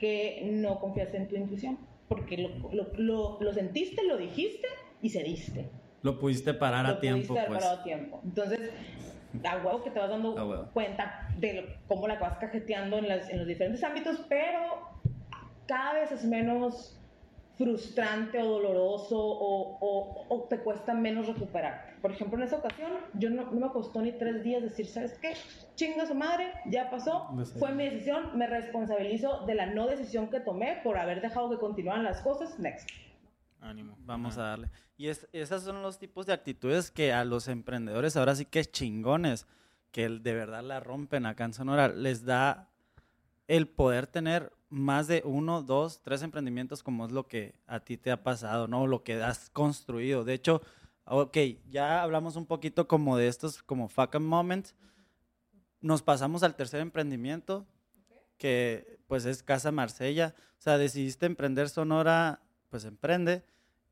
que 0.00 0.40
no 0.50 0.80
confiaste 0.80 1.18
en 1.18 1.28
tu 1.28 1.36
intuición. 1.36 1.78
Porque 2.08 2.36
lo, 2.36 2.48
lo, 2.72 2.88
lo, 2.96 3.38
lo 3.40 3.52
sentiste, 3.52 4.02
lo 4.02 4.16
dijiste 4.16 4.66
y 5.00 5.10
se 5.10 5.22
diste. 5.22 5.68
lo 6.02 6.18
pudiste 6.18 6.52
parar 6.52 6.84
a 6.86 6.94
Lo 6.94 6.98
tiempo, 6.98 7.28
pudiste 7.28 7.38
haber 7.38 7.48
pues. 7.52 7.60
parado 7.62 7.80
a 7.80 7.84
tiempo. 7.84 8.20
Entonces, 8.24 8.72
a 9.44 9.56
huevo 9.58 9.84
que 9.84 9.90
te 9.90 10.00
vas 10.00 10.10
dando 10.10 10.68
cuenta 10.74 11.28
de 11.38 11.52
lo- 11.52 11.68
cómo 11.86 12.08
la 12.08 12.16
vas 12.18 12.36
cajeteando 12.38 12.98
en, 12.98 13.06
las- 13.06 13.30
en 13.30 13.38
los 13.38 13.46
diferentes 13.46 13.84
ámbitos, 13.84 14.20
pero 14.28 14.58
cada 15.68 15.92
vez 15.92 16.10
es 16.10 16.24
menos 16.24 16.97
frustrante 17.58 18.40
o 18.40 18.46
doloroso 18.46 19.18
o, 19.18 19.78
o- 19.80 20.26
o 20.28 20.42
te 20.48 20.60
cuesta 20.60 20.94
menos 20.94 21.26
recuperar. 21.26 21.96
Por 22.00 22.12
ejemplo, 22.12 22.38
en 22.38 22.44
esa 22.44 22.56
ocasión, 22.56 22.92
yo 23.14 23.30
no, 23.30 23.50
no 23.50 23.66
me 23.66 23.72
costó 23.72 24.00
ni 24.00 24.12
tres 24.12 24.44
días 24.44 24.62
decir, 24.62 24.86
¿sabes 24.86 25.18
qué? 25.18 25.34
Chinga 25.74 26.06
su 26.06 26.14
madre, 26.14 26.52
ya 26.70 26.88
pasó, 26.88 27.28
No 27.34 27.44
sé. 27.44 27.58
fue 27.58 27.72
mi 27.74 27.84
decisión, 27.84 28.38
me 28.38 28.46
responsabilizo 28.46 29.44
de 29.46 29.56
la 29.56 29.66
no 29.66 29.88
decisión 29.88 30.30
que 30.30 30.38
tomé 30.40 30.78
por 30.84 30.96
haber 30.98 31.20
dejado 31.20 31.50
que 31.50 31.58
continuaran 31.58 32.04
las 32.04 32.20
cosas, 32.22 32.58
next. 32.60 32.88
Ánimo. 33.60 33.96
Vamos 34.06 34.34
Ajá. 34.38 34.46
a 34.46 34.48
darle. 34.50 34.70
Y 34.96 35.08
es, 35.08 35.26
esos 35.32 35.64
son 35.64 35.82
los 35.82 35.98
tipos 35.98 36.26
de 36.26 36.32
actitudes 36.32 36.92
que 36.92 37.12
a 37.12 37.24
los 37.24 37.48
emprendedores 37.48 38.16
ahora 38.16 38.36
sí 38.36 38.44
que 38.44 38.60
es 38.60 38.70
chingones, 38.70 39.46
que 39.90 40.08
de 40.08 40.32
verdad 40.34 40.62
la 40.62 40.78
rompen 40.78 41.26
acá 41.26 41.44
en 41.44 41.54
Sonora, 41.54 41.88
les 41.88 42.24
da 42.24 42.68
el 43.48 43.66
poder 43.66 44.06
tener 44.06 44.52
más 44.70 45.06
de 45.06 45.22
uno, 45.24 45.62
dos, 45.62 46.00
tres 46.02 46.22
emprendimientos 46.22 46.82
como 46.82 47.06
es 47.06 47.12
lo 47.12 47.26
que 47.26 47.54
a 47.66 47.80
ti 47.80 47.96
te 47.96 48.10
ha 48.10 48.22
pasado, 48.22 48.68
¿no? 48.68 48.86
Lo 48.86 49.02
que 49.02 49.22
has 49.22 49.50
construido. 49.50 50.24
De 50.24 50.34
hecho, 50.34 50.62
ok, 51.04 51.36
ya 51.70 52.02
hablamos 52.02 52.36
un 52.36 52.46
poquito 52.46 52.86
como 52.86 53.16
de 53.16 53.28
estos 53.28 53.62
como 53.62 53.88
fuck 53.88 54.18
moments. 54.20 54.74
Nos 55.80 56.02
pasamos 56.02 56.42
al 56.42 56.56
tercer 56.56 56.80
emprendimiento, 56.80 57.66
que 58.36 59.00
pues 59.06 59.24
es 59.24 59.42
Casa 59.42 59.72
Marsella. 59.72 60.34
O 60.58 60.60
sea, 60.60 60.76
decidiste 60.76 61.26
emprender 61.26 61.68
Sonora, 61.68 62.42
pues 62.68 62.84
emprende. 62.84 63.44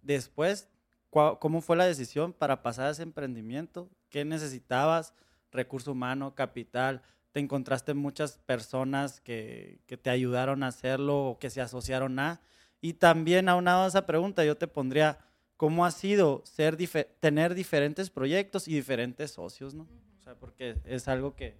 Después, 0.03 0.69
¿cómo 1.11 1.61
fue 1.61 1.77
la 1.77 1.87
decisión 1.87 2.33
para 2.33 2.63
pasar 2.63 2.89
a 2.89 2.91
ese 2.91 3.03
emprendimiento? 3.03 3.89
¿Qué 4.11 4.25
necesitabas 4.25 5.15
recurso 5.53 5.93
humano, 5.93 6.35
capital, 6.35 7.03
te 7.37 7.41
encontraste 7.41 7.93
muchas 7.93 8.39
personas 8.39 9.21
que, 9.21 9.83
que 9.87 9.99
te 9.99 10.09
ayudaron 10.09 10.63
a 10.63 10.69
hacerlo 10.69 11.27
o 11.27 11.39
que 11.39 11.51
se 11.51 11.61
asociaron 11.61 12.19
a. 12.19 12.41
Y 12.81 12.95
también 12.95 13.51
aunado 13.51 13.85
a 13.85 13.89
esa 13.89 14.07
pregunta, 14.07 14.43
yo 14.43 14.57
te 14.57 14.67
pondría, 14.67 15.19
¿cómo 15.59 15.85
ha 15.85 15.91
sido 15.91 16.41
ser 16.47 16.79
tener 17.21 17.55
diferentes 17.55 18.09
proyectos 18.09 18.69
y 18.69 18.75
diferentes 18.75 19.33
socios, 19.33 19.75
no? 19.75 19.87
O 20.19 20.23
sea, 20.23 20.35
porque 20.37 20.79
es 20.87 21.09
algo 21.09 21.35
que 21.35 21.59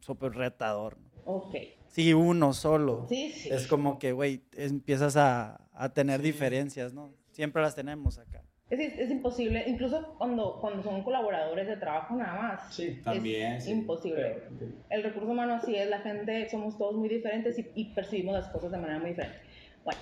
súper 0.00 0.32
retador. 0.32 0.98
¿no? 0.98 1.08
Ok. 1.24 1.54
Sí, 1.88 2.12
uno 2.12 2.52
solo. 2.52 3.06
Sí, 3.08 3.32
sí. 3.32 3.48
Es 3.50 3.66
como 3.68 3.98
que, 3.98 4.12
güey, 4.12 4.42
empiezas 4.52 5.16
a, 5.16 5.66
a 5.72 5.94
tener 5.94 6.20
diferencias, 6.20 6.92
¿no? 6.92 7.14
Siempre 7.30 7.62
las 7.62 7.74
tenemos 7.74 8.18
acá. 8.18 8.44
Es, 8.68 8.80
es, 8.80 9.10
imposible, 9.12 9.62
incluso 9.68 10.16
cuando, 10.18 10.58
cuando 10.60 10.82
son 10.82 11.04
colaboradores 11.04 11.68
de 11.68 11.76
trabajo 11.76 12.16
nada 12.16 12.34
más. 12.34 12.74
Sí, 12.74 13.00
también. 13.04 13.54
Es 13.54 13.68
imposible. 13.68 14.42
El 14.90 15.04
recurso 15.04 15.30
humano 15.30 15.54
así 15.54 15.76
es, 15.76 15.88
la 15.88 16.00
gente, 16.00 16.48
somos 16.48 16.76
todos 16.76 16.96
muy 16.96 17.08
diferentes 17.08 17.56
y, 17.60 17.70
y 17.76 17.84
percibimos 17.94 18.34
las 18.34 18.48
cosas 18.48 18.72
de 18.72 18.78
manera 18.78 18.98
muy 18.98 19.10
diferente. 19.10 19.38
Bueno. 19.84 20.00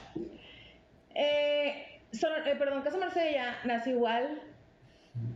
Eh, 1.15 2.01
eh, 2.13 2.57
perdón, 2.59 2.83
Casa 2.83 2.97
Marsella 2.97 3.57
nace 3.65 3.91
igual 3.91 4.41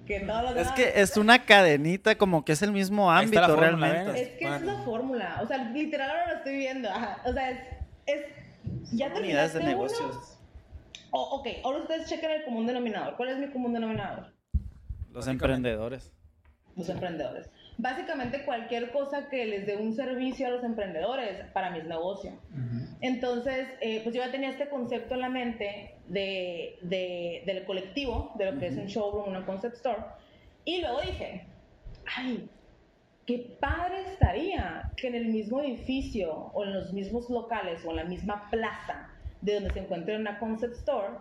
que 0.07 0.21
todos 0.21 0.43
los 0.43 0.57
Es 0.57 0.73
que 0.73 0.93
es 0.97 1.17
una 1.17 1.45
cadenita, 1.45 2.17
como 2.17 2.45
que 2.45 2.53
es 2.53 2.63
el 2.63 2.73
mismo 2.73 3.11
ámbito 3.13 3.57
realmente. 3.57 4.23
Es 4.23 4.29
que 4.31 4.45
es 4.45 4.63
la 4.63 4.83
fórmula, 4.85 5.41
o 5.43 5.47
sea, 5.47 5.59
literal 5.59 6.11
ahora 6.11 6.33
lo 6.33 6.39
estoy 6.39 6.57
viendo. 6.57 6.89
O 7.25 7.33
sea, 7.33 7.51
es. 7.51 7.59
es 8.07 8.23
ya 8.93 9.09
unidades 9.15 9.55
de 9.55 9.65
negocios. 9.65 10.38
Oh, 11.11 11.41
ok, 11.41 11.49
ahora 11.65 11.79
ustedes 11.79 12.09
chequen 12.09 12.31
el 12.31 12.45
común 12.45 12.67
denominador. 12.67 13.17
¿Cuál 13.17 13.31
es 13.31 13.39
mi 13.39 13.49
común 13.49 13.73
denominador? 13.73 14.33
Los 15.13 15.27
emprendedores. 15.27 16.13
Los 16.77 16.89
emprendedores. 16.89 17.51
Básicamente 17.79 18.45
cualquier 18.45 18.91
cosa 18.93 19.29
que 19.29 19.47
les 19.47 19.67
dé 19.67 19.77
un 19.77 19.95
servicio 19.95 20.47
a 20.47 20.51
los 20.51 20.65
emprendedores, 20.65 21.45
para 21.53 21.71
mí 21.71 21.79
es 21.79 21.87
negocio. 21.87 22.33
Entonces, 23.01 23.69
eh, 23.81 24.01
pues 24.03 24.15
yo 24.15 24.23
ya 24.23 24.31
tenía 24.31 24.51
este 24.51 24.69
concepto 24.69 25.15
en 25.15 25.21
la 25.21 25.29
mente 25.29 25.95
de, 26.09 26.79
de, 26.83 27.43
del 27.47 27.65
colectivo, 27.65 28.33
de 28.37 28.53
lo 28.53 28.59
que 28.59 28.67
es 28.67 28.77
un 28.77 28.87
showroom, 28.87 29.29
una 29.29 29.47
concept 29.47 29.77
store. 29.77 30.03
Y 30.65 30.81
luego 30.81 31.01
dije, 31.01 31.47
ay, 32.17 32.49
qué 33.27 33.57
padre 33.61 34.03
estaría 34.13 34.91
que 34.97 35.07
en 35.07 35.15
el 35.15 35.27
mismo 35.27 35.61
edificio 35.61 36.33
o 36.33 36.65
en 36.65 36.75
los 36.75 36.93
mismos 36.93 37.31
locales 37.31 37.85
o 37.85 37.91
en 37.91 37.97
la 37.97 38.05
misma 38.05 38.49
plaza 38.51 39.09
de 39.41 39.55
donde 39.55 39.71
se 39.71 39.81
encuentra 39.81 40.17
una 40.17 40.39
concept 40.39 40.75
store, 40.75 41.15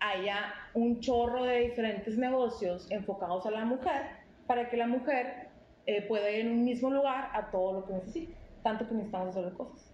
haya 0.00 0.54
un 0.74 1.00
chorro 1.00 1.44
de 1.44 1.60
diferentes 1.60 2.16
negocios 2.16 2.90
enfocados 2.90 3.46
a 3.46 3.50
la 3.50 3.64
mujer 3.64 4.02
para 4.46 4.68
que 4.68 4.76
la 4.76 4.86
mujer 4.86 5.48
eh, 5.86 6.02
pueda 6.02 6.30
ir 6.30 6.46
en 6.46 6.52
un 6.52 6.64
mismo 6.64 6.90
lugar 6.90 7.30
a 7.32 7.50
todo 7.50 7.80
lo 7.80 7.86
que 7.86 7.94
necesite, 7.94 8.34
tanto 8.62 8.86
que 8.86 8.94
necesitamos 8.94 9.36
hacer 9.36 9.52
cosas. 9.54 9.92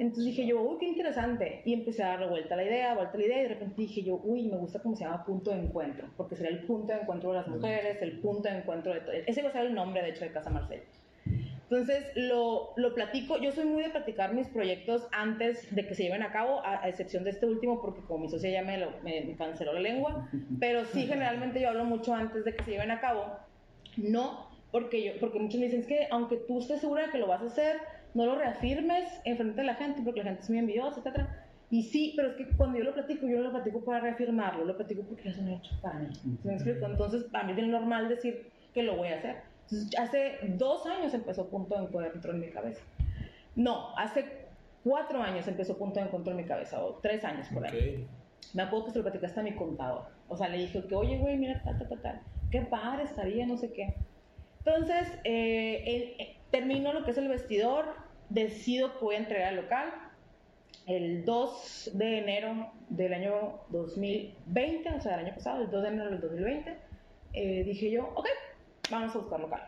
Entonces 0.00 0.24
dije 0.24 0.46
yo, 0.46 0.62
uy, 0.62 0.78
qué 0.78 0.86
interesante. 0.86 1.60
Y 1.66 1.74
empecé 1.74 2.02
a 2.02 2.12
darle 2.12 2.28
vuelta 2.28 2.54
a 2.54 2.56
la 2.56 2.64
idea, 2.64 2.94
vuelta 2.94 3.12
a 3.12 3.18
la 3.18 3.26
idea, 3.26 3.38
y 3.40 3.42
de 3.42 3.48
repente 3.48 3.74
dije 3.76 4.02
yo, 4.02 4.18
uy, 4.24 4.48
me 4.48 4.56
gusta 4.56 4.80
cómo 4.80 4.96
se 4.96 5.04
llama 5.04 5.26
punto 5.26 5.50
de 5.50 5.58
encuentro, 5.58 6.08
porque 6.16 6.36
sería 6.36 6.52
el 6.52 6.64
punto 6.64 6.94
de 6.94 7.00
encuentro 7.00 7.32
de 7.32 7.36
las 7.36 7.48
mujeres, 7.48 8.00
el 8.00 8.18
punto 8.18 8.48
de 8.48 8.56
encuentro 8.56 8.94
de 8.94 9.00
todo. 9.00 9.12
Ese 9.12 9.42
va 9.42 9.50
a 9.50 9.52
ser 9.52 9.66
el 9.66 9.74
nombre, 9.74 10.02
de 10.02 10.08
hecho, 10.08 10.24
de 10.24 10.32
Casa 10.32 10.48
Marcel. 10.48 10.82
Entonces 11.70 12.04
lo, 12.16 12.72
lo, 12.74 12.94
platico, 12.94 13.38
yo 13.38 13.52
soy 13.52 13.64
muy 13.64 13.84
de 13.84 13.90
platicar 13.90 14.34
mis 14.34 14.48
proyectos 14.48 15.06
antes 15.12 15.72
de 15.72 15.86
que 15.86 15.94
se 15.94 16.02
lleven 16.02 16.24
a 16.24 16.32
cabo, 16.32 16.60
a, 16.66 16.88
excepción 16.88 17.22
de 17.22 17.30
este 17.30 17.46
último, 17.46 17.80
porque 17.80 18.00
como 18.00 18.24
mi 18.24 18.28
socia 18.28 18.50
ya 18.50 18.62
me, 18.62 18.76
lo, 18.76 18.90
me, 19.04 19.36
canceló 19.36 19.74
la 19.74 19.80
lengua, 19.80 20.28
pero 20.58 20.84
sí 20.84 21.06
generalmente 21.06 21.60
yo 21.60 21.68
hablo 21.68 21.84
mucho 21.84 22.12
antes 22.12 22.44
de 22.44 22.56
que 22.56 22.64
se 22.64 22.72
lleven 22.72 22.90
a 22.90 23.00
cabo. 23.00 23.24
No, 23.96 24.48
porque, 24.72 25.04
yo, 25.04 25.12
porque 25.20 25.38
muchos 25.38 25.60
me 25.60 25.66
dicen, 25.66 25.82
es 25.82 25.86
que 25.86 26.08
aunque 26.10 26.38
tú 26.38 26.58
estés 26.58 26.80
segura 26.80 27.06
de 27.06 27.12
que 27.12 27.18
lo 27.18 27.28
vas 27.28 27.42
a 27.42 27.46
hacer, 27.46 27.76
no 28.14 28.26
lo 28.26 28.34
reafirmes 28.34 29.08
en 29.24 29.36
frente 29.36 29.60
de 29.60 29.66
la 29.68 29.76
gente, 29.76 30.02
porque 30.04 30.24
la 30.24 30.30
gente 30.30 30.42
es 30.42 30.50
muy 30.50 30.58
envidiosa, 30.58 31.00
etc. 31.00 31.20
Y 31.70 31.84
sí, 31.84 32.14
pero 32.16 32.30
es 32.30 32.34
que 32.34 32.48
cuando 32.56 32.78
yo 32.78 32.84
lo 32.84 32.94
platico, 32.94 33.28
yo 33.28 33.36
no 33.36 33.44
lo 33.44 33.52
platico 33.52 33.84
para 33.84 34.00
reafirmarlo, 34.00 34.64
lo 34.64 34.76
platico 34.76 35.04
porque 35.04 35.28
es 35.28 35.38
un 35.38 35.50
hecho 35.50 35.70
para 35.80 36.00
mí. 36.00 36.08
¿Me 36.42 36.54
explico? 36.54 36.84
Entonces, 36.84 37.22
para 37.30 37.44
mí 37.44 37.54
es 37.56 37.68
normal 37.68 38.08
decir 38.08 38.50
que 38.74 38.82
lo 38.82 38.96
voy 38.96 39.08
a 39.08 39.18
hacer 39.18 39.49
hace 39.98 40.38
dos 40.56 40.86
años 40.86 41.14
empezó 41.14 41.48
Punto 41.48 41.76
de 41.76 41.84
Encuentro 41.84 42.32
en 42.32 42.40
mi 42.40 42.50
cabeza. 42.50 42.82
No, 43.54 43.96
hace 43.96 44.46
cuatro 44.84 45.22
años 45.22 45.46
empezó 45.48 45.76
Punto 45.76 46.00
de 46.00 46.06
Encuentro 46.06 46.32
en 46.32 46.38
mi 46.38 46.44
cabeza, 46.44 46.82
o 46.82 46.94
tres 46.96 47.24
años 47.24 47.46
por 47.52 47.66
ahí. 47.66 48.06
Me 48.54 48.62
acuerdo 48.62 48.86
que 48.86 48.92
se 48.92 48.98
lo 48.98 49.04
platicaste 49.04 49.40
a 49.40 49.42
mi 49.42 49.54
contador. 49.54 50.06
O 50.28 50.36
sea, 50.36 50.48
le 50.48 50.58
dije 50.58 50.84
que, 50.86 50.94
oye, 50.94 51.18
güey, 51.18 51.36
mira, 51.36 51.60
tal, 51.62 51.78
tal, 51.78 52.00
tal, 52.00 52.20
Qué 52.50 52.62
padre 52.62 53.04
estaría, 53.04 53.46
no 53.46 53.56
sé 53.56 53.72
qué. 53.72 53.94
Entonces, 54.64 55.08
eh, 55.24 56.16
eh, 56.18 56.36
termino 56.50 56.92
lo 56.92 57.04
que 57.04 57.12
es 57.12 57.18
el 57.18 57.28
vestidor, 57.28 57.86
decido 58.28 58.98
que 58.98 59.04
voy 59.04 59.14
a 59.14 59.18
entregar 59.18 59.48
al 59.48 59.56
local. 59.56 59.92
El 60.86 61.24
2 61.24 61.90
de 61.94 62.18
enero 62.18 62.72
del 62.88 63.14
año 63.14 63.60
2020, 63.68 64.90
o 64.90 65.00
sea, 65.00 65.14
el 65.14 65.26
año 65.26 65.34
pasado, 65.34 65.62
el 65.62 65.70
2 65.70 65.82
de 65.82 65.88
enero 65.88 66.10
del 66.10 66.20
2020, 66.20 66.76
eh, 67.32 67.64
dije 67.64 67.90
yo, 67.90 68.10
ok, 68.14 68.26
vamos 68.90 69.14
a 69.14 69.18
buscar 69.18 69.40
local. 69.40 69.62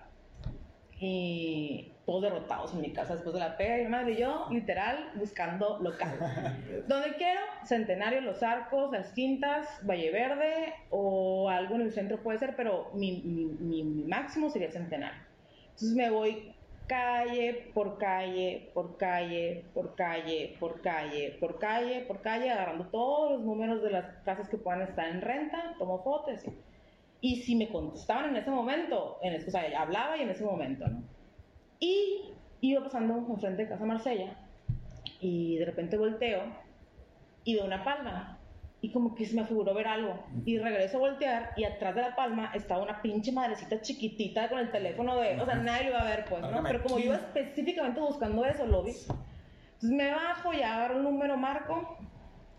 Y 0.99 1.93
todos 2.07 2.23
derrotados 2.23 2.75
en 2.75 2.81
mi 2.81 2.93
casa 2.93 3.15
después 3.15 3.35
de 3.35 3.41
la 3.41 3.57
pega 3.57 3.79
y 3.79 3.85
mi 3.85 3.89
madre 3.89 4.13
y 4.13 4.17
yo, 4.19 4.47
literal, 4.51 5.11
buscando 5.15 5.79
local. 5.81 6.19
Donde 6.89 7.15
quiero, 7.15 7.41
Centenario, 7.65 8.21
Los 8.21 8.43
Arcos, 8.43 8.93
Las 8.93 9.13
Quintas, 9.13 9.69
Valle 9.89 10.11
Verde 10.11 10.75
o 10.91 11.49
algo 11.49 11.75
en 11.77 11.83
el 11.83 11.93
centro 11.93 12.23
puede 12.23 12.39
ser, 12.39 12.55
pero 12.57 12.91
mi, 12.95 13.23
mi, 13.23 13.83
mi, 13.83 14.05
máximo 14.05 14.51
sería 14.51 14.71
Centenario. 14.71 15.21
Entonces 15.71 15.95
me 15.95 16.11
voy 16.11 16.55
calle 16.87 17.71
por 17.73 17.99
calle, 17.99 18.71
por 18.75 18.97
calle, 18.97 19.65
por 19.73 19.95
calle, 19.95 20.57
por 20.61 20.81
calle, 20.83 21.37
por 21.41 21.59
calle, 21.59 22.05
por 22.07 22.21
calle, 22.21 22.51
agarrando 22.51 22.87
todos 22.89 23.33
los 23.33 23.41
números 23.43 23.83
de 23.83 23.91
las 23.91 24.05
casas 24.25 24.49
que 24.49 24.59
puedan 24.59 24.83
estar 24.83 25.09
en 25.09 25.21
renta, 25.21 25.75
tomo 25.79 26.03
fotos. 26.03 26.45
Y 26.45 26.51
si 27.23 27.55
me 27.55 27.69
contestaban 27.69 28.31
en 28.31 28.37
ese 28.37 28.51
momento, 28.51 29.19
en 29.23 29.35
ese, 29.35 29.49
o 29.49 29.51
sea, 29.51 29.63
hablaba 29.81 30.17
y 30.17 30.23
en 30.23 30.31
ese 30.31 30.45
momento, 30.45 30.87
¿no? 30.89 31.03
Y 31.79 32.33
iba 32.61 32.83
pasando 32.83 33.17
enfrente 33.17 33.63
de 33.63 33.69
Casa 33.69 33.85
Marsella 33.85 34.37
y 35.21 35.57
de 35.57 35.65
repente 35.65 35.97
volteo 35.97 36.43
y 37.45 37.55
veo 37.55 37.65
una 37.65 37.85
palma 37.85 38.39
y 38.81 38.91
como 38.91 39.15
que 39.15 39.25
se 39.25 39.37
me 39.37 39.45
figuró 39.45 39.73
ver 39.75 39.87
algo. 39.87 40.19
Y 40.45 40.59
regreso 40.59 40.97
a 40.97 41.01
voltear 41.01 41.51
y 41.57 41.63
atrás 41.63 41.95
de 41.95 42.03
la 42.03 42.17
palma 42.17 42.51
estaba 42.53 42.83
una 42.83 43.01
pinche 43.01 43.31
madrecita 43.31 43.81
chiquitita 43.81 44.49
con 44.49 44.59
el 44.59 44.73
teléfono 44.73 45.17
de, 45.17 45.41
o 45.41 45.47
sea, 45.47 45.55
nadie 45.55 45.85
lo 45.85 45.91
iba 45.91 46.01
a 46.01 46.05
ver 46.05 46.25
pues, 46.29 46.43
¿no? 46.43 46.63
Pero 46.65 46.83
como 46.83 46.99
yo 46.99 47.07
iba 47.07 47.17
específicamente 47.17 48.01
buscando 48.01 48.45
eso, 48.45 48.67
lo 48.67 48.83
vi. 48.83 48.91
Entonces 48.91 49.91
me 49.91 50.11
bajo 50.11 50.53
y 50.53 50.63
agarro 50.63 50.97
un 50.97 51.05
número 51.05 51.37
marco, 51.37 51.97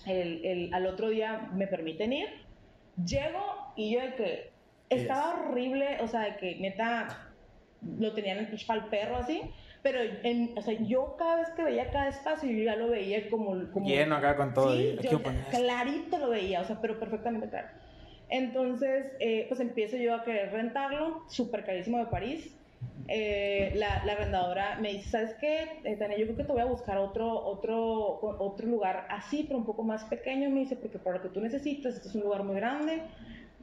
el, 0.05 0.45
el, 0.45 0.73
al 0.73 0.87
otro 0.87 1.09
día 1.09 1.49
me 1.53 1.67
permiten 1.67 2.13
ir, 2.13 2.29
llego 3.05 3.73
y 3.75 3.93
yo 3.93 4.01
de 4.01 4.15
que 4.15 4.52
estaba 4.95 5.47
horrible, 5.47 5.97
o 6.01 6.07
sea, 6.07 6.21
de 6.21 6.37
que 6.37 6.55
neta 6.55 7.33
lo 7.99 8.13
tenían 8.13 8.37
en 8.39 8.47
el 8.47 8.83
perro 8.89 9.17
así. 9.17 9.41
Pero, 9.81 9.99
o 10.55 10.61
sea, 10.61 10.73
yo 10.79 11.15
cada 11.17 11.35
vez 11.37 11.49
que 11.49 11.63
veía 11.63 11.91
cada 11.91 12.07
espacio, 12.07 12.49
yo 12.49 12.63
ya 12.63 12.77
lo 12.77 12.87
veía 12.89 13.29
como... 13.29 13.69
como 13.69 13.85
Lleno 13.85 14.15
acá 14.15 14.37
con 14.37 14.53
todo. 14.53 14.73
Sí, 14.77 14.97
yo 15.11 15.21
clarito 15.51 16.17
lo 16.19 16.29
veía, 16.29 16.61
o 16.61 16.63
sea, 16.63 16.79
pero 16.79 16.97
perfectamente 16.97 17.49
claro. 17.49 17.67
Entonces, 18.29 19.07
eh, 19.19 19.45
pues 19.49 19.59
empiezo 19.59 19.97
yo 19.97 20.15
a 20.15 20.23
querer 20.23 20.53
rentarlo, 20.53 21.23
súper 21.27 21.65
carísimo 21.65 21.97
de 21.97 22.05
París. 22.05 22.55
Eh, 23.09 23.73
la, 23.75 24.05
la, 24.05 24.13
arrendadora 24.13 24.77
me 24.79 24.93
dice, 24.93 25.09
¿sabes 25.09 25.35
qué, 25.41 25.81
eh, 25.83 25.97
Tania? 25.97 26.17
Yo 26.17 26.25
creo 26.27 26.37
que 26.37 26.43
te 26.45 26.53
voy 26.53 26.61
a 26.61 26.65
buscar 26.65 26.97
otro, 26.97 27.29
otro, 27.29 28.21
otro 28.21 28.67
lugar 28.67 29.05
así, 29.09 29.43
pero 29.43 29.59
un 29.59 29.65
poco 29.65 29.83
más 29.83 30.05
pequeño. 30.05 30.49
Me 30.49 30.61
dice, 30.61 30.77
porque 30.77 30.97
para 30.97 31.17
lo 31.17 31.23
que 31.23 31.29
tú 31.29 31.41
necesitas, 31.41 31.95
esto 31.95 32.07
es 32.07 32.15
un 32.15 32.21
lugar 32.21 32.43
muy 32.43 32.55
grande 32.55 33.01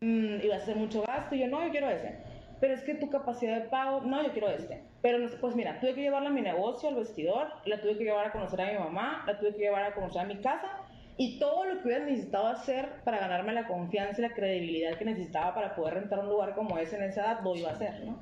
mmm, 0.01 0.41
iba 0.43 0.55
a 0.55 0.59
hacer 0.59 0.77
mucho 0.77 1.03
gasto, 1.03 1.35
y 1.35 1.41
yo, 1.41 1.49
no, 1.49 1.65
yo 1.65 1.71
quiero 1.71 1.91
ese. 1.91 2.19
Pero 2.61 2.75
es 2.75 2.83
que 2.83 2.95
tu 2.95 3.09
capacidad 3.09 3.57
de 3.57 3.69
pago, 3.69 4.03
no, 4.03 4.23
yo 4.23 4.33
quiero 4.33 4.51
este. 4.51 4.83
Pero 5.01 5.19
pues 5.41 5.57
mira, 5.57 5.81
tuve 5.81 5.95
que 5.95 6.03
llevarla 6.03 6.29
a 6.29 6.33
mi 6.33 6.43
negocio, 6.43 6.91
al 6.91 6.97
vestidor, 6.97 7.49
la 7.65 7.81
tuve 7.81 7.97
que 7.97 8.05
llevar 8.05 8.27
a 8.27 8.33
conocer 8.33 8.61
a 8.61 8.73
mi 8.73 8.79
mamá, 8.79 9.25
la 9.27 9.39
tuve 9.39 9.53
que 9.55 9.61
llevar 9.61 9.85
a 9.85 9.95
conocer 9.95 10.21
a 10.21 10.25
mi 10.27 10.37
casa, 10.37 10.69
y 11.17 11.39
todo 11.39 11.65
lo 11.65 11.81
que 11.81 11.89
hubiera 11.89 12.05
necesitado 12.05 12.49
hacer 12.49 13.03
para 13.05 13.19
ganarme 13.19 13.53
la 13.53 13.67
confianza 13.67 14.21
y 14.21 14.23
la 14.23 14.35
credibilidad 14.35 14.97
que 14.97 15.05
necesitaba 15.05 15.55
para 15.55 15.75
poder 15.75 15.95
rentar 15.95 16.19
un 16.21 16.29
lugar 16.29 16.55
como 16.55 16.79
ese 16.79 16.97
en 16.97 17.05
esa 17.05 17.23
edad, 17.23 17.41
lo 17.43 17.57
iba 17.57 17.71
a 17.71 17.73
hacer, 17.73 18.05
¿no? 18.05 18.19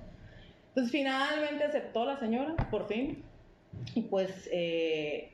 Entonces 0.69 0.93
finalmente 0.93 1.65
aceptó 1.65 2.05
la 2.05 2.17
señora, 2.17 2.55
por 2.71 2.87
fin, 2.87 3.25
y 3.95 4.03
pues 4.03 4.49
eh, 4.53 5.33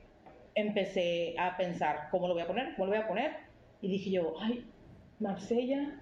empecé 0.54 1.34
a 1.38 1.56
pensar 1.56 2.08
cómo 2.10 2.28
lo 2.28 2.34
voy 2.34 2.42
a 2.42 2.46
poner, 2.46 2.74
cómo 2.74 2.86
lo 2.86 2.92
voy 2.92 3.00
a 3.00 3.08
poner, 3.08 3.32
y 3.80 3.88
dije 3.88 4.10
yo, 4.10 4.34
ay, 4.40 4.66
Marsella, 5.20 6.00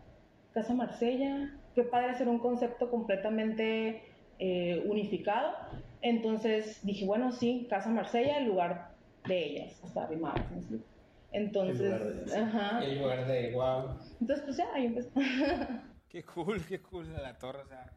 Casa 0.53 0.74
Marsella, 0.74 1.50
qué 1.74 1.82
padre 1.82 2.11
hacer 2.11 2.28
un 2.28 2.38
concepto 2.38 2.90
completamente 2.90 4.03
eh, 4.38 4.84
unificado. 4.86 5.53
Entonces 6.00 6.80
dije, 6.82 7.07
bueno, 7.07 7.32
sí, 7.32 7.66
Casa 7.70 7.90
Marsella, 7.90 8.38
el 8.38 8.46
lugar 8.46 8.92
de 9.26 9.44
ellas, 9.44 9.80
hasta 9.84 10.05
arrimadas. 10.05 10.42
Entonces, 11.32 11.80
el 11.80 11.98
lugar 11.98 12.24
de, 12.24 12.36
ajá. 12.36 12.84
El 12.84 12.98
lugar 12.98 13.26
de 13.26 13.53
wow. 13.53 13.98
Entonces, 14.20 14.44
pues 14.44 14.57
ya, 14.57 14.66
ahí 14.74 14.86
empezó. 14.86 15.11
qué 16.09 16.22
cool, 16.24 16.61
qué 16.66 16.80
cool 16.80 17.12
la 17.12 17.38
torre, 17.38 17.62
o 17.62 17.66
sea. 17.66 17.92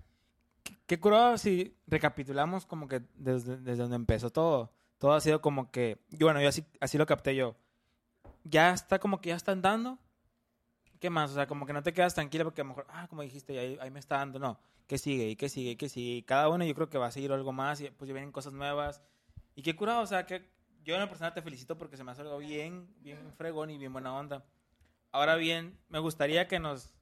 qué 0.86 0.99
curado 0.99 1.38
si 1.38 1.76
recapitulamos 1.88 2.66
como 2.66 2.88
que 2.88 3.01
desde, 3.16 3.58
desde 3.58 3.84
donde 3.84 3.97
empezó 3.97 4.30
todo. 4.30 4.72
Todo 4.97 5.14
ha 5.14 5.20
sido 5.20 5.41
como 5.41 5.72
que, 5.72 5.97
bueno, 6.20 6.41
yo 6.41 6.47
así, 6.47 6.64
así 6.80 6.97
lo 6.97 7.06
capté 7.06 7.36
yo. 7.36 7.56
Ya 8.43 8.72
está 8.74 8.99
como 8.99 9.20
que 9.20 9.30
ya 9.30 9.36
están 9.36 9.62
dando. 9.62 9.99
¿Qué 11.06 11.12
más? 11.12 11.30
O 11.30 11.36
sea, 11.36 11.45
como 11.45 11.68
que 11.68 11.74
no 11.74 11.84
te 11.84 11.93
quedas 11.93 12.16
tranquila 12.16 12.43
porque 12.43 12.62
a 12.62 12.64
lo 12.64 12.70
mejor, 12.70 12.88
ah, 12.89 13.06
como 13.08 13.22
dijiste, 13.22 13.60
ahí, 13.60 13.78
ahí 13.80 13.91
me 13.91 13.99
está 13.99 14.18
dando. 14.18 14.39
No, 14.39 14.60
¿qué 14.88 14.97
sigue? 14.97 15.30
¿Y 15.30 15.36
qué 15.36 15.49
sigue? 15.49 15.70
¿Y 15.70 15.76
qué 15.76 15.88
sigue? 15.88 16.16
Y 16.16 16.24
cada 16.24 16.49
uno 16.49 16.66
yo 16.66 16.74
creo 16.74 16.89
que 16.89 16.97
va 16.97 17.06
a 17.06 17.12
seguir 17.12 17.32
algo 17.32 17.53
más 17.53 17.80
y 17.80 17.91
pues 17.91 18.08
ya 18.08 18.14
vienen 18.16 18.32
cosas 18.32 18.53
nuevas. 18.53 19.03
Y 19.53 19.62
qué 19.62 19.76
curado, 19.76 20.01
o 20.01 20.08
sea, 20.08 20.26
que 20.26 20.49
yo 20.84 20.95
en 20.95 21.01
la 21.01 21.08
persona 21.08 21.32
te 21.32 21.43
felicito 21.43 21.78
porque 21.78 21.95
se 21.95 22.03
me 22.03 22.10
ha 22.10 22.16
algo 22.16 22.39
bien, 22.39 22.88
bien 23.01 23.20
fregón 23.38 23.70
y 23.70 23.78
bien 23.78 23.93
buena 23.93 24.16
onda. 24.16 24.47
Ahora 25.12 25.36
bien, 25.36 25.78
me 25.89 25.99
gustaría 25.99 26.47
que 26.47 26.58
nos, 26.58 26.95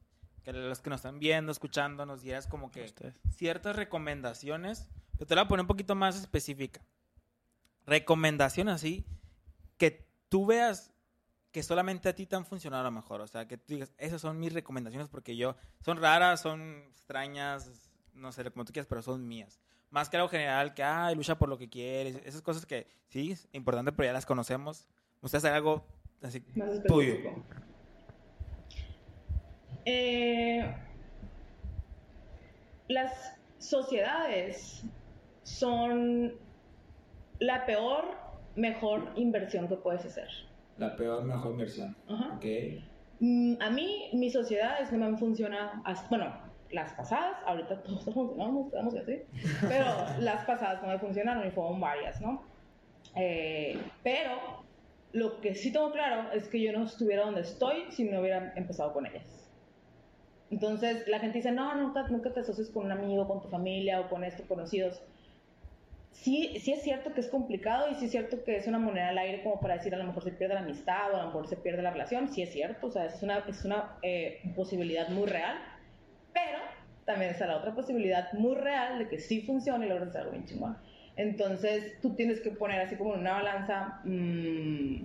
que 0.44 0.52
los 0.52 0.82
que 0.82 0.90
nos 0.90 0.98
están 0.98 1.20
viendo, 1.20 1.54
escuchando, 1.54 2.06
nos 2.06 2.24
dieras 2.24 2.46
como 2.46 2.72
que 2.72 2.94
ciertas 3.30 3.78
recomendaciones. 3.78 4.90
Pero 5.14 5.28
te 5.28 5.36
la 5.36 5.44
voy 5.44 5.46
a 5.46 5.48
poner 5.48 5.62
un 5.62 5.68
poquito 5.68 5.96
más 5.96 6.18
específica. 6.18 6.82
Recomendaciones 7.86 8.76
así 8.76 9.06
que 9.78 10.06
tú 10.28 10.46
veas 10.46 10.93
que 11.54 11.62
solamente 11.62 12.10
a 12.10 12.16
ti 12.16 12.26
te 12.26 12.36
han 12.36 12.46
funcionado 12.46 12.82
a 12.82 12.86
lo 12.86 12.92
mejor. 12.92 13.22
O 13.22 13.28
sea, 13.28 13.48
que 13.48 13.58
tú 13.58 13.76
digas, 13.76 13.94
esas 14.00 14.20
son 14.20 14.40
mis 14.40 14.52
recomendaciones 14.52 15.08
porque 15.08 15.38
yo, 15.38 15.56
son 15.86 16.02
raras, 16.02 16.42
son 16.42 16.84
extrañas, 16.90 17.92
no 18.14 18.32
sé, 18.32 18.44
como 18.52 18.66
tú 18.66 18.74
quieras, 18.74 18.88
pero 18.90 19.04
son 19.04 19.26
mías. 19.28 19.62
Más 19.92 20.10
que 20.10 20.18
algo 20.18 20.28
general, 20.30 20.74
que, 20.74 20.84
ay, 20.84 21.14
lucha 21.14 21.38
por 21.38 21.48
lo 21.48 21.60
que 21.60 21.70
quieres. 21.70 22.16
Esas 22.26 22.42
cosas 22.42 22.66
que 22.66 22.88
sí, 23.10 23.32
es 23.32 23.48
importante, 23.52 23.92
pero 23.92 24.08
ya 24.08 24.14
las 24.14 24.26
conocemos. 24.26 24.90
Usted 25.22 25.38
hacer 25.38 25.54
algo 25.54 25.86
así 26.24 26.44
tuyo. 26.88 27.18
Eh, 29.86 30.76
las 32.88 33.38
sociedades 33.60 34.82
son 35.44 36.34
la 37.38 37.64
peor, 37.68 38.06
mejor 38.56 39.12
inversión 39.16 39.68
que 39.68 39.76
puedes 39.76 40.04
hacer. 40.04 40.30
La 40.78 40.96
peor, 40.96 41.24
mejor 41.24 41.52
inversión. 41.52 41.96
Ajá. 42.08 42.40
Mm, 43.20 43.56
a 43.62 43.70
mí, 43.70 44.10
mis 44.14 44.34
sociedades 44.34 44.92
no 44.92 44.98
me 44.98 45.06
han 45.06 45.18
funcionado. 45.18 45.72
Bueno, 46.10 46.34
las 46.72 46.94
pasadas, 46.94 47.38
ahorita 47.46 47.82
todos 47.84 48.04
funcionamos, 48.06 48.68
estamos 48.68 48.96
así, 48.96 49.22
pero 49.62 49.86
las 50.20 50.46
pasadas 50.46 50.82
no 50.82 50.90
me 50.90 51.00
funcionaron 51.00 51.48
y 51.48 51.52
fueron 51.52 51.80
varias, 51.80 52.20
¿no? 52.22 52.44
Eh, 53.16 53.78
pero 54.04 54.64
lo 55.12 55.40
que 55.40 55.54
sí 55.54 55.72
tengo 55.72 55.92
claro 55.92 56.32
es 56.32 56.48
que 56.48 56.60
yo 56.60 56.72
no 56.74 56.84
estuviera 56.84 57.26
donde 57.26 57.42
estoy 57.42 57.92
si 57.92 58.06
no 58.06 58.20
hubiera 58.20 58.54
empezado 58.56 58.92
con 58.94 59.06
ellas. 59.06 59.24
Entonces 60.50 61.08
la 61.08 61.20
gente 61.20 61.38
dice, 61.38 61.52
no, 61.52 61.76
nunca, 61.76 62.08
nunca 62.10 62.32
te 62.34 62.42
asocies 62.42 62.70
con 62.70 62.86
un 62.86 62.92
amigo, 62.92 63.28
con 63.28 63.42
tu 63.42 63.48
familia 63.48 64.02
o 64.02 64.10
con 64.10 64.24
estos 64.24 64.46
conocidos. 64.48 65.02
Sí, 66.14 66.58
sí 66.62 66.72
es 66.72 66.84
cierto 66.84 67.14
que 67.14 67.22
es 67.22 67.28
complicado 67.28 67.90
y 67.92 67.96
sí 67.96 68.06
es 68.06 68.12
cierto 68.12 68.44
que 68.44 68.56
es 68.56 68.68
una 68.68 68.80
moneda 68.80 69.10
al 69.10 69.18
aire 69.18 69.44
como 69.44 69.60
para 69.60 69.76
decir 69.76 69.94
a 69.94 69.98
lo 69.98 70.06
mejor 70.06 70.24
se 70.24 70.32
pierde 70.32 70.54
la 70.54 70.62
amistad 70.62 71.12
o 71.12 71.16
a 71.16 71.20
lo 71.22 71.26
mejor 71.26 71.48
se 71.48 71.58
pierde 71.58 71.82
la 71.82 71.92
relación, 71.92 72.32
sí 72.32 72.44
es 72.44 72.54
cierto, 72.54 72.88
o 72.88 72.92
sea, 72.92 73.06
es 73.06 73.22
una, 73.24 73.40
es 73.40 73.66
una 73.66 73.98
eh, 74.04 74.40
posibilidad 74.56 75.10
muy 75.10 75.28
real, 75.28 75.58
pero 76.32 76.60
también 77.06 77.32
está 77.32 77.48
la 77.48 77.58
otra 77.58 77.74
posibilidad 77.74 78.32
muy 78.34 78.56
real 78.56 79.00
de 79.00 79.10
que 79.10 79.20
sí 79.20 79.42
funcione 79.42 79.88
y 79.88 79.90
logres 79.90 80.16
algo 80.16 80.32
bien 80.32 80.46
chingón. 80.46 80.78
Entonces 81.16 82.00
tú 82.02 82.16
tienes 82.16 82.40
que 82.42 82.52
poner 82.52 82.82
así 82.82 82.96
como 82.96 83.16
en 83.16 83.22
una 83.22 83.34
balanza 83.34 84.00
mmm, 84.04 85.04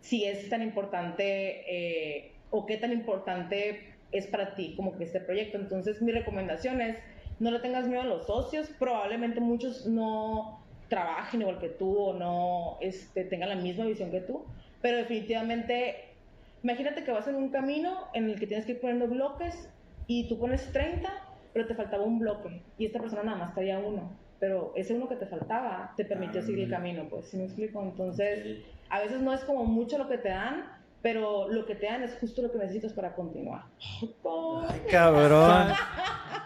si 0.00 0.24
es 0.24 0.48
tan 0.48 0.62
importante 0.62 1.64
eh, 1.68 2.32
o 2.50 2.64
qué 2.64 2.76
tan 2.76 2.92
importante 2.92 3.94
es 4.10 4.26
para 4.26 4.54
ti 4.54 4.74
como 4.76 4.96
que 4.96 5.04
este 5.04 5.20
proyecto. 5.20 5.58
Entonces 5.58 6.00
mi 6.00 6.12
recomendación 6.12 6.80
es, 6.80 6.96
no 7.38 7.50
le 7.50 7.60
tengas 7.60 7.86
miedo 7.86 8.02
a 8.02 8.06
los 8.06 8.26
socios, 8.26 8.68
probablemente 8.78 9.40
muchos 9.40 9.86
no 9.86 10.60
trabajen 10.88 11.42
igual 11.42 11.58
que 11.58 11.68
tú 11.68 11.96
o 11.96 12.14
no 12.14 12.78
este, 12.80 13.24
tengan 13.24 13.50
la 13.50 13.56
misma 13.56 13.84
visión 13.84 14.10
que 14.10 14.20
tú, 14.20 14.44
pero 14.80 14.96
definitivamente, 14.96 16.14
imagínate 16.62 17.04
que 17.04 17.12
vas 17.12 17.28
en 17.28 17.36
un 17.36 17.50
camino 17.50 18.08
en 18.14 18.30
el 18.30 18.38
que 18.38 18.46
tienes 18.46 18.66
que 18.66 18.72
ir 18.72 18.80
poniendo 18.80 19.06
bloques 19.06 19.68
y 20.06 20.28
tú 20.28 20.38
pones 20.38 20.72
30, 20.72 21.10
pero 21.52 21.66
te 21.66 21.74
faltaba 21.74 22.04
un 22.04 22.18
bloque 22.18 22.62
y 22.78 22.86
esta 22.86 23.00
persona 23.00 23.22
nada 23.22 23.38
más 23.38 23.54
traía 23.54 23.78
uno, 23.78 24.10
pero 24.40 24.72
ese 24.76 24.94
uno 24.94 25.08
que 25.08 25.16
te 25.16 25.26
faltaba 25.26 25.92
te 25.96 26.04
permitió 26.04 26.42
seguir 26.42 26.64
el 26.64 26.70
camino, 26.70 27.06
pues, 27.08 27.26
¿sí 27.26 27.36
me 27.36 27.44
explico? 27.44 27.82
Entonces, 27.82 28.64
a 28.88 29.00
veces 29.00 29.20
no 29.20 29.34
es 29.34 29.40
como 29.44 29.64
mucho 29.64 29.98
lo 29.98 30.08
que 30.08 30.18
te 30.18 30.30
dan, 30.30 30.64
pero 31.02 31.48
lo 31.48 31.64
que 31.66 31.74
te 31.74 31.86
dan 31.86 32.02
es 32.02 32.16
justo 32.20 32.42
lo 32.42 32.50
que 32.50 32.58
necesitas 32.58 32.92
para 32.92 33.14
continuar. 33.14 33.64
Ay, 33.90 34.80
cabrón. 34.90 35.68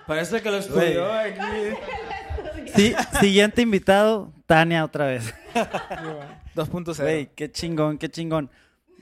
Parece 0.07 0.42
que 0.42 0.50
lo 0.50 0.59
estudió 0.59 1.12
aquí. 1.12 1.38
Sí, 2.74 2.94
siguiente 3.20 3.62
invitado, 3.62 4.32
Tania 4.46 4.84
otra 4.84 5.07
vez. 5.07 5.34
2.0. 6.55 7.03
Güey, 7.03 7.26
qué 7.34 7.50
chingón, 7.50 7.98
qué 7.98 8.09
chingón. 8.09 8.50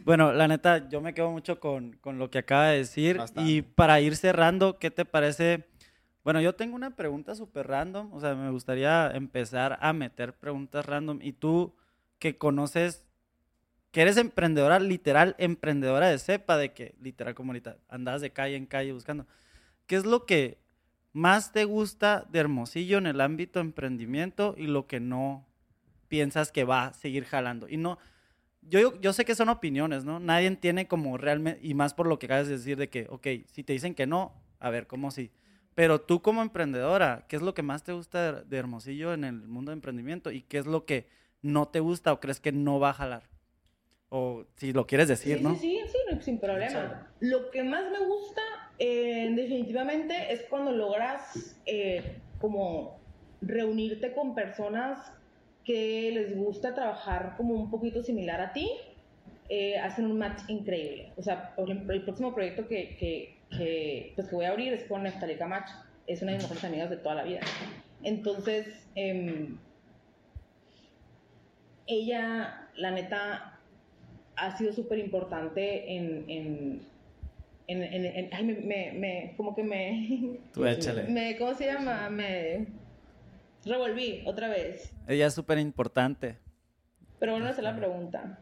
Bueno, 0.05 0.33
la 0.33 0.49
neta, 0.49 0.89
yo 0.89 1.01
me 1.01 1.15
quedo 1.15 1.31
mucho 1.31 1.61
con, 1.61 1.93
con 2.01 2.19
lo 2.19 2.31
que 2.31 2.39
acaba 2.39 2.69
de 2.69 2.79
decir. 2.79 3.21
Y 3.37 3.63
para 3.63 4.01
ir 4.01 4.17
cerrando, 4.17 4.79
¿qué 4.79 4.91
te 4.91 5.05
parece? 5.05 5.69
Bueno, 6.25 6.41
yo 6.41 6.55
tengo 6.55 6.77
una 6.77 6.97
pregunta 6.97 7.35
súper 7.35 7.67
random. 7.67 8.13
O 8.13 8.21
sea, 8.21 8.35
me 8.35 8.51
gustaría 8.51 9.11
empezar 9.13 9.79
a 9.81 9.93
meter 9.93 10.35
preguntas 10.35 10.87
random. 10.87 11.19
Y 11.23 11.33
tú, 11.33 11.75
que 12.19 12.39
conoces 12.39 13.05
que 13.91 14.03
eres 14.03 14.17
emprendedora, 14.17 14.79
literal, 14.79 15.35
emprendedora 15.39 16.09
de 16.09 16.19
cepa, 16.19 16.57
de 16.57 16.73
que 16.73 16.95
literal 17.01 17.35
como 17.35 17.51
ahorita 17.51 17.79
andas 17.89 18.21
de 18.21 18.31
calle 18.31 18.57
en 18.57 18.67
calle 18.67 18.93
buscando. 18.93 19.27
¿Qué 19.87 19.97
es 19.97 20.05
lo 20.05 20.27
que 20.27 20.59
más 21.13 21.53
te 21.53 21.65
gusta 21.65 22.27
de 22.31 22.39
Hermosillo 22.39 22.99
en 22.99 23.07
el 23.07 23.21
ámbito 23.21 23.59
de 23.59 23.67
emprendimiento 23.67 24.55
y 24.57 24.67
lo 24.67 24.87
que 24.87 25.01
no 25.01 25.47
piensas 26.09 26.53
que 26.53 26.65
va 26.65 26.87
a 26.87 26.93
seguir 26.93 27.25
jalando? 27.25 27.69
Y 27.69 27.77
no, 27.77 27.99
yo, 28.63 29.01
yo 29.01 29.13
sé 29.13 29.25
que 29.25 29.35
son 29.35 29.49
opiniones, 29.49 30.05
¿no? 30.05 30.21
Nadie 30.21 30.51
tiene 30.57 30.87
como 30.87 31.17
realmente, 31.19 31.61
y 31.63 31.75
más 31.75 31.95
por 31.95 32.07
lo 32.07 32.19
que 32.19 32.27
acabas 32.27 32.47
de 32.47 32.59
decir 32.59 32.77
de 32.77 32.89
que, 32.89 33.07
ok, 33.11 33.27
si 33.47 33.65
te 33.65 33.73
dicen 33.73 33.95
que 33.95 34.07
no, 34.07 34.33
a 34.61 34.71
ver, 34.71 34.87
¿cómo 34.87 35.11
sí? 35.11 35.33
Pero 35.75 36.01
tú 36.01 36.23
como 36.23 36.43
emprendedora, 36.43 37.25
¿qué 37.29 37.37
es 37.37 37.43
lo 37.43 37.55
que 37.55 37.63
más 37.63 37.83
te 37.83 37.93
gusta 37.93 38.43
de 38.43 38.57
Hermosillo 38.57 39.15
en 39.15 39.25
el 39.25 39.49
mundo 39.49 39.71
de 39.71 39.75
emprendimiento 39.75 40.31
y 40.31 40.43
qué 40.43 40.59
es 40.59 40.67
lo 40.67 40.85
que 40.85 41.09
no 41.43 41.69
te 41.69 41.81
gusta 41.81 42.13
o 42.13 42.21
crees 42.21 42.39
que 42.39 42.53
no 42.53 42.79
va 42.79 42.91
a 42.91 42.95
jalar? 42.95 43.30
O 44.11 44.45
si 44.57 44.73
lo 44.73 44.87
quieres 44.87 45.09
decir, 45.09 45.41
¿no? 45.41 45.55
Sí, 45.55 45.81
sí, 45.87 45.99
sí, 46.11 46.17
sin 46.21 46.39
problema. 46.39 47.09
Lo 47.21 47.51
que 47.51 47.63
más 47.63 47.91
me 47.91 48.05
gusta, 48.05 48.43
eh, 48.79 49.31
definitivamente, 49.35 50.33
es 50.33 50.43
cuando 50.51 50.73
logras 50.73 51.57
eh, 51.65 52.17
como 52.41 52.99
reunirte 53.41 54.13
con 54.13 54.35
personas 54.35 55.13
que 55.65 56.11
les 56.13 56.37
gusta 56.37 56.75
trabajar 56.75 57.35
como 57.37 57.55
un 57.55 57.71
poquito 57.71 58.03
similar 58.03 58.41
a 58.41 58.53
ti, 58.53 58.69
eh, 59.49 59.79
hacen 59.79 60.07
un 60.07 60.19
match 60.19 60.43
increíble. 60.49 61.13
O 61.17 61.23
sea, 61.23 61.55
por 61.55 61.71
ejemplo, 61.71 61.95
el 61.95 62.03
próximo 62.03 62.35
proyecto 62.35 62.67
que, 62.67 62.97
que, 62.97 63.37
que, 63.57 64.13
pues 64.17 64.29
que 64.29 64.35
voy 64.35 64.45
a 64.45 64.51
abrir 64.51 64.73
es 64.73 64.85
con 64.85 65.03
Neftali 65.03 65.37
Camacho. 65.37 65.75
Es 66.07 66.23
una 66.23 66.33
de 66.33 66.39
mis 66.39 66.45
mejores 66.45 66.65
amigas 66.65 66.91
de 66.91 66.97
toda 66.97 67.15
la 67.17 67.25
vida. 67.25 67.41
Entonces, 68.03 68.89
em, 68.95 69.59
ella, 71.87 72.69
la 72.77 72.91
neta, 72.93 73.60
ha 74.41 74.57
sido 74.57 74.73
súper 74.73 74.99
importante 74.99 75.95
en, 75.95 76.25
en, 76.29 76.81
en, 77.69 78.29
ay, 78.33 78.45
me, 78.45 78.93
me, 78.93 79.35
como 79.37 79.55
que 79.55 79.63
me... 79.63 80.39
Tú 80.53 80.65
échale. 80.65 81.05
Me, 81.05 81.37
¿Cómo 81.37 81.55
se 81.55 81.67
llama? 81.67 82.09
Me 82.09 82.67
revolví 83.65 84.23
otra 84.25 84.49
vez. 84.49 84.93
Ella 85.07 85.27
es 85.27 85.35
súper 85.35 85.59
importante. 85.59 86.39
Pero 87.19 87.33
bueno, 87.33 87.49
esa 87.49 87.59
es 87.59 87.65
la 87.65 87.77
pregunta. 87.77 88.39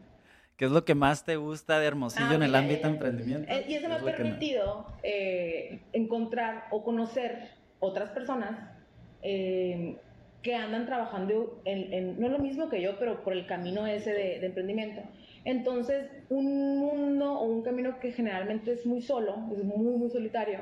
¿Qué 0.55 0.65
es 0.65 0.71
lo 0.71 0.83
que 0.85 0.95
más 0.95 1.25
te 1.25 1.35
gusta 1.35 1.79
de 1.79 1.87
Hermosillo 1.87 2.31
ah, 2.31 2.35
en 2.35 2.43
el 2.43 2.55
ámbito 2.55 2.87
de 2.87 2.93
emprendimiento? 2.93 3.51
Eh, 3.51 3.65
y 3.67 3.73
eso 3.75 3.87
me 3.87 3.95
ha 3.95 3.99
permitido 3.99 4.87
eh, 5.03 5.79
encontrar 5.93 6.65
o 6.71 6.83
conocer 6.83 7.49
otras 7.79 8.09
personas 8.11 8.69
eh, 9.21 9.97
que 10.41 10.55
andan 10.55 10.85
trabajando 10.85 11.61
en, 11.65 12.19
no 12.19 12.29
lo 12.29 12.39
mismo 12.39 12.69
que 12.69 12.81
yo, 12.81 12.97
pero 12.99 13.21
por 13.23 13.33
el 13.33 13.45
camino 13.45 13.85
ese 13.85 14.11
de, 14.11 14.39
de 14.39 14.45
emprendimiento. 14.47 15.01
Entonces, 15.45 16.09
un 16.29 16.79
mundo 16.79 17.39
o 17.39 17.45
un 17.45 17.61
camino 17.61 17.99
que 17.99 18.11
generalmente 18.11 18.73
es 18.73 18.85
muy 18.85 19.01
solo, 19.01 19.35
es 19.55 19.63
muy, 19.63 19.97
muy 19.97 20.09
solitario, 20.09 20.59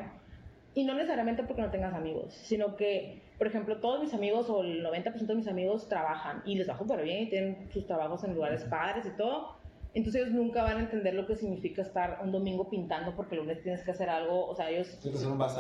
y 0.78 0.84
no 0.84 0.94
necesariamente 0.94 1.42
porque 1.42 1.64
no 1.64 1.72
tengas 1.72 1.96
amigos, 1.96 2.34
sino 2.34 2.76
que, 2.76 3.24
por 3.40 3.48
ejemplo, 3.48 3.78
todos 3.78 4.00
mis 4.00 4.14
amigos 4.14 4.48
o 4.48 4.62
el 4.62 4.86
90% 4.86 5.26
de 5.26 5.34
mis 5.34 5.48
amigos 5.48 5.90
trabajan 5.90 6.44
y 6.46 6.54
les 6.54 6.70
va 6.70 6.78
súper 6.78 7.04
bien 7.04 7.24
y 7.24 7.30
tienen 7.32 7.68
sus 7.74 7.88
trabajos 7.88 8.24
en 8.24 8.36
lugares 8.36 8.64
padres 8.66 9.04
y 9.08 9.18
todo. 9.18 9.56
Entonces 9.96 10.22
ellos 10.22 10.36
nunca 10.36 10.62
van 10.62 10.78
a 10.78 10.80
entender 10.82 11.16
lo 11.16 11.26
que 11.26 11.36
significa 11.36 11.82
estar 11.82 12.20
un 12.24 12.32
domingo 12.32 12.70
pintando 12.70 13.16
porque 13.16 13.34
el 13.34 13.42
lunes 13.42 13.64
tienes 13.64 13.82
que 13.82 13.90
hacer 13.90 14.08
algo, 14.08 14.46
o 14.46 14.54
sea, 14.54 14.70
ellos, 14.70 15.00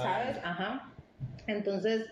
¿sabes? 0.04 0.38
Ajá. 0.44 0.94
Entonces, 1.48 2.06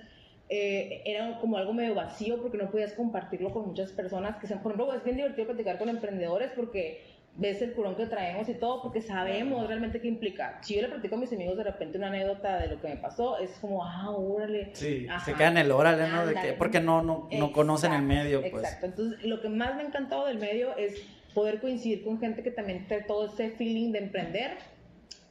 eh, 0.48 1.02
era 1.06 1.40
como 1.40 1.58
algo 1.58 1.74
medio 1.74 1.96
vacío 1.96 2.42
porque 2.42 2.58
no 2.58 2.70
podías 2.70 2.94
compartirlo 2.94 3.52
con 3.52 3.68
muchas 3.68 3.92
personas 3.92 4.38
que 4.38 4.48
sean, 4.48 4.62
por 4.62 4.74
ejemplo, 4.74 4.94
es 4.94 5.04
bien 5.04 5.18
divertido 5.18 5.48
platicar 5.48 5.80
con 5.80 5.90
emprendedores 5.90 6.52
porque 6.56 7.02
ves 7.38 7.62
el 7.62 7.74
curón 7.74 7.96
que 7.96 8.06
traemos 8.06 8.48
y 8.48 8.54
todo, 8.54 8.82
porque 8.82 9.02
sabemos 9.02 9.68
realmente 9.68 10.00
qué 10.00 10.08
implica. 10.08 10.60
Si 10.62 10.76
yo 10.76 10.84
le 10.84 10.90
platico 10.90 11.16
a 11.16 11.18
mis 11.18 11.34
amigos 11.34 11.58
de 11.58 11.64
repente 11.64 11.98
una 11.98 12.08
anécdota 12.08 12.60
de 12.60 12.68
lo 12.68 12.80
que 12.80 12.90
me 12.90 12.98
pasó, 12.98 13.40
es 13.40 13.52
como, 13.60 13.84
ah, 13.84 14.12
órale. 14.12 14.70
Sí, 14.74 15.08
se 15.26 15.34
queda 15.34 15.50
en 15.50 15.58
el 15.58 15.72
órale, 15.72 16.08
¿no? 16.10 16.26
De 16.26 16.36
que, 16.36 16.54
porque 16.54 16.80
no, 16.80 17.02
no, 17.02 17.28
no 17.32 17.52
conocen 17.52 17.94
el 17.94 18.04
medio, 18.04 18.42
pues. 18.42 18.64
Exacto, 18.64 18.86
entonces 18.86 19.24
lo 19.24 19.42
que 19.42 19.50
más 19.50 19.76
me 19.76 19.84
ha 19.84 19.88
encantado 19.88 20.28
del 20.28 20.38
medio 20.38 20.78
es 20.78 21.02
poder 21.34 21.60
coincidir 21.60 22.04
con 22.04 22.20
gente 22.20 22.44
que 22.44 22.52
también 22.52 22.88
trae 22.88 23.02
todo 23.02 23.26
ese 23.26 23.50
feeling 23.52 23.92
de 23.92 24.00
emprender, 24.00 24.52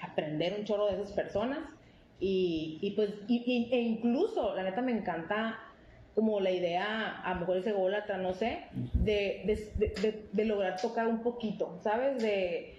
aprender 0.01 0.55
un 0.59 0.65
chorro 0.67 0.87
de 0.89 0.95
esas 0.95 1.13
personas 1.13 1.59
y, 2.21 2.79
y 2.81 2.91
pues, 2.93 3.11
e 3.29 3.81
incluso, 3.81 4.55
la 4.55 4.63
neta 4.63 4.83
me 4.83 4.93
encanta 4.93 5.59
como 6.15 6.41
la 6.41 6.51
idea, 6.51 7.21
a 7.23 7.35
lo 7.35 7.41
mejor 7.41 7.57
es 7.57 7.67
ególatra, 7.67 8.19
no 8.19 8.35
sé, 8.35 8.59
de, 8.93 9.43
de, 9.45 10.25
de, 10.33 10.45
lograr 10.45 10.81
tocar 10.81 11.09
un 11.09 11.23
poquito, 11.23 11.79
¿sabes? 11.83 12.23
De, 12.23 12.79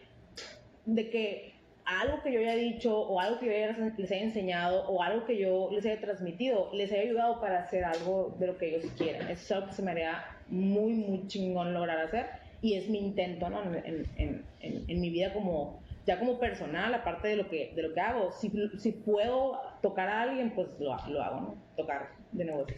de 0.86 1.10
que 1.10 1.54
algo 1.84 2.24
que 2.24 2.32
yo 2.32 2.40
haya 2.40 2.56
dicho 2.56 2.98
o 2.98 3.20
algo 3.20 3.40
que 3.40 3.46
yo 3.48 3.92
les 3.98 4.12
haya 4.12 4.24
enseñado 4.24 4.88
o 4.88 5.04
algo 5.04 5.26
que 5.26 5.38
yo 5.38 5.70
les 5.72 5.86
haya 5.86 6.00
transmitido 6.02 6.72
les 6.74 6.92
haya 6.92 7.04
ayudado 7.04 7.40
para 7.40 7.60
hacer 7.60 7.84
algo 7.84 8.36
de 8.40 8.48
lo 8.48 8.58
que 8.58 8.76
ellos 8.76 8.92
quieren. 8.98 9.22
Eso 9.24 9.34
es 9.34 9.52
algo 9.52 9.68
que 9.68 9.74
se 9.74 9.82
me 9.84 9.92
haría 9.92 10.24
muy, 10.48 10.94
muy 10.94 11.28
chingón 11.28 11.74
lograr 11.74 12.00
hacer 12.00 12.28
y 12.62 12.76
es 12.76 12.90
mi 12.90 13.00
intento, 13.00 13.50
¿no? 13.50 13.62
En, 13.64 14.06
en, 14.18 14.44
en, 14.62 14.86
en 14.88 15.02
mi 15.02 15.10
vida 15.10 15.34
como 15.34 15.80
ya 16.06 16.20
como 16.20 16.40
personal, 16.40 16.94
aparte 16.94 17.30
de 17.30 17.36
lo 17.36 17.50
que, 17.50 17.74
de 17.76 17.82
lo 17.82 17.94
que 17.94 18.00
hago, 18.00 18.32
si, 18.32 18.52
si 18.78 18.92
puedo 18.92 19.60
tocar 19.82 20.08
a 20.08 20.22
alguien, 20.22 20.54
pues 20.54 20.80
lo, 20.80 20.96
lo 21.10 21.24
hago, 21.24 21.42
¿no? 21.42 21.64
Tocar 21.76 22.12
de 22.32 22.46
nuevo. 22.46 22.66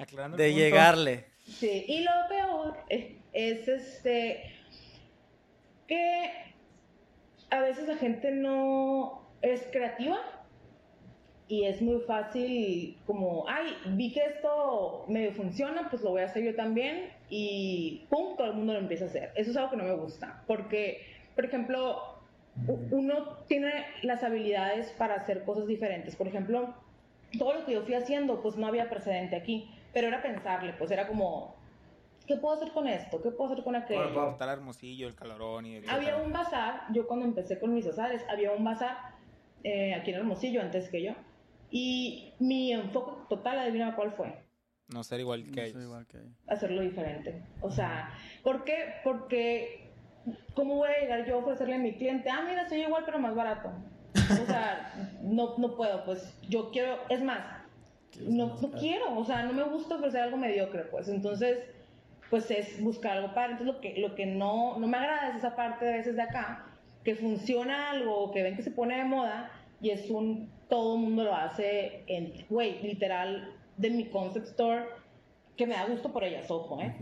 de 0.36 0.54
llegarle. 0.54 1.26
Sí, 1.44 1.84
y 1.88 2.02
lo 2.02 2.10
peor 2.28 2.76
es, 2.88 3.06
es, 3.32 3.68
este 3.68 4.42
que 5.86 6.30
a 7.50 7.60
veces 7.60 7.88
la 7.88 7.96
gente 7.96 8.30
no 8.30 9.28
es 9.42 9.66
creativa 9.72 10.18
y 11.48 11.64
es 11.64 11.82
muy 11.82 12.00
fácil 12.02 12.96
como, 13.06 13.44
ay, 13.48 13.74
vi 13.96 14.12
que 14.12 14.20
esto 14.20 15.04
me 15.08 15.32
funciona, 15.32 15.90
pues 15.90 16.02
lo 16.02 16.10
voy 16.10 16.22
a 16.22 16.26
hacer 16.26 16.44
yo 16.44 16.54
también 16.54 17.10
y 17.28 18.06
pum, 18.08 18.36
todo 18.36 18.46
el 18.46 18.54
mundo 18.54 18.74
lo 18.74 18.78
empieza 18.78 19.06
a 19.06 19.08
hacer. 19.08 19.32
Eso 19.34 19.50
es 19.50 19.56
algo 19.56 19.70
que 19.70 19.76
no 19.76 19.84
me 19.84 19.94
gusta, 19.94 20.44
porque 20.46 21.02
por 21.40 21.46
ejemplo, 21.46 22.18
uno 22.90 23.38
tiene 23.48 23.86
las 24.02 24.22
habilidades 24.22 24.90
para 24.90 25.14
hacer 25.14 25.42
cosas 25.44 25.66
diferentes. 25.66 26.14
Por 26.14 26.28
ejemplo, 26.28 26.74
todo 27.38 27.54
lo 27.54 27.64
que 27.64 27.72
yo 27.72 27.82
fui 27.82 27.94
haciendo, 27.94 28.42
pues 28.42 28.56
no 28.56 28.66
había 28.66 28.90
precedente 28.90 29.36
aquí, 29.36 29.70
pero 29.94 30.08
era 30.08 30.20
pensarle, 30.20 30.74
pues 30.74 30.90
era 30.90 31.08
como, 31.08 31.56
¿qué 32.26 32.36
puedo 32.36 32.56
hacer 32.56 32.72
con 32.72 32.86
esto? 32.86 33.22
¿Qué 33.22 33.30
puedo 33.30 33.50
hacer 33.50 33.64
con 33.64 33.74
aquello? 33.74 34.02
Bueno, 34.02 34.14
para 34.16 34.32
estar 34.32 34.48
hermosillo, 34.50 35.08
el 35.08 35.14
calorón 35.14 35.64
y... 35.64 35.80
había 35.88 36.18
un 36.18 36.30
bazar, 36.30 36.82
yo 36.92 37.06
cuando 37.06 37.24
empecé 37.24 37.58
con 37.58 37.72
mis 37.72 37.86
azares, 37.86 38.22
había 38.28 38.52
un 38.52 38.62
bazar 38.62 38.98
eh, 39.64 39.94
aquí 39.94 40.10
en 40.10 40.18
Hermosillo 40.18 40.60
antes 40.60 40.90
que 40.90 41.02
yo, 41.02 41.12
y 41.70 42.34
mi 42.38 42.70
enfoque 42.74 43.12
total, 43.30 43.60
adivina 43.60 43.96
cuál 43.96 44.12
fue. 44.12 44.44
No 44.88 45.04
ser 45.04 45.20
igual 45.20 45.50
que, 45.50 45.64
ellos. 45.64 45.82
igual 45.82 46.06
que 46.06 46.18
ellos. 46.18 46.34
Hacerlo 46.48 46.82
diferente. 46.82 47.42
O 47.62 47.70
sea, 47.70 48.12
¿por 48.42 48.64
qué? 48.64 48.96
Porque 49.02 49.89
¿cómo 50.54 50.76
voy 50.76 50.88
a 50.88 51.00
llegar 51.00 51.26
yo 51.26 51.36
a 51.36 51.38
ofrecerle 51.38 51.74
a 51.74 51.78
mi 51.78 51.94
cliente? 51.94 52.30
Ah, 52.30 52.42
mira, 52.46 52.68
soy 52.68 52.82
igual 52.82 53.02
pero 53.04 53.18
más 53.18 53.34
barato. 53.34 53.70
O 54.14 54.46
sea, 54.46 54.92
no, 55.22 55.54
no 55.58 55.76
puedo, 55.76 56.04
pues 56.04 56.34
yo 56.48 56.70
quiero, 56.70 56.98
es 57.08 57.22
más, 57.22 57.40
no, 58.20 58.56
no 58.60 58.70
quiero, 58.72 59.16
o 59.18 59.24
sea, 59.24 59.42
no 59.42 59.52
me 59.52 59.62
gusta 59.64 59.96
ofrecer 59.96 60.22
algo 60.22 60.36
mediocre, 60.36 60.82
pues 60.84 61.08
entonces, 61.08 61.58
pues 62.28 62.50
es 62.50 62.82
buscar 62.82 63.18
algo 63.18 63.34
para. 63.34 63.52
Entonces 63.52 63.74
lo 63.74 63.80
que, 63.80 63.98
lo 63.98 64.14
que 64.14 64.26
no, 64.26 64.78
no 64.78 64.86
me 64.86 64.96
agrada 64.96 65.30
es 65.30 65.36
esa 65.36 65.56
parte 65.56 65.84
de 65.84 65.92
veces 65.92 66.16
de 66.16 66.22
acá, 66.22 66.66
que 67.04 67.14
funciona 67.14 67.90
algo, 67.90 68.30
que 68.32 68.42
ven 68.42 68.56
que 68.56 68.62
se 68.62 68.70
pone 68.70 68.96
de 68.96 69.04
moda 69.04 69.50
y 69.80 69.90
es 69.90 70.10
un, 70.10 70.50
todo 70.68 70.94
el 70.94 71.00
mundo 71.00 71.24
lo 71.24 71.34
hace 71.34 72.04
en, 72.06 72.32
güey, 72.48 72.82
literal, 72.82 73.54
de 73.76 73.90
mi 73.90 74.04
concept 74.06 74.46
store, 74.46 74.84
que 75.56 75.66
me 75.66 75.74
da 75.74 75.86
gusto 75.86 76.12
por 76.12 76.22
ellas, 76.24 76.50
ojo, 76.50 76.80
¿eh? 76.80 76.94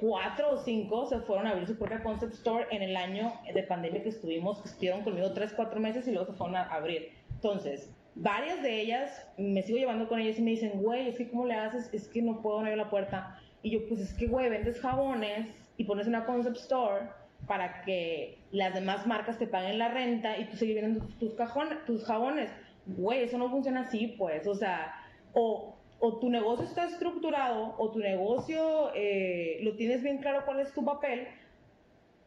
Cuatro 0.00 0.52
o 0.52 0.56
cinco 0.56 1.06
se 1.06 1.20
fueron 1.20 1.46
a 1.46 1.50
abrir 1.50 1.68
su 1.68 1.76
propia 1.78 2.02
concept 2.02 2.32
store 2.34 2.66
en 2.70 2.82
el 2.82 2.96
año 2.96 3.32
de 3.52 3.62
pandemia 3.62 4.02
que 4.02 4.08
estuvimos, 4.08 4.60
que 4.62 4.68
estuvieron 4.68 5.02
conmigo 5.02 5.32
tres, 5.32 5.52
cuatro 5.54 5.78
meses 5.78 6.08
y 6.08 6.12
luego 6.12 6.26
se 6.26 6.32
fueron 6.32 6.56
a 6.56 6.62
abrir. 6.64 7.10
Entonces, 7.30 7.94
varias 8.14 8.62
de 8.62 8.80
ellas 8.80 9.26
me 9.36 9.62
sigo 9.62 9.78
llevando 9.78 10.08
con 10.08 10.18
ellas 10.18 10.38
y 10.38 10.42
me 10.42 10.52
dicen, 10.52 10.82
güey, 10.82 11.08
es 11.08 11.18
que 11.18 11.30
¿cómo 11.30 11.46
le 11.46 11.54
haces? 11.54 11.90
Es 11.92 12.08
que 12.08 12.22
no 12.22 12.40
puedo 12.40 12.60
abrir 12.60 12.76
la 12.76 12.90
puerta. 12.90 13.38
Y 13.62 13.70
yo, 13.72 13.86
pues 13.88 14.00
es 14.00 14.14
que, 14.14 14.26
güey, 14.26 14.48
vendes 14.48 14.80
jabones 14.80 15.48
y 15.76 15.84
pones 15.84 16.06
una 16.06 16.24
concept 16.24 16.56
store 16.56 17.06
para 17.46 17.82
que 17.82 18.38
las 18.52 18.74
demás 18.74 19.06
marcas 19.06 19.38
te 19.38 19.46
paguen 19.46 19.78
la 19.78 19.88
renta 19.88 20.38
y 20.38 20.46
tú 20.46 20.56
sigues 20.56 20.76
vendiendo 20.76 21.06
tus, 21.18 21.34
cajones, 21.34 21.84
tus 21.84 22.04
jabones. 22.04 22.50
Güey, 22.86 23.24
eso 23.24 23.38
no 23.38 23.50
funciona 23.50 23.82
así, 23.82 24.14
pues. 24.18 24.46
O 24.46 24.54
sea, 24.54 24.94
o 25.32 25.76
o 26.00 26.18
tu 26.18 26.30
negocio 26.30 26.64
está 26.64 26.86
estructurado 26.86 27.74
o 27.78 27.90
tu 27.90 27.98
negocio 27.98 28.90
eh, 28.94 29.58
lo 29.62 29.76
tienes 29.76 30.02
bien 30.02 30.18
claro 30.18 30.44
cuál 30.46 30.60
es 30.60 30.72
tu 30.72 30.84
papel, 30.84 31.28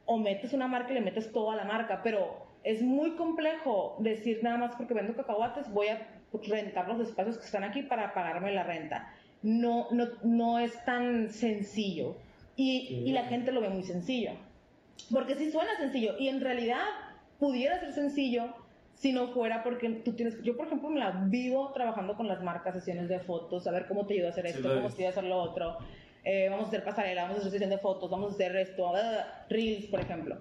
o 0.06 0.18
metes 0.18 0.54
una 0.54 0.68
marca 0.68 0.92
y 0.92 0.96
le 0.96 1.02
metes 1.02 1.32
toda 1.32 1.56
la 1.56 1.64
marca, 1.64 2.02
pero 2.04 2.46
es 2.64 2.82
muy 2.82 3.12
complejo 3.16 3.96
decir 4.00 4.40
nada 4.44 4.58
más 4.58 4.76
porque 4.76 4.94
vendo 4.94 5.16
cacahuates 5.16 5.72
voy 5.74 5.88
a 5.88 6.08
rentar 6.48 6.88
los 6.88 7.00
espacios 7.00 7.38
que 7.38 7.46
están 7.46 7.64
aquí 7.64 7.84
para 7.84 8.14
pagarme 8.14 8.54
la 8.54 8.64
renta. 8.64 9.12
No, 9.42 9.88
no, 9.92 10.08
no 10.24 10.60
es 10.60 10.84
tan 10.86 11.30
sencillo 11.30 12.16
y, 12.56 13.04
y 13.06 13.12
la 13.12 13.24
gente 13.24 13.52
lo 13.52 13.62
ve 13.62 13.70
muy 13.70 13.84
sencillo. 13.84 14.32
Porque 15.12 15.36
sí 15.36 15.52
suena 15.52 15.76
sencillo 15.78 16.16
y 16.18 16.30
en 16.30 16.42
realidad 16.42 16.86
pudiera 17.40 17.80
ser 17.80 17.92
sencillo 17.92 18.54
si 18.96 19.12
no 19.12 19.28
fuera 19.28 19.64
porque 19.64 19.90
tú 19.90 20.14
tienes, 20.14 20.42
yo 20.44 20.56
por 20.56 20.68
ejemplo 20.68 20.90
me 20.90 21.00
la 21.00 21.12
vivo 21.26 21.72
trabajando 21.74 22.16
con 22.16 22.28
las 22.28 22.42
marcas, 22.42 22.76
sesiones 22.76 23.10
de 23.10 23.20
fotos, 23.20 23.68
a 23.68 23.72
ver 23.72 23.88
cómo 23.88 24.06
te 24.06 24.14
ayuda 24.14 24.28
a 24.28 24.32
hacer 24.32 24.46
esto, 24.46 24.74
cómo 24.74 24.90
te 24.90 24.96
ayuda 24.96 25.08
a 25.08 25.12
hacer 25.12 25.24
lo 25.26 25.38
otro, 25.38 25.78
eh, 26.24 26.48
vamos 26.50 26.66
a 26.66 26.68
hacer 26.70 26.84
pasarela, 26.84 27.24
vamos 27.24 27.38
a 27.38 27.40
hacer 27.42 27.52
sesión 27.52 27.70
de 27.70 27.78
fotos, 27.80 28.10
vamos 28.10 28.32
a 28.32 28.36
hacer 28.36 28.56
esto, 28.56 28.94
reels 29.50 29.86
por 29.88 30.00
ejemplo. 30.00 30.38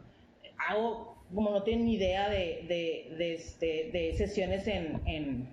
Hago, 0.69 1.17
como 1.35 1.51
no 1.51 1.63
tienen 1.65 1.87
ni 1.87 1.95
idea 1.95 2.29
de, 2.29 2.65
de, 2.69 3.17
de, 3.17 3.35
este, 3.35 3.91
de 3.93 4.15
sesiones 4.17 4.67
en, 4.69 5.01
en, 5.07 5.49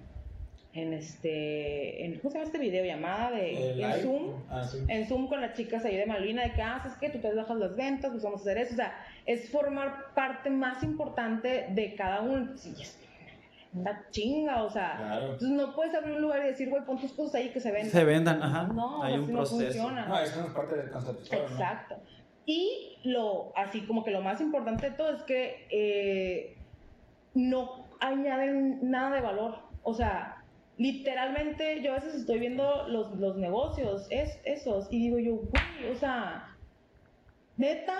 en 0.73 0.93
este, 0.93 2.05
en, 2.05 2.19
¿cómo 2.19 2.29
se 2.31 2.37
llama 2.37 2.45
este 2.45 2.59
video? 2.59 2.85
Llamada 2.85 3.31
de, 3.31 3.81
en 3.81 4.01
Zoom, 4.01 4.33
ah, 4.49 4.69
en 4.87 5.07
Zoom 5.07 5.27
con 5.27 5.41
las 5.41 5.55
chicas 5.55 5.83
ahí 5.83 5.97
de 5.97 6.05
Malvina, 6.05 6.43
de 6.43 6.53
que 6.53 6.61
haces 6.61 6.93
ah, 6.95 6.97
que 6.99 7.09
tú 7.09 7.19
te 7.19 7.33
bajas 7.33 7.57
las 7.57 7.75
ventas, 7.75 8.11
pues 8.11 8.23
vamos 8.23 8.41
a 8.41 8.43
hacer 8.43 8.57
eso, 8.59 8.73
o 8.73 8.77
sea, 8.77 8.93
es 9.25 9.49
formar 9.49 10.13
parte 10.13 10.49
más 10.49 10.83
importante 10.83 11.67
de 11.71 11.95
cada 11.95 12.21
uno. 12.21 12.55
Sí, 12.55 12.75
es 12.79 12.99
una 13.73 14.05
chinga, 14.11 14.63
o 14.63 14.69
sea, 14.69 15.19
entonces 15.21 15.49
no 15.49 15.75
puedes 15.75 15.93
abrir 15.95 16.15
un 16.15 16.21
lugar 16.21 16.43
y 16.43 16.47
decir, 16.47 16.69
güey, 16.69 16.83
pon 16.85 16.99
tus 16.99 17.13
cosas 17.13 17.35
ahí 17.35 17.49
que 17.49 17.59
se 17.59 17.71
vendan. 17.71 17.91
Se 17.91 18.03
vendan, 18.03 18.41
ajá. 18.41 18.63
No, 18.73 19.03
Hay 19.03 19.15
un 19.15 19.27
proceso. 19.27 19.57
no 19.57 19.63
funciona. 19.63 20.05
No, 20.07 20.19
eso 20.19 20.39
no 20.39 20.47
es 20.47 20.53
parte 20.53 20.75
del 20.75 20.89
concepto. 20.89 21.35
Exacto. 21.35 21.95
Y 22.45 22.97
lo, 23.03 23.53
así 23.55 23.81
como 23.81 24.03
que 24.03 24.11
lo 24.11 24.21
más 24.21 24.41
importante 24.41 24.89
de 24.89 24.95
todo 24.95 25.15
es 25.15 25.21
que 25.23 25.67
eh, 25.69 26.57
no 27.35 27.85
añaden 27.99 28.89
nada 28.89 29.15
de 29.15 29.21
valor. 29.21 29.59
O 29.83 29.93
sea, 29.93 30.38
literalmente 30.79 31.81
yo 31.81 31.91
a 31.91 31.95
veces 31.95 32.15
estoy 32.15 32.39
viendo 32.39 32.87
los, 32.87 33.11
los 33.19 33.35
negocios, 33.35 34.07
es, 34.09 34.39
esos, 34.45 34.87
y 34.89 34.99
digo 34.99 35.19
yo, 35.19 35.35
güey, 35.35 35.91
o 35.93 35.95
sea, 35.99 36.55
neta, 37.57 37.97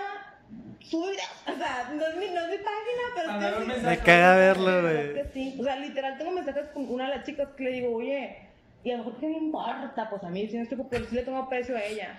sube, 0.80 1.12
o 1.46 1.56
sea, 1.56 1.92
no 1.94 2.06
es 2.06 2.16
mi, 2.16 2.34
no 2.34 2.40
es 2.40 2.48
mi 2.48 2.56
página, 2.56 3.46
pero 3.68 3.82
Me 3.82 3.98
caga 3.98 4.36
verlo, 4.36 4.80
güey. 4.80 5.24
Sí. 5.34 5.56
O 5.60 5.62
sea, 5.62 5.76
literal, 5.76 6.16
tengo 6.16 6.32
mensajes 6.32 6.68
con 6.68 6.90
una 6.90 7.10
de 7.10 7.16
las 7.16 7.26
chicas 7.26 7.50
que 7.50 7.64
le 7.64 7.70
digo, 7.72 7.94
oye, 7.94 8.48
y 8.82 8.90
a 8.90 8.96
lo 8.96 9.04
mejor 9.04 9.20
que 9.20 9.28
me 9.28 9.36
importa, 9.36 10.08
pues 10.08 10.24
a 10.24 10.30
mí 10.30 10.48
si 10.48 10.56
no 10.56 10.62
estoy, 10.62 10.78
pero 10.90 11.04
sí 11.04 11.14
le 11.14 11.22
tengo 11.22 11.48
precio 11.50 11.76
a 11.76 11.84
ella. 11.84 12.18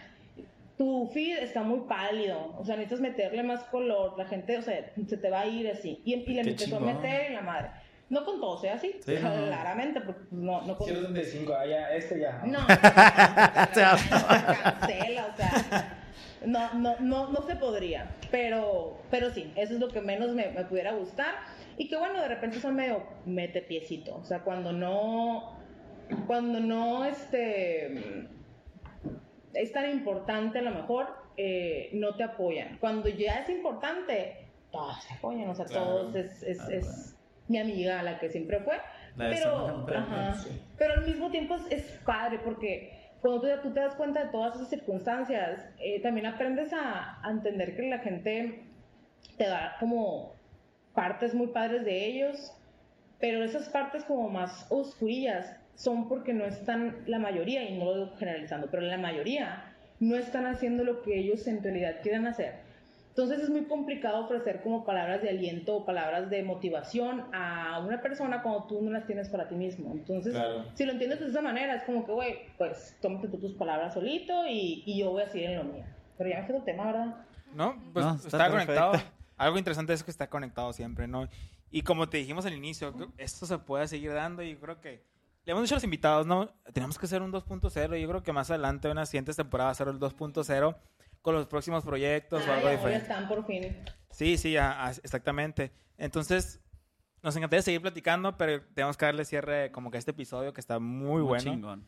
Tu 0.78 1.10
feed 1.12 1.40
está 1.40 1.64
muy 1.64 1.82
pálido, 1.88 2.56
o 2.60 2.64
sea, 2.64 2.76
necesitas 2.76 3.02
meterle 3.02 3.42
más 3.42 3.64
color, 3.64 4.14
la 4.16 4.26
gente, 4.26 4.58
o 4.58 4.62
sea, 4.62 4.92
se 5.08 5.18
te 5.18 5.30
va 5.32 5.42
a 5.42 5.48
ir 5.48 5.68
así. 5.72 6.02
Y, 6.06 6.14
y 6.14 6.34
le 6.36 6.42
empezó 6.42 6.78
a 6.78 6.80
meter 6.82 7.28
en 7.28 7.34
la 7.34 7.42
madre. 7.42 7.70
No 8.12 8.24
con 8.26 8.42
todo, 8.42 8.60
sea 8.60 8.74
así, 8.74 9.00
sí, 9.06 9.16
claramente, 9.16 10.02
porque 10.02 10.24
no, 10.32 10.62
no 10.64 10.78
con... 10.78 10.86
135, 10.86 11.54
ah, 11.54 11.66
ya, 11.66 11.94
este 11.94 12.20
ya. 12.20 12.44
No, 12.46 12.60
cancela, 13.88 13.96
o 15.28 15.38
sea, 15.38 15.98
no, 16.46 16.74
no, 16.74 17.00
no, 17.00 17.32
no 17.32 17.42
se 17.44 17.56
podría, 17.56 18.18
pero, 18.30 18.98
pero 19.10 19.30
sí, 19.30 19.54
eso 19.56 19.76
es 19.76 19.80
lo 19.80 19.88
que 19.88 20.02
menos 20.02 20.36
me, 20.36 20.50
me 20.50 20.66
pudiera 20.66 20.92
gustar. 20.92 21.36
Y 21.78 21.88
que 21.88 21.96
bueno, 21.96 22.22
de 22.22 22.28
repente 22.28 22.60
son 22.60 22.76
medio 22.76 23.02
mete 23.26 23.62
piecito. 23.62 24.18
O 24.18 24.26
sea, 24.26 24.44
cuando 24.44 24.74
no, 24.74 25.58
cuando 26.28 26.60
no 26.60 27.06
este, 27.06 28.28
es 29.54 29.72
tan 29.72 29.90
importante 29.90 30.60
a 30.60 30.64
lo 30.64 30.72
mejor, 30.72 31.16
eh, 31.38 31.92
no 31.94 32.18
te 32.18 32.24
apoyan. 32.24 32.78
Cuando 32.80 33.08
ya 33.08 33.40
es 33.40 33.50
importante, 33.50 34.50
todos 34.70 35.02
se 35.02 35.14
apoyan, 35.14 35.50
o 35.50 35.56
sea, 35.56 35.66
todos 35.66 36.14
es, 36.14 36.44
es, 36.44 36.60
es, 36.68 37.16
mi 37.52 37.60
amiga 37.60 38.02
la 38.02 38.20
que 38.20 38.30
siempre 38.30 38.60
fue. 38.62 38.78
pero, 39.18 39.86
ajá, 39.96 40.36
pero 40.78 40.94
al 40.94 41.06
mismo 41.06 41.30
tiempo 41.30 41.56
es, 41.56 41.66
es 41.70 42.00
padre 42.06 42.40
porque 42.44 43.12
cuando 43.22 43.42
tú, 43.42 43.48
tú 43.62 43.74
te 43.74 43.80
das 43.80 43.96
cuenta 43.96 44.24
de 44.24 44.32
todas 44.32 44.56
esas 44.56 44.70
circunstancias, 44.70 45.70
eh, 45.80 46.02
también 46.02 46.26
aprendes 46.26 46.74
a, 46.74 47.20
a 47.26 47.30
entender 47.30 47.76
que 47.76 47.84
la 47.84 48.00
gente 48.00 48.64
te 49.38 49.48
da 49.48 49.76
como 49.80 50.34
partes 50.94 51.34
muy 51.34 51.48
padres 51.48 51.86
de 51.86 52.06
ellos, 52.06 52.54
pero 53.20 53.44
esas 53.44 53.70
partes 53.70 54.04
como 54.06 54.30
más 54.30 54.66
oscurillas 54.70 55.56
son 55.76 56.08
porque 56.08 56.34
no 56.34 56.46
están 56.46 57.04
la 57.06 57.20
mayoría, 57.20 57.64
y 57.64 57.78
no 57.78 57.86
lo 57.86 57.94
digo 58.06 58.18
generalizando, 58.18 58.68
pero 58.70 58.82
la 58.82 58.98
mayoría 58.98 59.76
no 60.00 60.16
están 60.16 60.46
haciendo 60.48 60.84
lo 60.84 61.02
que 61.02 61.20
ellos 61.20 61.48
en 61.48 61.64
realidad 61.64 61.98
quieren 62.02 62.26
hacer. 62.28 62.56
Entonces 63.12 63.42
es 63.42 63.50
muy 63.50 63.66
complicado 63.66 64.24
ofrecer 64.24 64.62
como 64.64 64.86
palabras 64.86 65.22
de 65.22 65.30
aliento 65.30 65.76
o 65.76 65.86
palabras 65.86 66.30
de 66.30 66.44
motivación 66.44 67.26
a 67.34 67.84
una 67.86 68.02
persona 68.02 68.42
cuando 68.42 68.68
tú 68.68 68.82
no 68.82 68.90
las 68.90 69.06
tienes 69.06 69.28
para 69.28 69.50
ti 69.50 69.56
mismo. 69.56 69.92
Entonces, 69.92 70.34
si 70.76 70.86
lo 70.86 70.94
entiendes 70.94 71.20
de 71.20 71.28
esa 71.28 71.42
manera, 71.42 71.76
es 71.76 71.84
como 71.84 72.06
que, 72.06 72.12
güey, 72.14 72.38
pues 72.58 72.98
tómate 73.02 73.28
tú 73.28 73.38
tus 73.38 73.54
palabras 73.56 73.96
solito 73.96 74.48
y, 74.48 74.84
y, 74.86 75.02
yo 75.02 75.12
voy 75.12 75.24
a 75.24 75.30
seguir 75.30 75.50
en 75.50 75.58
lo 75.58 75.64
mío. 75.66 75.84
Pero 76.18 76.30
ya 76.30 76.42
me 76.42 76.54
tu 76.54 76.64
tema, 76.64 76.86
¿verdad? 76.86 77.26
No, 77.54 77.76
pues 77.92 78.06
está, 78.26 78.50
conectado. 78.50 78.94
Algo 79.36 79.58
interesante 79.58 79.92
es 79.92 80.04
que 80.04 80.12
está 80.12 80.30
conectado 80.30 80.72
siempre, 80.72 81.06
¿no? 81.06 81.28
Y 81.70 81.82
como 81.82 82.08
te 82.08 82.18
dijimos 82.18 82.46
al 82.46 82.54
inicio, 82.54 82.94
esto 83.18 83.46
se 83.46 83.58
puede 83.58 83.90
seguir 83.90 84.14
dando 84.14 84.42
y 84.42 84.56
creo 84.56 84.80
que 84.80 85.04
le 85.44 85.52
hemos 85.52 85.64
dicho 85.64 85.76
a 85.76 85.78
los 85.78 85.84
invitados, 85.84 86.26
¿no? 86.26 86.50
Tenemos 86.72 86.98
que 86.98 87.08
hacer 87.08 87.22
un 87.22 87.34
2.0. 87.34 88.00
Yo 88.00 88.08
creo 88.08 88.24
que 88.24 88.32
más 88.32 88.50
adelante, 88.52 88.88
en 88.88 88.96
las 88.96 89.10
siguientes 89.10 89.36
temporadas, 89.36 89.82
hacer 89.82 89.94
el 89.94 90.00
2.0 90.00 90.78
con 91.22 91.36
los 91.36 91.48
próximos 91.48 91.84
proyectos 91.84 92.48
o 92.48 92.52
algo 92.52 92.70
diferente. 92.70 93.08
Ya 93.08 93.14
están 93.14 93.28
por 93.28 93.46
fin. 93.46 93.78
Sí, 94.10 94.38
sí, 94.38 94.56
exactamente. 95.04 95.72
Entonces, 95.98 96.62
nos 97.22 97.36
encantaría 97.36 97.62
seguir 97.62 97.82
platicando, 97.82 98.38
pero 98.38 98.64
tenemos 98.74 98.98
que 98.98 99.06
darle 99.06 99.26
cierre 99.26 99.72
como 99.72 99.92
que 99.92 99.98
a 99.98 100.00
este 100.00 100.12
episodio 100.12 100.54
que 100.54 100.62
está 100.62 100.80
muy, 100.80 101.22
bueno. 101.22 101.84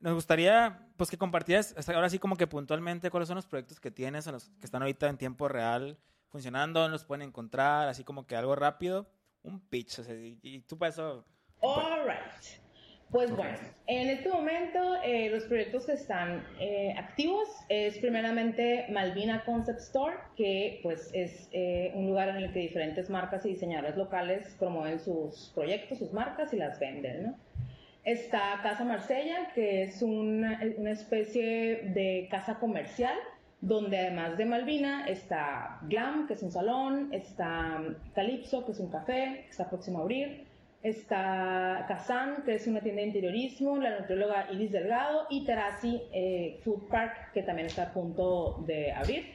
Nos 0.00 0.14
gustaría, 0.14 0.88
pues, 0.96 1.10
que 1.10 1.18
compartieras, 1.18 1.74
ahora 1.88 2.10
sí 2.10 2.18
como 2.18 2.36
que 2.36 2.46
puntualmente, 2.46 3.10
cuáles 3.10 3.28
son 3.28 3.36
los 3.36 3.46
proyectos 3.46 3.80
que 3.80 3.90
tienes, 3.90 4.26
los 4.26 4.50
que 4.60 4.66
están 4.66 4.82
ahorita 4.82 5.08
en 5.08 5.16
tiempo 5.16 5.48
real 5.48 5.98
funcionando, 6.28 6.86
los 6.88 7.04
pueden 7.04 7.22
encontrar, 7.28 7.88
así 7.88 8.04
como 8.04 8.26
que 8.26 8.36
algo 8.36 8.54
rápido, 8.54 9.08
un 9.42 9.60
pitch, 9.60 10.00
o 10.00 10.04
sea, 10.04 10.14
y, 10.14 10.60
tú 10.68 10.76
para 10.76 10.90
eso... 10.90 11.24
All 11.60 12.06
right. 12.06 12.65
Pues 13.10 13.34
bueno, 13.36 13.56
en 13.86 14.08
este 14.10 14.28
momento 14.28 14.96
eh, 15.04 15.30
los 15.30 15.44
proyectos 15.44 15.86
que 15.86 15.92
están 15.92 16.44
eh, 16.58 16.92
activos 16.98 17.48
es 17.68 17.96
primeramente 17.98 18.86
Malvina 18.90 19.44
Concept 19.44 19.78
Store, 19.78 20.16
que 20.36 20.80
pues 20.82 21.10
es 21.12 21.48
eh, 21.52 21.92
un 21.94 22.08
lugar 22.08 22.30
en 22.30 22.36
el 22.36 22.52
que 22.52 22.58
diferentes 22.58 23.08
marcas 23.08 23.46
y 23.46 23.50
diseñadores 23.50 23.96
locales 23.96 24.56
promueven 24.58 24.98
sus 24.98 25.52
proyectos, 25.54 25.98
sus 25.98 26.12
marcas 26.12 26.52
y 26.52 26.56
las 26.56 26.80
venden, 26.80 27.22
¿no? 27.22 27.34
Está 28.02 28.60
Casa 28.62 28.84
Marsella, 28.84 29.52
que 29.54 29.84
es 29.84 30.02
una, 30.02 30.60
una 30.76 30.90
especie 30.90 31.82
de 31.94 32.26
casa 32.30 32.58
comercial 32.58 33.16
donde 33.60 33.98
además 33.98 34.36
de 34.36 34.44
Malvina 34.44 35.06
está 35.06 35.78
Glam, 35.82 36.26
que 36.26 36.34
es 36.34 36.42
un 36.42 36.52
salón, 36.52 37.08
está 37.12 37.82
Calypso, 38.14 38.64
que 38.64 38.72
es 38.72 38.80
un 38.80 38.90
café, 38.90 39.42
que 39.44 39.50
está 39.50 39.68
próximo 39.68 39.98
a 39.98 40.02
abrir, 40.02 40.45
está 40.88 41.84
Kazan, 41.88 42.44
que 42.44 42.54
es 42.54 42.66
una 42.66 42.80
tienda 42.80 43.02
de 43.02 43.08
interiorismo, 43.08 43.76
la 43.76 43.98
nutrióloga 43.98 44.46
Iris 44.52 44.70
Delgado 44.70 45.26
y 45.30 45.44
Terasi 45.44 46.00
eh, 46.12 46.60
Food 46.64 46.88
Park, 46.88 47.32
que 47.34 47.42
también 47.42 47.66
está 47.66 47.84
a 47.84 47.92
punto 47.92 48.62
de 48.66 48.92
abrir, 48.92 49.26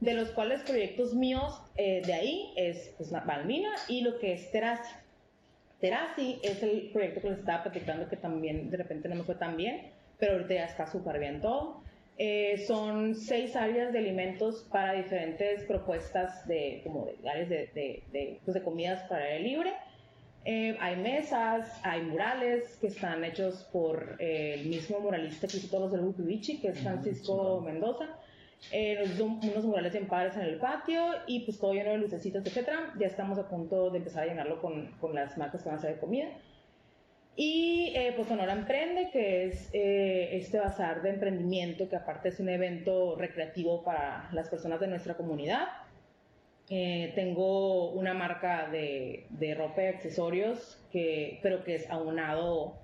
de 0.00 0.14
los 0.14 0.30
cuales 0.30 0.62
proyectos 0.62 1.14
míos 1.14 1.60
eh, 1.76 2.02
de 2.06 2.12
ahí 2.12 2.52
es 2.56 2.94
pues, 2.96 3.10
Malvina 3.10 3.70
y 3.88 4.02
lo 4.02 4.18
que 4.18 4.34
es 4.34 4.50
Terasi. 4.52 4.94
Terasi 5.80 6.38
es 6.42 6.62
el 6.62 6.90
proyecto 6.92 7.22
que 7.22 7.30
les 7.30 7.38
estaba 7.40 7.64
platicando 7.64 8.08
que 8.08 8.16
también 8.16 8.70
de 8.70 8.76
repente 8.76 9.08
no 9.08 9.16
me 9.16 9.24
fue 9.24 9.34
tan 9.34 9.56
bien, 9.56 9.90
pero 10.18 10.32
ahorita 10.32 10.54
ya 10.54 10.64
está 10.66 10.86
súper 10.86 11.18
bien 11.18 11.40
todo. 11.40 11.82
Eh, 12.18 12.58
son 12.66 13.14
seis 13.14 13.56
áreas 13.56 13.92
de 13.92 13.98
alimentos 13.98 14.68
para 14.70 14.92
diferentes 14.92 15.64
propuestas 15.64 16.46
de, 16.46 16.82
como 16.84 17.06
de 17.06 17.28
áreas 17.28 17.48
de, 17.48 18.02
de, 18.12 18.38
pues 18.44 18.54
de 18.54 18.62
comidas 18.62 19.02
para 19.08 19.28
el 19.30 19.42
libre 19.42 19.72
eh, 20.44 20.76
hay 20.80 20.96
mesas, 20.96 21.80
hay 21.82 22.02
murales 22.02 22.78
que 22.80 22.86
están 22.86 23.22
hechos 23.24 23.68
por 23.72 24.16
eh, 24.18 24.54
el 24.54 24.68
mismo 24.68 24.98
muralista 25.00 25.46
que 25.46 25.58
hizo 25.58 25.68
todos 25.68 25.92
los 25.92 26.16
del 26.16 26.60
que 26.60 26.68
es 26.68 26.78
Francisco 26.80 27.60
Mendoza. 27.60 28.06
Eh, 28.72 29.04
unos 29.18 29.64
murales 29.64 29.92
bien 29.92 30.06
padres 30.06 30.36
en 30.36 30.42
el 30.42 30.58
patio 30.58 31.02
y 31.26 31.40
pues 31.40 31.58
todo 31.58 31.72
lleno 31.72 31.90
de 31.90 31.98
lucecitas, 31.98 32.44
etcétera. 32.44 32.94
Ya 32.98 33.06
estamos 33.06 33.38
a 33.38 33.48
punto 33.48 33.90
de 33.90 33.98
empezar 33.98 34.24
a 34.24 34.26
llenarlo 34.26 34.60
con, 34.60 34.92
con 35.00 35.14
las 35.14 35.36
marcas 35.36 35.62
que 35.62 35.68
van 35.68 35.76
a 35.76 35.78
hacer 35.78 35.94
de 35.94 36.00
comida. 36.00 36.28
Y 37.36 37.92
eh, 37.94 38.12
pues 38.16 38.28
Sonora 38.28 38.52
Emprende, 38.52 39.10
que 39.10 39.46
es 39.46 39.70
este 39.72 40.58
bazar 40.58 41.02
de 41.02 41.10
emprendimiento 41.10 41.88
que 41.88 41.96
aparte 41.96 42.30
es 42.30 42.40
un 42.40 42.48
evento 42.48 43.16
recreativo 43.16 43.82
para 43.82 44.28
las 44.32 44.48
personas 44.48 44.80
de 44.80 44.88
nuestra 44.88 45.14
comunidad. 45.14 45.68
Eh, 46.72 47.10
tengo 47.16 47.90
una 47.90 48.14
marca 48.14 48.68
de, 48.70 49.26
de, 49.30 49.54
ropa 49.56 49.82
y 49.82 49.86
accesorios, 49.86 50.80
que, 50.92 51.40
pero 51.42 51.64
que 51.64 51.74
es 51.74 51.90
aunado 51.90 52.76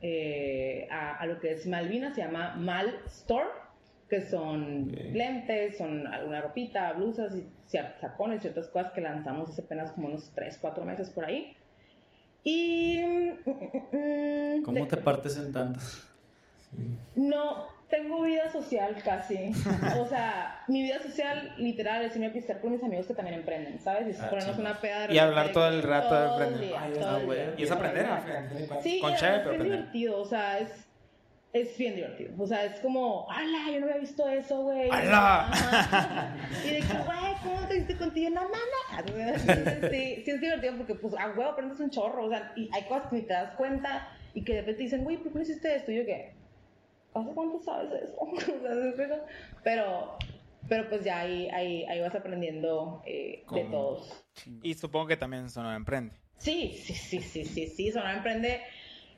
eh, 0.00 0.88
a, 0.90 1.26
lo 1.26 1.38
que 1.40 1.52
es 1.52 1.66
Malvina, 1.66 2.14
se 2.14 2.22
llama 2.22 2.54
Mal 2.56 3.00
Store, 3.04 3.48
que 4.08 4.22
son 4.22 4.90
lentes, 5.12 5.76
son 5.76 6.06
alguna 6.06 6.40
ropita, 6.40 6.94
blusas 6.94 7.36
y 7.36 7.46
sacones, 8.00 8.40
ciertas 8.40 8.68
cosas 8.68 8.92
que 8.92 9.02
lanzamos 9.02 9.50
hace 9.50 9.60
apenas 9.60 9.92
como 9.92 10.08
unos 10.08 10.30
3, 10.34 10.56
4 10.58 10.84
meses 10.86 11.10
por 11.10 11.26
ahí. 11.26 11.54
Y... 12.44 12.98
Mm, 12.98 14.58
mm, 14.58 14.62
¿Cómo 14.62 14.88
te 14.88 14.96
partes 14.96 15.36
en 15.36 15.52
tantos? 15.52 16.13
No, 17.14 17.68
tengo 17.88 18.22
vida 18.22 18.50
social 18.50 18.96
casi. 19.04 19.52
O 20.00 20.06
sea, 20.06 20.64
mi 20.68 20.82
vida 20.82 21.00
social 21.00 21.54
literal 21.58 22.02
es 22.02 22.14
irme 22.14 22.26
a 22.26 22.32
pistear 22.32 22.60
con 22.60 22.72
mis 22.72 22.82
amigos 22.82 23.06
que 23.06 23.14
también 23.14 23.38
emprenden, 23.38 23.78
¿sabes? 23.80 24.16
Y 24.16 24.20
ah, 24.20 24.28
ponernos 24.28 24.58
una 24.58 24.80
peda 24.80 25.06
de 25.06 25.14
Y 25.14 25.18
hablar 25.18 25.52
todo 25.52 25.68
el 25.68 25.82
rato 25.82 26.14
de 26.14 26.46
emprender. 26.46 27.54
y 27.56 27.62
es 27.62 27.70
aprender. 27.70 28.06
Sí, 28.82 29.00
con 29.00 29.12
es 29.12 29.22
bien 29.22 29.62
divertido, 29.62 30.20
o 30.20 30.24
sea, 30.24 30.58
es 30.58 30.84
es 31.54 31.78
bien 31.78 31.94
divertido. 31.94 32.32
O 32.36 32.46
sea, 32.48 32.64
es 32.64 32.80
como, 32.80 33.30
¡hala! 33.30 33.70
Yo 33.72 33.78
no 33.78 33.86
había 33.86 33.98
visto 33.98 34.28
eso, 34.28 34.62
güey. 34.62 34.90
¡Hala! 34.90 36.34
Y 36.64 36.68
de 36.68 36.80
que, 36.80 36.94
güey, 36.94 37.34
¿cómo 37.44 37.68
te 37.68 37.74
viste 37.74 37.96
contigo? 37.96 38.30
No 38.30 38.42
mames. 38.42 39.40
Sí, 39.40 40.22
sí, 40.24 40.30
es 40.32 40.40
divertido 40.40 40.76
porque, 40.78 40.96
pues, 40.96 41.14
a 41.14 41.28
huevo 41.28 41.44
aprendes 41.44 41.78
un 41.78 41.90
chorro. 41.90 42.24
O 42.24 42.28
sea, 42.28 42.52
y 42.56 42.68
hay 42.74 42.82
cosas 42.82 43.08
que 43.08 43.16
ni 43.16 43.22
te 43.22 43.34
das 43.34 43.52
cuenta 43.52 44.08
y 44.34 44.42
que 44.42 44.54
de 44.54 44.60
repente 44.62 44.82
dicen, 44.82 45.04
güey, 45.04 45.16
¿por 45.18 45.30
qué 45.30 45.38
no 45.38 45.42
hiciste 45.42 45.76
esto? 45.76 45.92
Y 45.92 45.98
yo, 45.98 46.04
¿qué? 46.04 46.33
¿Hace 47.14 47.30
cuánto 47.32 47.60
sabes 47.60 48.02
eso? 48.02 48.18
pero, 49.64 50.18
pero 50.68 50.88
pues 50.88 51.04
ya 51.04 51.20
ahí, 51.20 51.48
ahí, 51.50 51.84
ahí 51.84 52.00
vas 52.00 52.14
aprendiendo 52.14 53.02
eh, 53.06 53.44
de 53.52 53.64
todos. 53.64 54.24
Y 54.62 54.74
supongo 54.74 55.06
que 55.06 55.16
también 55.16 55.48
Sonora 55.48 55.76
Emprende. 55.76 56.14
Sí, 56.38 56.74
sí, 56.74 56.94
sí, 56.94 57.20
sí, 57.20 57.44
sí, 57.44 57.66
sí, 57.68 57.92
Sonora 57.92 58.16
Emprende. 58.16 58.60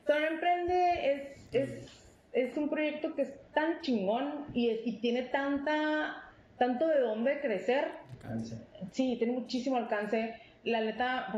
Sonora 0.06 0.28
Emprende 0.28 1.12
es, 1.12 1.54
es, 1.54 2.12
es 2.32 2.56
un 2.56 2.68
proyecto 2.68 3.14
que 3.14 3.22
es 3.22 3.32
tan 3.52 3.80
chingón 3.80 4.46
y, 4.52 4.70
y 4.84 4.98
tiene 5.00 5.22
tanta, 5.22 6.30
tanto 6.58 6.86
de 6.86 7.00
dónde 7.00 7.40
crecer. 7.40 7.88
Alcance. 8.12 8.56
Sí, 8.92 9.16
tiene 9.18 9.32
muchísimo 9.32 9.76
alcance. 9.76 10.34
La 10.64 10.80
neta, 10.80 11.28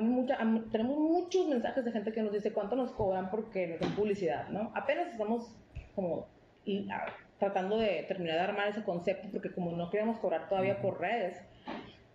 tenemos 0.73 0.99
muchos 0.99 1.47
mensajes 1.49 1.85
de 1.85 1.93
gente 1.93 2.13
que 2.13 2.23
nos 2.23 2.33
dice 2.33 2.53
cuánto 2.53 2.77
nos 2.77 2.93
cobran 2.93 3.31
porque 3.31 3.67
nos 3.67 3.81
dan 3.81 3.95
publicidad, 3.95 4.49
¿no? 4.49 4.73
Apenas 4.75 5.09
estamos 5.09 5.55
como 5.95 6.27
y 6.69 6.89
ah, 6.91 7.07
tratando 7.39 7.79
de 7.79 8.05
terminar 8.07 8.37
de 8.37 8.43
armar 8.43 8.69
ese 8.69 8.85
concepto, 8.85 9.29
porque 9.33 9.53
como 9.53 9.73
no 9.73 9.91
queríamos 9.91 10.19
cobrar 10.19 10.49
todavía 10.49 10.81
por 10.83 11.01
redes, 11.01 11.41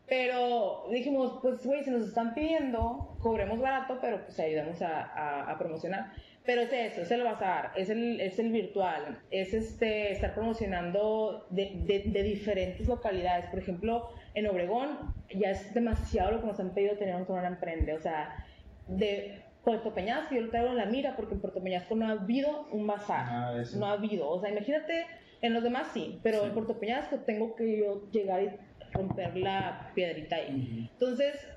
pero 0.07 0.85
dijimos, 0.91 1.39
pues, 1.41 1.65
güey, 1.65 1.83
si 1.83 1.89
nos 1.89 2.05
están 2.07 2.33
pidiendo, 2.33 3.15
cobremos 3.19 3.59
barato, 3.59 3.97
pero 4.01 4.23
pues 4.23 4.37
ayudamos 4.39 4.81
a, 4.81 5.49
a, 5.49 5.57
promocionar. 5.57 6.11
Pero 6.45 6.61
es 6.61 6.73
eso, 6.73 7.01
es 7.01 7.11
el 7.11 7.23
bazar, 7.23 7.71
es 7.77 7.89
el, 7.89 8.19
es 8.19 8.37
el 8.37 8.51
virtual, 8.51 9.19
es 9.31 9.53
este, 9.53 10.11
estar 10.11 10.35
promocionando 10.35 11.47
de, 11.51 12.03
de, 12.05 12.23
diferentes 12.23 12.85
localidades. 12.87 13.45
Por 13.45 13.59
ejemplo, 13.59 14.09
en 14.33 14.47
Obregón 14.47 15.15
ya 15.33 15.51
es 15.51 15.73
demasiado 15.73 16.31
lo 16.31 16.41
que 16.41 16.47
nos 16.47 16.59
han 16.59 16.73
pedido 16.73 16.97
tener 16.97 17.15
un 17.15 17.23
canal 17.23 17.45
emprende. 17.45 17.93
O 17.93 17.99
sea, 18.01 18.45
de 18.87 19.41
Puerto 19.63 19.93
Peñasco, 19.93 20.35
yo 20.35 20.41
lo 20.41 20.49
traigo 20.49 20.69
en 20.69 20.77
la 20.77 20.85
mira 20.85 21.15
porque 21.15 21.35
en 21.35 21.41
Puerto 21.41 21.63
Peñasco 21.63 21.95
no 21.95 22.07
ha 22.07 22.11
habido 22.11 22.67
un 22.71 22.85
bazar. 22.85 23.25
Ah, 23.27 23.63
no 23.75 23.85
ha 23.85 23.93
habido. 23.93 24.29
O 24.29 24.39
sea, 24.39 24.51
imagínate, 24.51 25.05
en 25.41 25.53
los 25.53 25.63
demás 25.63 25.87
sí, 25.93 26.19
pero 26.21 26.45
en 26.45 26.53
Puerto 26.53 26.79
Peñasco 26.79 27.19
tengo 27.19 27.55
que 27.55 27.79
yo 27.79 28.09
llegar 28.11 28.43
y 28.43 28.49
romper 28.91 29.37
la 29.37 29.91
piedrita 29.95 30.35
ahí. 30.35 30.89
Entonces, 30.91 31.47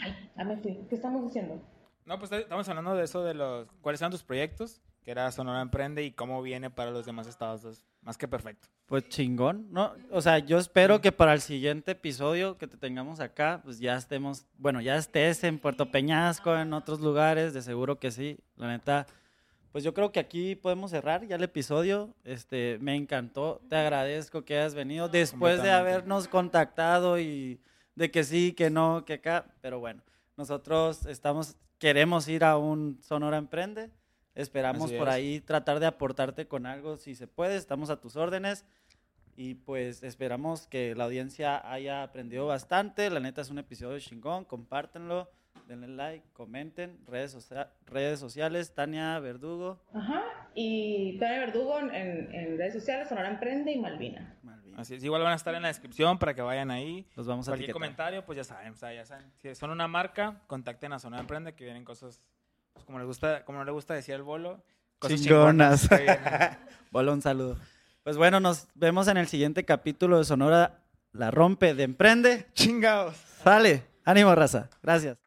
ay, 0.00 0.14
ya 0.36 0.44
me 0.44 0.56
fui. 0.56 0.78
¿Qué 0.88 0.94
estamos 0.96 1.24
diciendo? 1.24 1.62
No, 2.04 2.18
pues 2.18 2.32
estamos 2.32 2.68
hablando 2.68 2.96
de 2.96 3.04
eso, 3.04 3.22
de 3.22 3.34
los 3.34 3.68
cuáles 3.80 4.00
son 4.00 4.10
tus 4.10 4.24
proyectos, 4.24 4.82
que 5.02 5.10
era 5.10 5.30
Sonora 5.32 5.60
Emprende 5.60 6.04
y 6.04 6.12
cómo 6.12 6.42
viene 6.42 6.70
para 6.70 6.90
los 6.90 7.06
demás 7.06 7.26
estados. 7.26 7.82
Más 8.02 8.16
que 8.16 8.28
perfecto. 8.28 8.68
Pues 8.86 9.08
chingón, 9.08 9.68
¿no? 9.70 9.94
O 10.10 10.20
sea, 10.20 10.38
yo 10.38 10.58
espero 10.58 11.00
que 11.00 11.12
para 11.12 11.32
el 11.32 11.40
siguiente 11.40 11.92
episodio 11.92 12.58
que 12.58 12.66
te 12.66 12.76
tengamos 12.76 13.20
acá, 13.20 13.60
pues 13.62 13.78
ya 13.78 13.96
estemos, 13.96 14.46
bueno, 14.56 14.80
ya 14.80 14.96
estés 14.96 15.44
en 15.44 15.58
Puerto 15.58 15.90
Peñasco, 15.90 16.56
en 16.56 16.72
otros 16.72 17.00
lugares, 17.00 17.54
de 17.54 17.62
seguro 17.62 17.98
que 17.98 18.10
sí. 18.10 18.38
La 18.56 18.68
neta, 18.68 19.06
pues 19.72 19.84
yo 19.84 19.94
creo 19.94 20.12
que 20.12 20.20
aquí 20.20 20.56
podemos 20.56 20.90
cerrar 20.90 21.26
ya 21.26 21.36
el 21.36 21.44
episodio. 21.44 22.14
Este, 22.24 22.78
me 22.80 22.96
encantó, 22.96 23.60
te 23.68 23.76
agradezco 23.76 24.44
que 24.44 24.58
hayas 24.58 24.74
venido 24.74 25.08
después 25.08 25.62
de 25.62 25.70
habernos 25.70 26.26
contactado 26.26 27.18
y 27.18 27.60
de 27.94 28.10
que 28.10 28.24
sí, 28.24 28.52
que 28.52 28.70
no, 28.70 29.04
que 29.04 29.14
acá, 29.14 29.46
pero 29.60 29.78
bueno, 29.78 30.02
nosotros 30.36 31.06
estamos 31.06 31.56
queremos 31.80 32.28
ir 32.28 32.44
a 32.44 32.56
un 32.56 33.00
Sonora 33.02 33.38
Emprende. 33.38 33.90
Esperamos 34.40 34.84
Así 34.86 34.96
por 34.98 35.08
es. 35.08 35.14
ahí 35.14 35.40
tratar 35.40 35.80
de 35.80 35.86
aportarte 35.86 36.46
con 36.48 36.66
algo 36.66 36.96
si 36.96 37.14
se 37.14 37.26
puede, 37.26 37.56
estamos 37.56 37.90
a 37.90 38.00
tus 38.00 38.16
órdenes. 38.16 38.64
Y 39.36 39.54
pues 39.54 40.02
esperamos 40.02 40.66
que 40.66 40.94
la 40.94 41.04
audiencia 41.04 41.70
haya 41.72 42.02
aprendido 42.02 42.46
bastante. 42.46 43.08
La 43.10 43.20
neta 43.20 43.40
es 43.40 43.50
un 43.50 43.58
episodio 43.58 43.98
chingón, 43.98 44.44
compártenlo, 44.44 45.30
denle 45.66 45.88
like, 45.88 46.26
comenten, 46.34 46.98
redes, 47.06 47.32
socia- 47.32 47.70
redes 47.86 48.18
sociales, 48.20 48.74
Tania 48.74 49.18
Verdugo. 49.20 49.82
Ajá. 49.94 50.22
Y 50.54 51.16
Tania 51.18 51.38
Verdugo 51.40 51.78
en, 51.78 51.94
en 52.34 52.58
redes 52.58 52.74
sociales, 52.74 53.08
Sonora 53.08 53.30
Emprende 53.30 53.72
y 53.72 53.78
Malvina. 53.78 54.36
Malvin. 54.42 54.78
Así 54.78 54.96
es, 54.96 55.04
igual 55.04 55.22
van 55.22 55.32
a 55.32 55.36
estar 55.36 55.54
en 55.54 55.62
la 55.62 55.68
descripción 55.68 56.18
para 56.18 56.34
que 56.34 56.42
vayan 56.42 56.70
ahí. 56.70 57.06
Los 57.16 57.26
vamos 57.26 57.46
a 57.48 57.52
Cualquier 57.52 57.70
etiquetar. 57.70 57.72
comentario, 57.80 58.26
pues 58.26 58.36
ya 58.36 58.44
saben, 58.44 58.72
o 58.72 58.76
sea, 58.76 58.92
ya 58.92 59.06
saben. 59.06 59.30
Si 59.38 59.54
son 59.54 59.70
una 59.70 59.88
marca, 59.88 60.42
contacten 60.48 60.92
a 60.92 60.98
Zona 60.98 61.20
Emprende, 61.20 61.54
que 61.54 61.64
vienen 61.64 61.84
cosas, 61.84 62.20
pues, 62.72 62.84
como 62.84 63.04
gusta, 63.04 63.44
como 63.44 63.58
no 63.58 63.64
le 63.64 63.72
gusta 63.72 63.94
decir 63.94 64.14
el 64.14 64.22
bolo, 64.22 64.62
cosas 64.98 65.20
Chingonas. 65.20 65.88
Hola, 66.92 67.12
un 67.12 67.22
saludo. 67.22 67.56
Pues 68.02 68.16
bueno, 68.16 68.40
nos 68.40 68.68
vemos 68.74 69.08
en 69.08 69.16
el 69.16 69.28
siguiente 69.28 69.64
capítulo 69.64 70.18
de 70.18 70.24
Sonora 70.24 70.80
La 71.12 71.30
Rompe 71.30 71.74
de 71.74 71.82
Emprende. 71.84 72.46
Chingados. 72.54 73.16
Sale. 73.44 73.84
Ánimo, 74.04 74.34
raza. 74.34 74.70
Gracias. 74.82 75.18